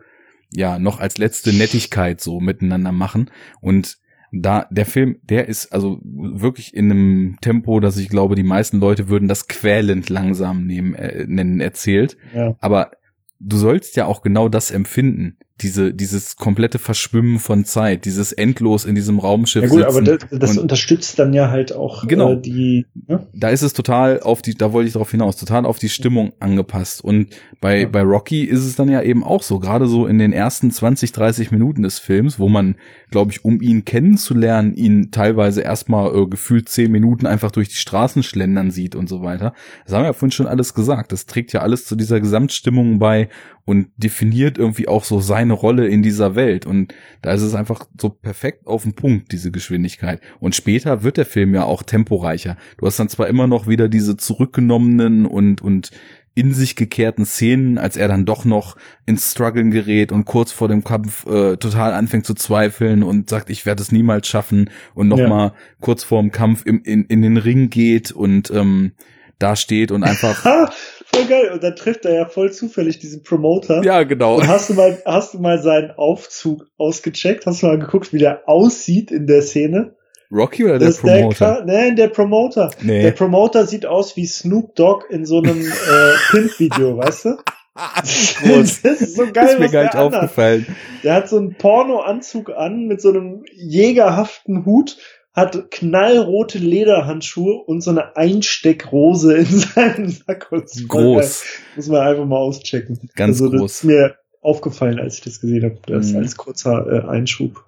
[0.53, 3.31] ja, noch als letzte Nettigkeit so miteinander machen.
[3.63, 3.97] Und
[4.33, 8.81] da der Film, der ist also wirklich in einem Tempo, dass ich glaube, die meisten
[8.81, 12.17] Leute würden das quälend langsam nehmen, äh, nennen erzählt.
[12.35, 12.57] Ja.
[12.59, 12.93] Aber
[13.39, 18.85] du sollst ja auch genau das empfinden diese, dieses komplette Verschwimmen von Zeit, dieses endlos
[18.85, 19.63] in diesem Raumschiff.
[19.65, 22.87] Ja gut, aber das, das unterstützt dann ja halt auch genau, äh, die.
[23.07, 23.27] Ne?
[23.33, 26.33] Da ist es total auf die, da wollte ich darauf hinaus, total auf die Stimmung
[26.41, 27.05] angepasst.
[27.05, 27.29] Und
[27.61, 27.89] bei, ja.
[27.89, 31.13] bei Rocky ist es dann ja eben auch so, gerade so in den ersten 20,
[31.13, 32.77] 30 Minuten des Films, wo man,
[33.11, 37.77] glaube ich, um ihn kennenzulernen, ihn teilweise erstmal äh, gefühlt zehn Minuten einfach durch die
[37.77, 39.53] Straßen schlendern sieht und so weiter.
[39.85, 41.13] Das haben wir ja vorhin schon alles gesagt.
[41.13, 43.29] Das trägt ja alles zu dieser Gesamtstimmung bei
[43.65, 46.67] und definiert irgendwie auch so seine Rolle in dieser Welt.
[46.67, 50.21] Und da ist es einfach so perfekt auf den Punkt, diese Geschwindigkeit.
[50.39, 52.57] Und später wird der Film ja auch temporeicher.
[52.79, 55.91] Du hast dann zwar immer noch wieder diese zurückgenommenen und, und
[56.35, 60.69] in sich gekehrten Szenen, als er dann doch noch ins Struggeln gerät und kurz vor
[60.69, 65.09] dem Kampf äh, total anfängt zu zweifeln und sagt, ich werde es niemals schaffen und
[65.09, 65.55] nochmal ja.
[65.81, 68.93] kurz vor dem Kampf im, in, in den Ring geht und ähm,
[69.39, 70.71] da steht und einfach.
[71.15, 71.51] voll geil.
[71.53, 73.83] Und dann trifft er ja voll zufällig diesen Promoter.
[73.85, 74.37] Ja, genau.
[74.37, 77.47] Und hast du mal, hast du mal seinen Aufzug ausgecheckt?
[77.47, 79.95] Hast du mal geguckt, wie der aussieht in der Szene?
[80.31, 81.65] Rocky oder der das Promoter?
[81.65, 82.71] Der, nein, der Promoter.
[82.81, 83.03] Nee.
[83.03, 87.37] Der Promoter sieht aus wie Snoop Dogg in so einem äh, Pimp-Video, weißt du?
[87.75, 89.47] das ist so geil.
[89.47, 90.67] Ist mir gar nicht aufgefallen.
[91.03, 94.99] Der hat so einen Porno-Anzug an mit so einem jägerhaften Hut
[95.33, 100.51] hat knallrote Lederhandschuhe und so eine Einsteckrose in seinem Sack.
[100.51, 101.45] Groß.
[101.77, 102.99] Muss man einfach mal auschecken.
[103.15, 103.63] Ganz also, groß.
[103.63, 105.79] Das ist mir aufgefallen, als ich das gesehen habe.
[105.87, 106.19] Das mhm.
[106.19, 107.65] als kurzer äh, Einschub.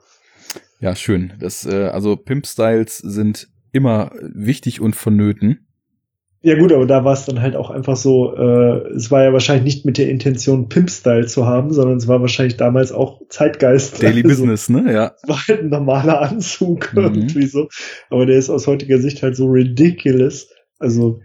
[0.80, 1.32] Ja, schön.
[1.38, 5.63] Das, äh, also Pimp-Styles sind immer wichtig und vonnöten.
[6.44, 9.32] Ja gut, aber da war es dann halt auch einfach so, äh, es war ja
[9.32, 14.02] wahrscheinlich nicht mit der Intention, Pimp-Style zu haben, sondern es war wahrscheinlich damals auch Zeitgeist.
[14.02, 14.92] Daily also, Business, ne?
[14.92, 15.14] Ja.
[15.22, 17.02] Es war halt ein normaler Anzug mhm.
[17.02, 17.68] irgendwie so.
[18.10, 20.50] Aber der ist aus heutiger Sicht halt so ridiculous.
[20.78, 21.20] Also,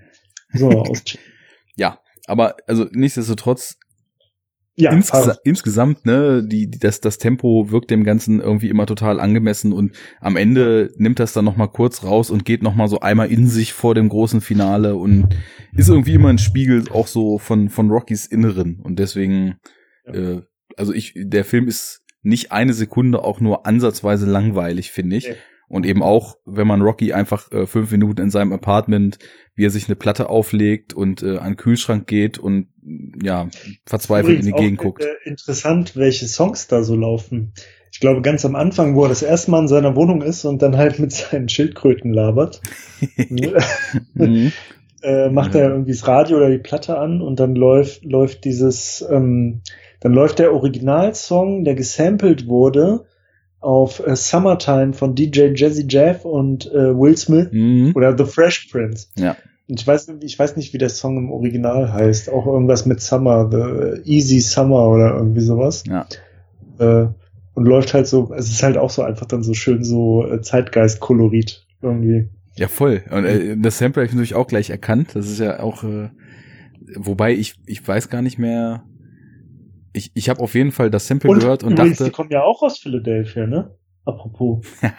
[0.53, 1.19] so auschecken.
[1.75, 3.78] ja, aber also nichtsdestotrotz
[4.79, 9.19] ja, Insges insgesamt, ne, die, die, das, das Tempo wirkt dem Ganzen irgendwie immer total
[9.19, 13.29] angemessen und am Ende nimmt das dann nochmal kurz raus und geht nochmal so einmal
[13.29, 15.35] in sich vor dem großen Finale und
[15.75, 19.55] ist irgendwie immer ein Spiegel auch so von, von Rockys Inneren und deswegen,
[20.05, 20.13] ja.
[20.13, 20.41] äh,
[20.77, 25.25] also ich, der Film ist nicht eine Sekunde auch nur ansatzweise langweilig, finde ich.
[25.25, 25.33] Ja.
[25.67, 29.19] Und eben auch, wenn man Rocky einfach äh, fünf Minuten in seinem Apartment,
[29.53, 32.69] wie er sich eine Platte auflegt und äh, an den Kühlschrank geht und
[33.21, 33.47] ja
[33.85, 35.03] verzweifelt Übrigens in die auch, Gegend guckt.
[35.03, 37.53] Äh, interessant, welche Songs da so laufen.
[37.91, 40.61] Ich glaube, ganz am Anfang, wo er das erste Mal in seiner Wohnung ist und
[40.61, 42.61] dann halt mit seinen Schildkröten labert,
[44.13, 44.51] Mhm.
[45.01, 49.05] äh, macht er irgendwie das Radio oder die Platte an und dann läuft, läuft dieses,
[49.09, 49.61] ähm,
[50.01, 53.05] dann läuft der Originalsong, der gesampelt wurde,
[53.61, 57.93] auf äh, Summertime von DJ Jazzy Jeff und äh, Will Smith Mhm.
[57.95, 59.07] oder The Fresh Prince.
[59.17, 59.35] Ja.
[59.71, 62.31] Ich weiß, ich weiß nicht, wie der Song im Original heißt.
[62.31, 65.83] Auch irgendwas mit Summer, The Easy Summer oder irgendwie sowas.
[65.87, 66.07] Ja.
[66.79, 67.09] Äh,
[67.53, 70.41] und läuft halt so, es ist halt auch so einfach dann so schön so äh,
[70.41, 72.29] Zeitgeist-Kolorit irgendwie.
[72.55, 73.03] Ja, voll.
[73.11, 75.09] Und äh, das Sample habe ich natürlich auch gleich erkannt.
[75.13, 76.09] Das ist ja auch, äh,
[76.95, 78.83] wobei ich, ich weiß gar nicht mehr.
[79.93, 82.31] Ich, ich habe auf jeden Fall das Sample Und gehört und übrigens, die dachte, kommen
[82.31, 83.75] ja auch aus Philadelphia, ne?
[84.05, 84.65] Apropos.
[84.81, 84.93] ja,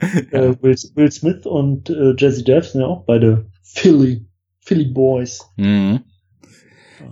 [0.30, 4.26] Äh, Will, Will Smith und äh, Jazzy Jeff sind ja auch beide Philly,
[4.60, 5.40] Philly Boys.
[5.56, 6.00] mhm.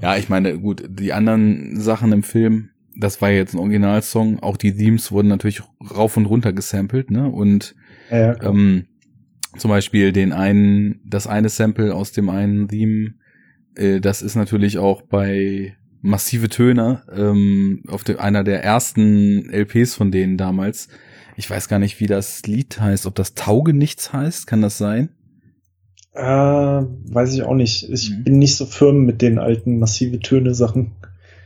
[0.01, 4.41] ja, ich meine, gut, die anderen Sachen im Film, das war jetzt ein Originalsong.
[4.41, 5.63] Auch die Themes wurden natürlich
[5.95, 7.29] rauf und runter gesampelt, ne?
[7.29, 7.75] Und
[8.11, 8.87] Ja, ähm,
[9.57, 13.15] zum Beispiel den einen, das eine Sample aus dem einen Theme,
[13.75, 19.95] äh, das ist natürlich auch bei massive Töne ähm, auf de, einer der ersten LPs
[19.95, 20.89] von denen damals.
[21.37, 24.79] Ich weiß gar nicht, wie das Lied heißt, ob das Tauge nichts heißt, kann das
[24.79, 25.11] sein?
[26.15, 27.89] Äh, weiß ich auch nicht.
[27.91, 28.25] Ich Mhm.
[28.25, 30.93] bin nicht so firm mit den alten massive Töne Sachen.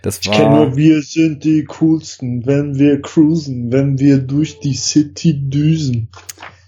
[0.03, 4.61] Das Ich kenne war nur, wir sind die coolsten, wenn wir cruisen, wenn wir durch
[4.61, 6.09] die City düsen.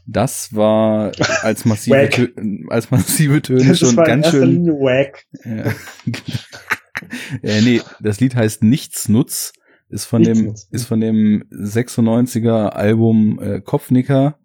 [0.06, 1.12] das war
[1.42, 2.08] als massive.
[2.08, 2.28] Tö
[2.68, 5.26] als massive Töne Das schon war in ganz erster schön Linie wack.
[5.44, 5.72] Ja.
[7.42, 9.52] äh, nee, das Lied heißt Nichtsnutz,
[9.88, 10.68] ist von dem, Nichtsnutz.
[10.70, 14.38] ist von dem 96er Album äh, Kopfnicker.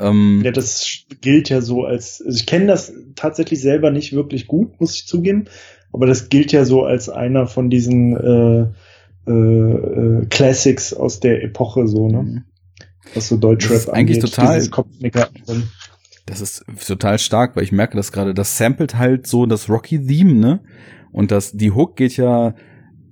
[0.00, 4.46] Ähm, Ja, das gilt ja so als, also ich kenne das tatsächlich selber nicht wirklich
[4.46, 5.44] gut, muss ich zugeben,
[5.92, 8.66] aber das gilt ja so als einer von diesen äh,
[9.26, 12.44] äh, äh, Classics aus der Epoche so, ne?
[13.14, 14.56] Was so Deutschrap Das ist eigentlich angeht, total-.
[16.26, 18.34] Das ist total stark, weil ich merke das gerade.
[18.34, 20.60] Das samplet halt so das Rocky-Theme, ne?
[21.12, 22.54] Und das, die Hook geht ja,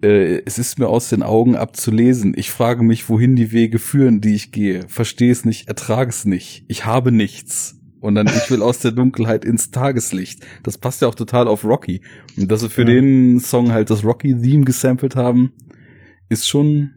[0.02, 2.34] äh, es ist mir aus den Augen abzulesen.
[2.36, 4.86] Ich frage mich, wohin die Wege führen, die ich gehe.
[4.88, 6.64] Verstehe es nicht, ertrage es nicht.
[6.68, 7.74] Ich habe nichts.
[8.00, 10.46] Und dann, ich will aus der Dunkelheit ins Tageslicht.
[10.62, 12.00] Das passt ja auch total auf Rocky.
[12.36, 12.86] Und dass sie für Ja.
[12.94, 15.52] den Song halt das Rocky-Theme gesampelt haben,
[16.28, 16.92] ist schon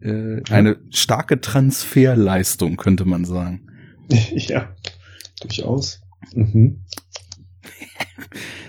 [0.00, 3.66] äh, eine starke Transferleistung, könnte man sagen.
[4.32, 4.74] ja,
[5.42, 6.00] durchaus.
[6.34, 6.80] Mhm.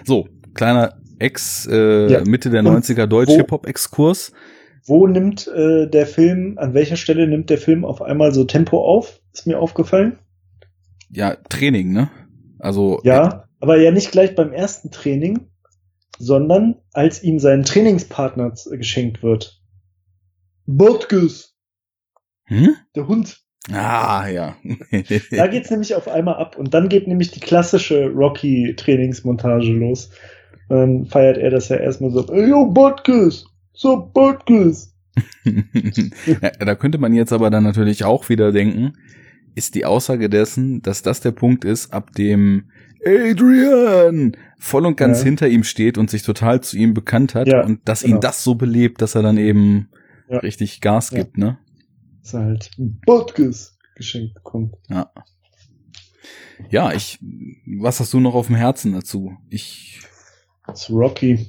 [0.04, 2.24] So, kleiner Ex, äh, Ja.
[2.26, 4.32] Mitte der Und 90er Deutsch-Hip-Hop-Exkurs.
[4.86, 8.80] Wo nimmt äh, der Film, an welcher Stelle nimmt der Film auf einmal so Tempo
[8.86, 9.20] auf?
[9.34, 10.20] Ist mir aufgefallen.
[11.12, 12.10] Ja, Training, ne?
[12.60, 15.48] Also, Ja, aber ja nicht gleich beim ersten Training,
[16.20, 19.62] sondern als ihm sein Trainingspartner z- geschenkt wird.
[20.66, 21.56] Botkus,
[22.46, 22.76] Hm?
[22.96, 23.40] der Hund.
[23.72, 24.56] Ah, ja.
[25.32, 30.10] Da geht's nämlich auf einmal ab und dann geht nämlich die klassische Rocky-Trainingsmontage los.
[30.70, 34.94] Dann feiert er das ja erstmal so, ey, yo, Botkus, so Botkus.
[35.46, 38.94] ja, da könnte man jetzt aber dann natürlich auch wieder denken,
[39.56, 42.66] ist die Aussage dessen, dass das der Punkt ist, ab dem
[43.06, 45.26] Adrian voll und ganz Ja.
[45.26, 48.18] hinter ihm steht und sich total zu ihm bekannt hat Ja, und dass genau.
[48.18, 49.90] ihn das so belebt, dass er dann eben
[50.30, 50.40] Ja.
[50.40, 51.58] richtig Gas gibt, ne?
[52.22, 54.76] Dass er halt Botkus geschenkt bekommt.
[54.90, 55.10] Ja.
[56.70, 57.20] Ja, ich,
[57.80, 59.38] was hast du noch auf dem Herzen dazu?
[59.50, 60.02] Ich,
[60.74, 61.48] Zu Rocky.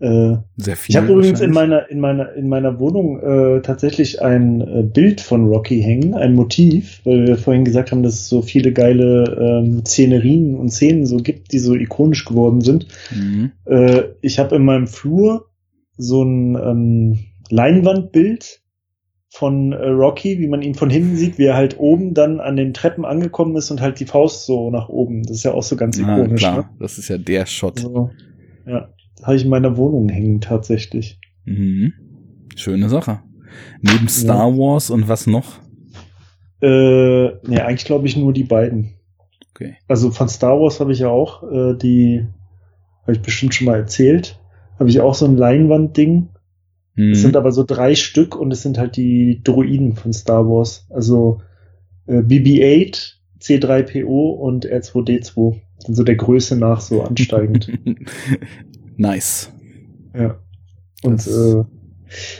[0.00, 0.92] Äh, sehr viel.
[0.92, 5.20] Ich habe übrigens in meiner in meiner in meiner Wohnung äh, tatsächlich ein äh, Bild
[5.20, 9.62] von Rocky hängen, ein Motiv, weil wir vorhin gesagt haben, dass es so viele geile
[9.64, 12.88] ähm, Szenerien und Szenen so gibt, die so ikonisch geworden sind.
[13.14, 13.52] Mhm.
[13.66, 15.46] Äh, ich habe in meinem Flur
[15.96, 17.18] so ein ähm,
[17.50, 18.63] Leinwandbild
[19.36, 22.54] von äh, Rocky, wie man ihn von hinten sieht, wie er halt oben dann an
[22.54, 25.24] den Treppen angekommen ist und halt die Faust so nach oben.
[25.24, 26.40] Das ist ja auch so ganz Ah, ikonisch.
[26.40, 26.68] klar, Ne?
[26.78, 27.78] das ist ja der Shot.
[27.78, 28.10] Also,
[28.64, 28.90] ja,
[29.24, 31.18] habe ich in meiner Wohnung hängen tatsächlich.
[31.46, 31.92] Mhm.
[32.54, 33.22] Schöne Sache.
[33.82, 35.58] Neben Star Wars und was noch?
[36.62, 38.94] Äh, nee, eigentlich glaube ich nur die beiden.
[39.50, 39.76] Okay.
[39.88, 42.24] Also von Star Wars habe ich ja auch äh, die,
[43.02, 44.38] habe ich bestimmt schon mal erzählt,
[44.78, 46.28] habe ich auch so ein Leinwandding.
[46.96, 47.12] Mhm.
[47.12, 50.86] Es sind aber so drei Stück und es sind halt die Droiden von Star Wars.
[50.90, 51.40] Also
[52.06, 55.60] äh, BB-8, C3PO und R2D2.
[55.78, 57.70] Sind so der Größe nach so ansteigend.
[58.96, 59.52] nice.
[60.16, 60.38] ja.
[61.02, 61.64] Und Das- äh,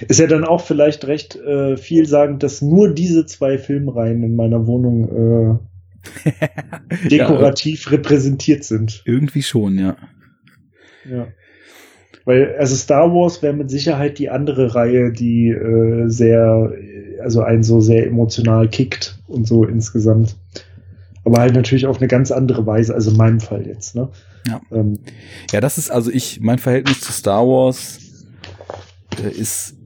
[0.06, 4.66] ist ja dann auch vielleicht recht äh, vielsagend, dass nur diese zwei Filmreihen in meiner
[4.68, 6.30] Wohnung äh,
[7.08, 9.02] ja, dekorativ repräsentiert sind.
[9.04, 9.96] irgendwie schon, ja.
[11.10, 11.26] Ja.
[12.24, 16.72] Weil, also Star Wars wäre mit Sicherheit die andere Reihe, die äh, sehr,
[17.22, 20.36] also einen so sehr emotional kickt und so insgesamt.
[21.24, 24.08] Aber halt natürlich auf eine ganz andere Weise, also in meinem Fall jetzt, ne?
[24.46, 24.60] Ja.
[24.70, 24.98] Ähm,
[25.52, 28.26] ja, das ist also ich, mein Verhältnis zu Star Wars
[29.22, 29.76] äh, ist,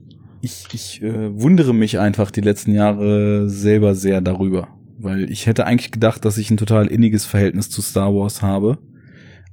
[0.41, 4.67] ich, ich äh, wundere mich einfach die letzten Jahre selber sehr darüber.
[4.97, 8.79] Weil ich hätte eigentlich gedacht, dass ich ein total inniges Verhältnis zu Star Wars habe.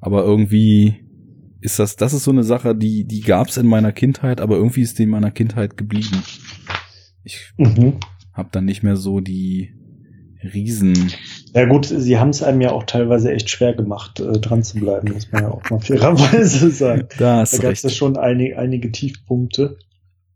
[0.01, 1.06] Aber irgendwie
[1.66, 4.82] ist das, das ist so eine Sache, die, die gab's in meiner Kindheit, aber irgendwie
[4.82, 6.22] ist die in meiner Kindheit geblieben.
[7.24, 7.94] Ich mhm.
[8.32, 9.74] habe dann nicht mehr so die
[10.44, 11.12] Riesen.
[11.55, 14.78] Ja gut, sie haben es einem ja auch teilweise echt schwer gemacht, äh, dran zu
[14.78, 17.09] bleiben, muss man ja auch mal fairerweise sagen.
[17.18, 19.76] Da, da gab es ja schon einige, einige Tiefpunkte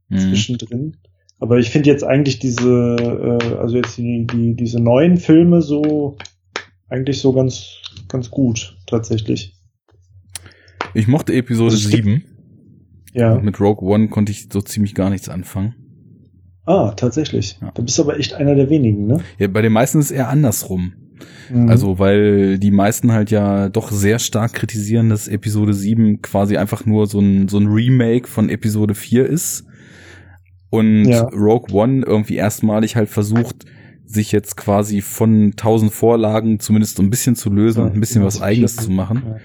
[0.09, 0.19] mhm.
[0.19, 0.97] zwischendrin.
[1.39, 6.19] Aber ich finde jetzt eigentlich diese, äh, also jetzt die, die, diese neuen Filme so
[6.89, 9.60] eigentlich so ganz, ganz gut, tatsächlich.
[10.95, 12.25] Ich mochte Episode also 7.
[13.12, 13.39] Ja.
[13.41, 15.75] Mit Rogue One konnte ich so ziemlich gar nichts anfangen.
[16.67, 17.59] Ah, tatsächlich.
[17.61, 17.73] Ja.
[17.75, 19.21] Da bist du aber echt einer der wenigen, ne?
[19.39, 20.93] Ja, bei den meisten ist es eher andersrum.
[21.53, 21.69] Mhm.
[21.69, 26.87] Also, weil die meisten halt ja doch sehr stark kritisieren, dass Episode 7 quasi einfach
[26.87, 29.65] nur so ein, so ein Remake von Episode 4 ist.
[30.71, 31.23] Und ja.
[31.23, 33.67] Rogue One irgendwie erstmalig halt versucht,
[34.07, 38.01] sich jetzt quasi von tausend Vorlagen zumindest so ein bisschen zu lösen ja, und ein
[38.01, 39.41] bisschen was eigenes zu machen.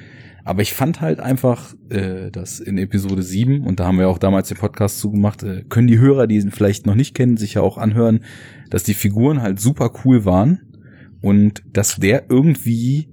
[0.45, 4.19] Aber ich fand halt einfach, äh, dass in Episode 7, und da haben wir auch
[4.19, 7.55] damals den Podcast zugemacht, äh, können die Hörer, die ihn vielleicht noch nicht kennen, sich
[7.55, 8.19] ja auch anhören,
[8.69, 10.61] dass die Figuren halt super cool waren
[11.21, 13.09] und dass der irgendwie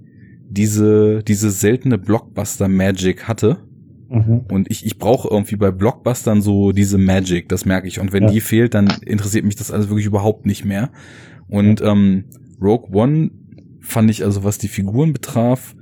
[0.47, 3.57] diese, diese seltene Blockbuster-Magic hatte.
[4.09, 4.41] Mhm.
[4.51, 7.99] Und ich, ich brauche irgendwie bei Blockbustern so diese Magic, das merke ich.
[7.99, 8.29] Und wenn ja.
[8.29, 10.91] die fehlt, dann interessiert mich das alles wirklich überhaupt nicht mehr.
[11.47, 12.25] Und ähm,
[12.61, 13.31] Rogue One
[13.81, 15.75] fand ich also, was die Figuren betraf,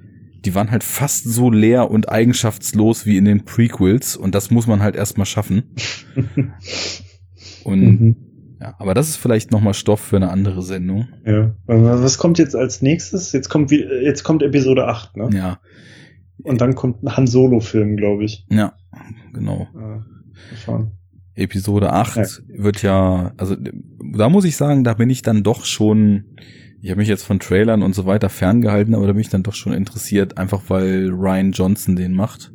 [0.45, 4.68] die waren halt fast so leer und eigenschaftslos wie in den Prequels und das muss
[4.68, 5.76] man halt erstmal schaffen.
[7.63, 8.15] und mhm.
[8.59, 11.07] ja, aber das ist vielleicht nochmal Stoff für eine andere Sendung.
[11.26, 11.53] Ja.
[11.68, 13.31] Was kommt jetzt als nächstes?
[13.31, 15.30] Jetzt kommt wie, jetzt kommt Episode 8, ne?
[15.34, 15.59] Ja.
[16.43, 18.45] Und dann kommt ein Han Solo Film, glaube ich.
[18.49, 18.73] Ja,
[19.34, 19.68] genau.
[19.76, 20.88] Ja,
[21.35, 22.26] Episode 8 ja.
[22.63, 23.55] wird ja, also
[24.13, 26.26] da muss ich sagen, da bin ich dann doch schon
[26.82, 29.44] ich habe mich jetzt von Trailern und so weiter ferngehalten, aber da bin ich dann
[29.44, 32.52] doch schon interessiert, einfach weil Ryan Johnson den macht.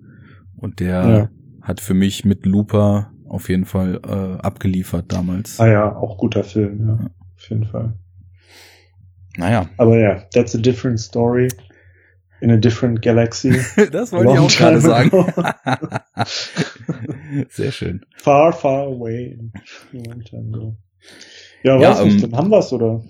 [0.57, 1.29] Und der ja.
[1.63, 5.61] hat für mich mit Looper auf jeden Fall äh, abgeliefert damals.
[5.61, 6.99] Ah ja, auch guter Film, ja.
[7.01, 7.11] ja.
[7.37, 7.95] Auf jeden Fall.
[9.37, 9.69] Naja.
[9.77, 11.49] Aber ja, that's a different story.
[12.41, 13.51] In a different galaxy.
[13.93, 15.11] das wollte ich auch gerade sagen.
[17.49, 18.05] Sehr schön.
[18.17, 19.39] Far, far away.
[19.93, 20.77] Long time ago.
[21.67, 23.03] Ja, ja weiß ähm, nicht, dann haben wir's, oder?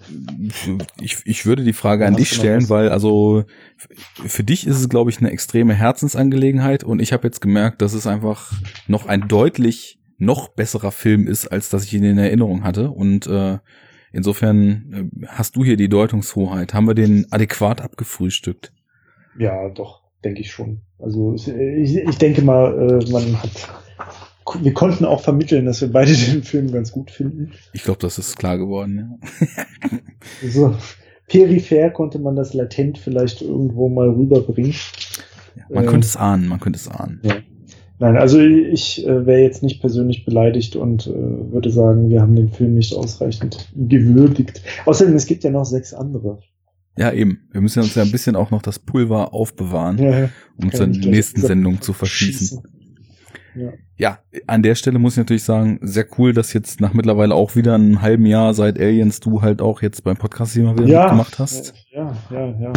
[0.98, 3.44] Ich, ich würde die Frage an dich stellen, weil also
[3.76, 7.92] für dich ist es, glaube ich, eine extreme Herzensangelegenheit und ich habe jetzt gemerkt, dass
[7.92, 8.54] es einfach
[8.86, 12.90] noch ein deutlich noch besserer Film ist, als dass ich ihn in Erinnerung hatte.
[12.90, 13.58] Und äh,
[14.10, 16.72] insofern äh, hast du hier die Deutungshoheit.
[16.72, 18.72] Haben wir den adäquat abgefrühstückt?
[19.38, 20.80] Ja, doch, denke ich schon.
[20.98, 23.68] Also ich, ich denke mal, äh, man hat
[24.60, 27.52] wir konnten auch vermitteln, dass wir beide den Film ganz gut finden.
[27.73, 29.98] Ich glaube, das ist klar geworden, ja.
[30.51, 30.74] so,
[31.28, 34.74] peripher konnte man das latent vielleicht irgendwo mal rüberbringen.
[35.56, 37.20] Ja, man äh, könnte es ahnen, man könnte es ahnen.
[37.23, 37.36] Ja.
[37.98, 42.36] Nein, also ich äh, wäre jetzt nicht persönlich beleidigt und äh, würde sagen, wir haben
[42.36, 44.60] den Film nicht ausreichend gewürdigt.
[44.85, 46.40] Außerdem, es gibt ja noch sechs andere.
[46.98, 47.48] Ja, eben.
[47.52, 51.40] Wir müssen uns ja ein bisschen auch noch das Pulver aufbewahren, ja, um zur nächsten
[51.40, 52.62] Sendung zu verschießen.
[53.56, 53.72] Ja.
[53.96, 57.56] ja, an der Stelle muss ich natürlich sagen, sehr cool, dass jetzt nach mittlerweile auch
[57.56, 60.88] wieder einem halben Jahr seit Aliens du halt auch jetzt beim Podcast hier mal wieder
[60.88, 61.74] ja, mitgemacht hast.
[61.90, 62.72] Ja, ja, ja.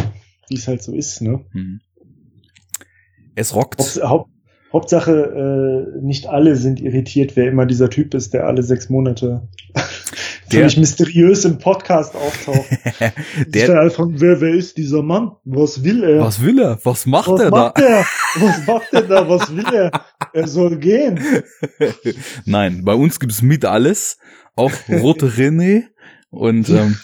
[0.48, 1.44] Wie es halt so ist, ne?
[1.52, 1.80] Mhm.
[3.34, 3.78] Es rockt.
[3.80, 4.30] Haupt, Haupt,
[4.72, 9.48] Hauptsache, äh, nicht alle sind irritiert, wer immer dieser Typ ist, der alle sechs Monate
[10.50, 12.66] völlig mysteriös im Podcast auftaucht.
[13.46, 15.32] der von, wer, wer ist dieser Mann?
[15.44, 16.20] Was will er?
[16.20, 16.78] Was will er?
[16.84, 17.82] Was macht was er macht da?
[17.82, 18.06] Er?
[18.40, 19.28] Was macht er da?
[19.28, 19.90] Was will er?
[20.32, 21.20] Er soll gehen.
[22.44, 24.18] Nein, bei uns gibt's mit alles.
[24.56, 25.84] Auch rote René
[26.30, 26.96] und ähm,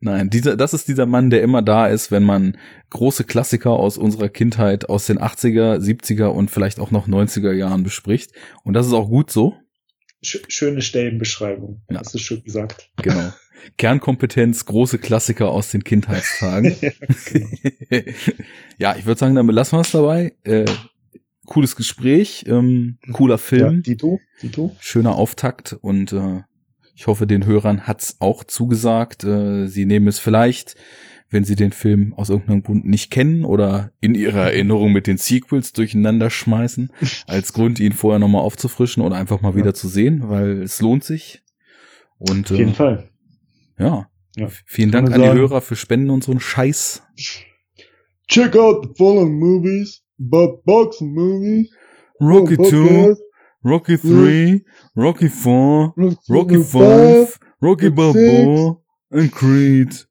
[0.00, 2.56] Nein, dieser, das ist dieser Mann, der immer da ist, wenn man
[2.90, 7.82] große Klassiker aus unserer Kindheit, aus den 80er, 70er und vielleicht auch noch 90er Jahren
[7.82, 8.30] bespricht.
[8.62, 9.56] Und das ist auch gut so
[10.22, 11.82] schöne Stellenbeschreibung.
[11.90, 12.00] Ja.
[12.00, 12.90] Hast du schön gesagt.
[13.02, 13.32] Genau.
[13.76, 16.76] Kernkompetenz, große Klassiker aus den Kindheitstagen.
[16.80, 16.90] ja,
[17.26, 17.48] genau.
[18.78, 20.34] ja, ich würde sagen, dann belassen wir es dabei.
[20.44, 20.64] Äh,
[21.46, 23.76] cooles Gespräch, ähm, cooler Film.
[23.76, 24.76] Ja, Dito, Dito.
[24.80, 26.42] Schöner Auftakt und äh,
[26.94, 29.24] ich hoffe, den Hörern hat's auch zugesagt.
[29.24, 30.74] Äh, sie nehmen es vielleicht
[31.30, 35.18] wenn sie den Film aus irgendeinem Grund nicht kennen oder in ihrer Erinnerung mit den
[35.18, 36.90] Sequels durcheinander schmeißen,
[37.26, 41.04] als Grund, ihn vorher nochmal aufzufrischen oder einfach mal wieder zu sehen, weil es lohnt
[41.04, 41.42] sich.
[42.18, 43.10] Und, Auf jeden äh, Fall.
[43.78, 44.08] Ja.
[44.36, 44.48] Ja.
[44.66, 45.28] Vielen Dank an die.
[45.28, 47.02] Hörer für Spenden und so einen Scheiß.
[48.28, 51.70] Check out the following movies, but boxing movies.
[52.20, 53.22] Rocky Oh, 2, podcast,
[53.64, 54.64] Rocky 3,
[54.96, 55.94] Rocky 4,
[56.28, 58.80] Rocky 5, Rocky Balboa,
[59.10, 60.07] and Creed.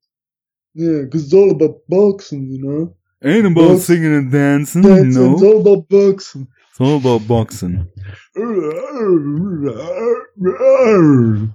[0.80, 2.94] Yeah, 'cause it's all about boxing, you know.
[3.24, 5.34] Ain't about Box- singing and dancing, it's no.
[5.36, 6.48] all about boxing.
[6.70, 7.88] It's all about boxing.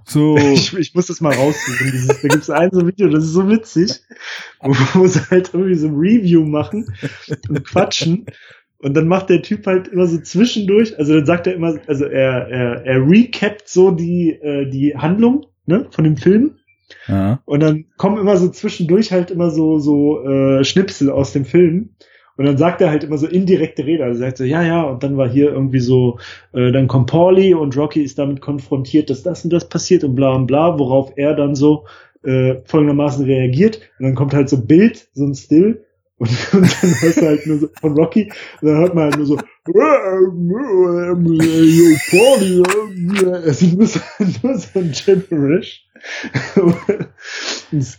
[0.05, 2.07] So, Ich, ich muss das mal raussuchen.
[2.21, 3.91] Da gibt es ein so Video, das ist so witzig,
[4.93, 6.85] wo sie halt irgendwie so ein Review machen
[7.49, 8.25] und quatschen.
[8.79, 12.03] Und dann macht der Typ halt immer so zwischendurch, also dann sagt er immer, also
[12.03, 16.55] er, er, er recapt so die, äh, die Handlung ne, von dem Film.
[17.45, 21.89] Und dann kommen immer so zwischendurch halt immer so, so äh, Schnipsel aus dem Film.
[22.35, 24.03] Und dann sagt er halt immer so indirekte Rede.
[24.03, 26.17] Also sagt so, ja, ja, und dann war hier irgendwie so,
[26.53, 30.15] äh, dann kommt Pauli und Rocky ist damit konfrontiert, dass das und das passiert und
[30.15, 31.85] bla und bla, worauf er dann so
[32.23, 33.81] äh, folgendermaßen reagiert.
[33.99, 35.85] Und dann kommt halt so ein Bild, so ein Still.
[36.17, 39.17] Und, und dann hörst du halt nur so von Rocky, und dann hört man halt
[39.17, 39.37] nur so,
[41.67, 42.63] yo, Pauli,
[43.45, 43.99] also nur so,
[44.41, 45.85] nur so ein Gibberish.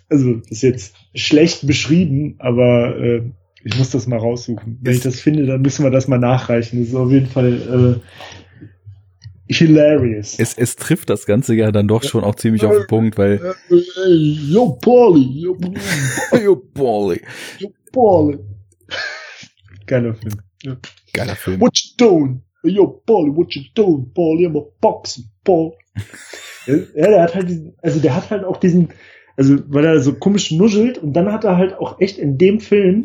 [0.09, 3.23] also, das ist jetzt schlecht beschrieben, aber äh,
[3.65, 4.79] ich muss das mal raussuchen.
[4.83, 6.81] Wenn ich das finde, dann müssen wir das mal nachreichen.
[6.81, 10.39] Das ist auf jeden Fall äh, hilarious.
[10.39, 13.55] Es, es trifft das Ganze ja dann doch schon auch ziemlich auf den Punkt, weil,
[13.71, 15.55] Yo, Pauli, yo,
[16.75, 17.21] Bolly.
[17.59, 18.39] yo, Pauli.
[19.87, 20.35] Geiler Film.
[20.63, 20.77] Ja.
[21.13, 21.61] Geiler Film.
[21.61, 22.43] What you doing?
[22.63, 24.47] Yo, Pauli, what you doing, Pauli?
[24.47, 25.73] I'm a boxing, Paul.
[26.67, 28.89] ja, der hat halt diesen, also der hat halt auch diesen,
[29.37, 32.61] also weil er so komisch nuschelt und dann hat er halt auch echt in dem
[32.61, 33.03] Film,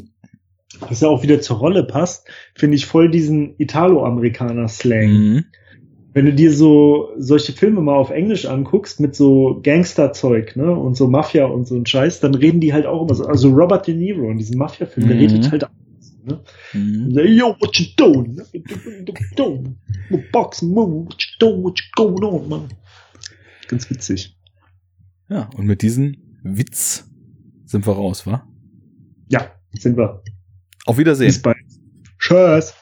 [0.79, 5.09] was ja auch wieder zur Rolle passt, finde ich voll diesen Italo-Amerikaner-Slang.
[5.09, 5.45] Mhm.
[6.13, 10.95] Wenn du dir so solche Filme mal auf Englisch anguckst mit so Gangster-Zeug, ne, und
[10.95, 13.85] so Mafia und so ein Scheiß, dann reden die halt auch immer so, also Robert
[13.87, 15.21] De Niro in diesem Mafia-Film, der Mhm.
[15.21, 15.69] redet halt auch
[16.23, 16.43] ne?
[16.73, 17.11] Mhm.
[17.15, 18.37] Hey, yo, what you doing?
[18.37, 19.77] What you doing?
[20.31, 21.63] Boxing move, what you doing?
[21.63, 22.69] What you going on, man?
[23.67, 24.35] Ganz witzig.
[25.29, 27.05] Ja, und mit diesem Witz
[27.65, 28.47] sind wir raus, wa?
[29.29, 30.23] Ja, sind wir.
[30.85, 31.27] Auf Wiedersehen.
[31.27, 31.57] Bis bald.
[32.17, 32.73] Tschüss.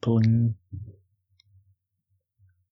[0.00, 0.56] Boing.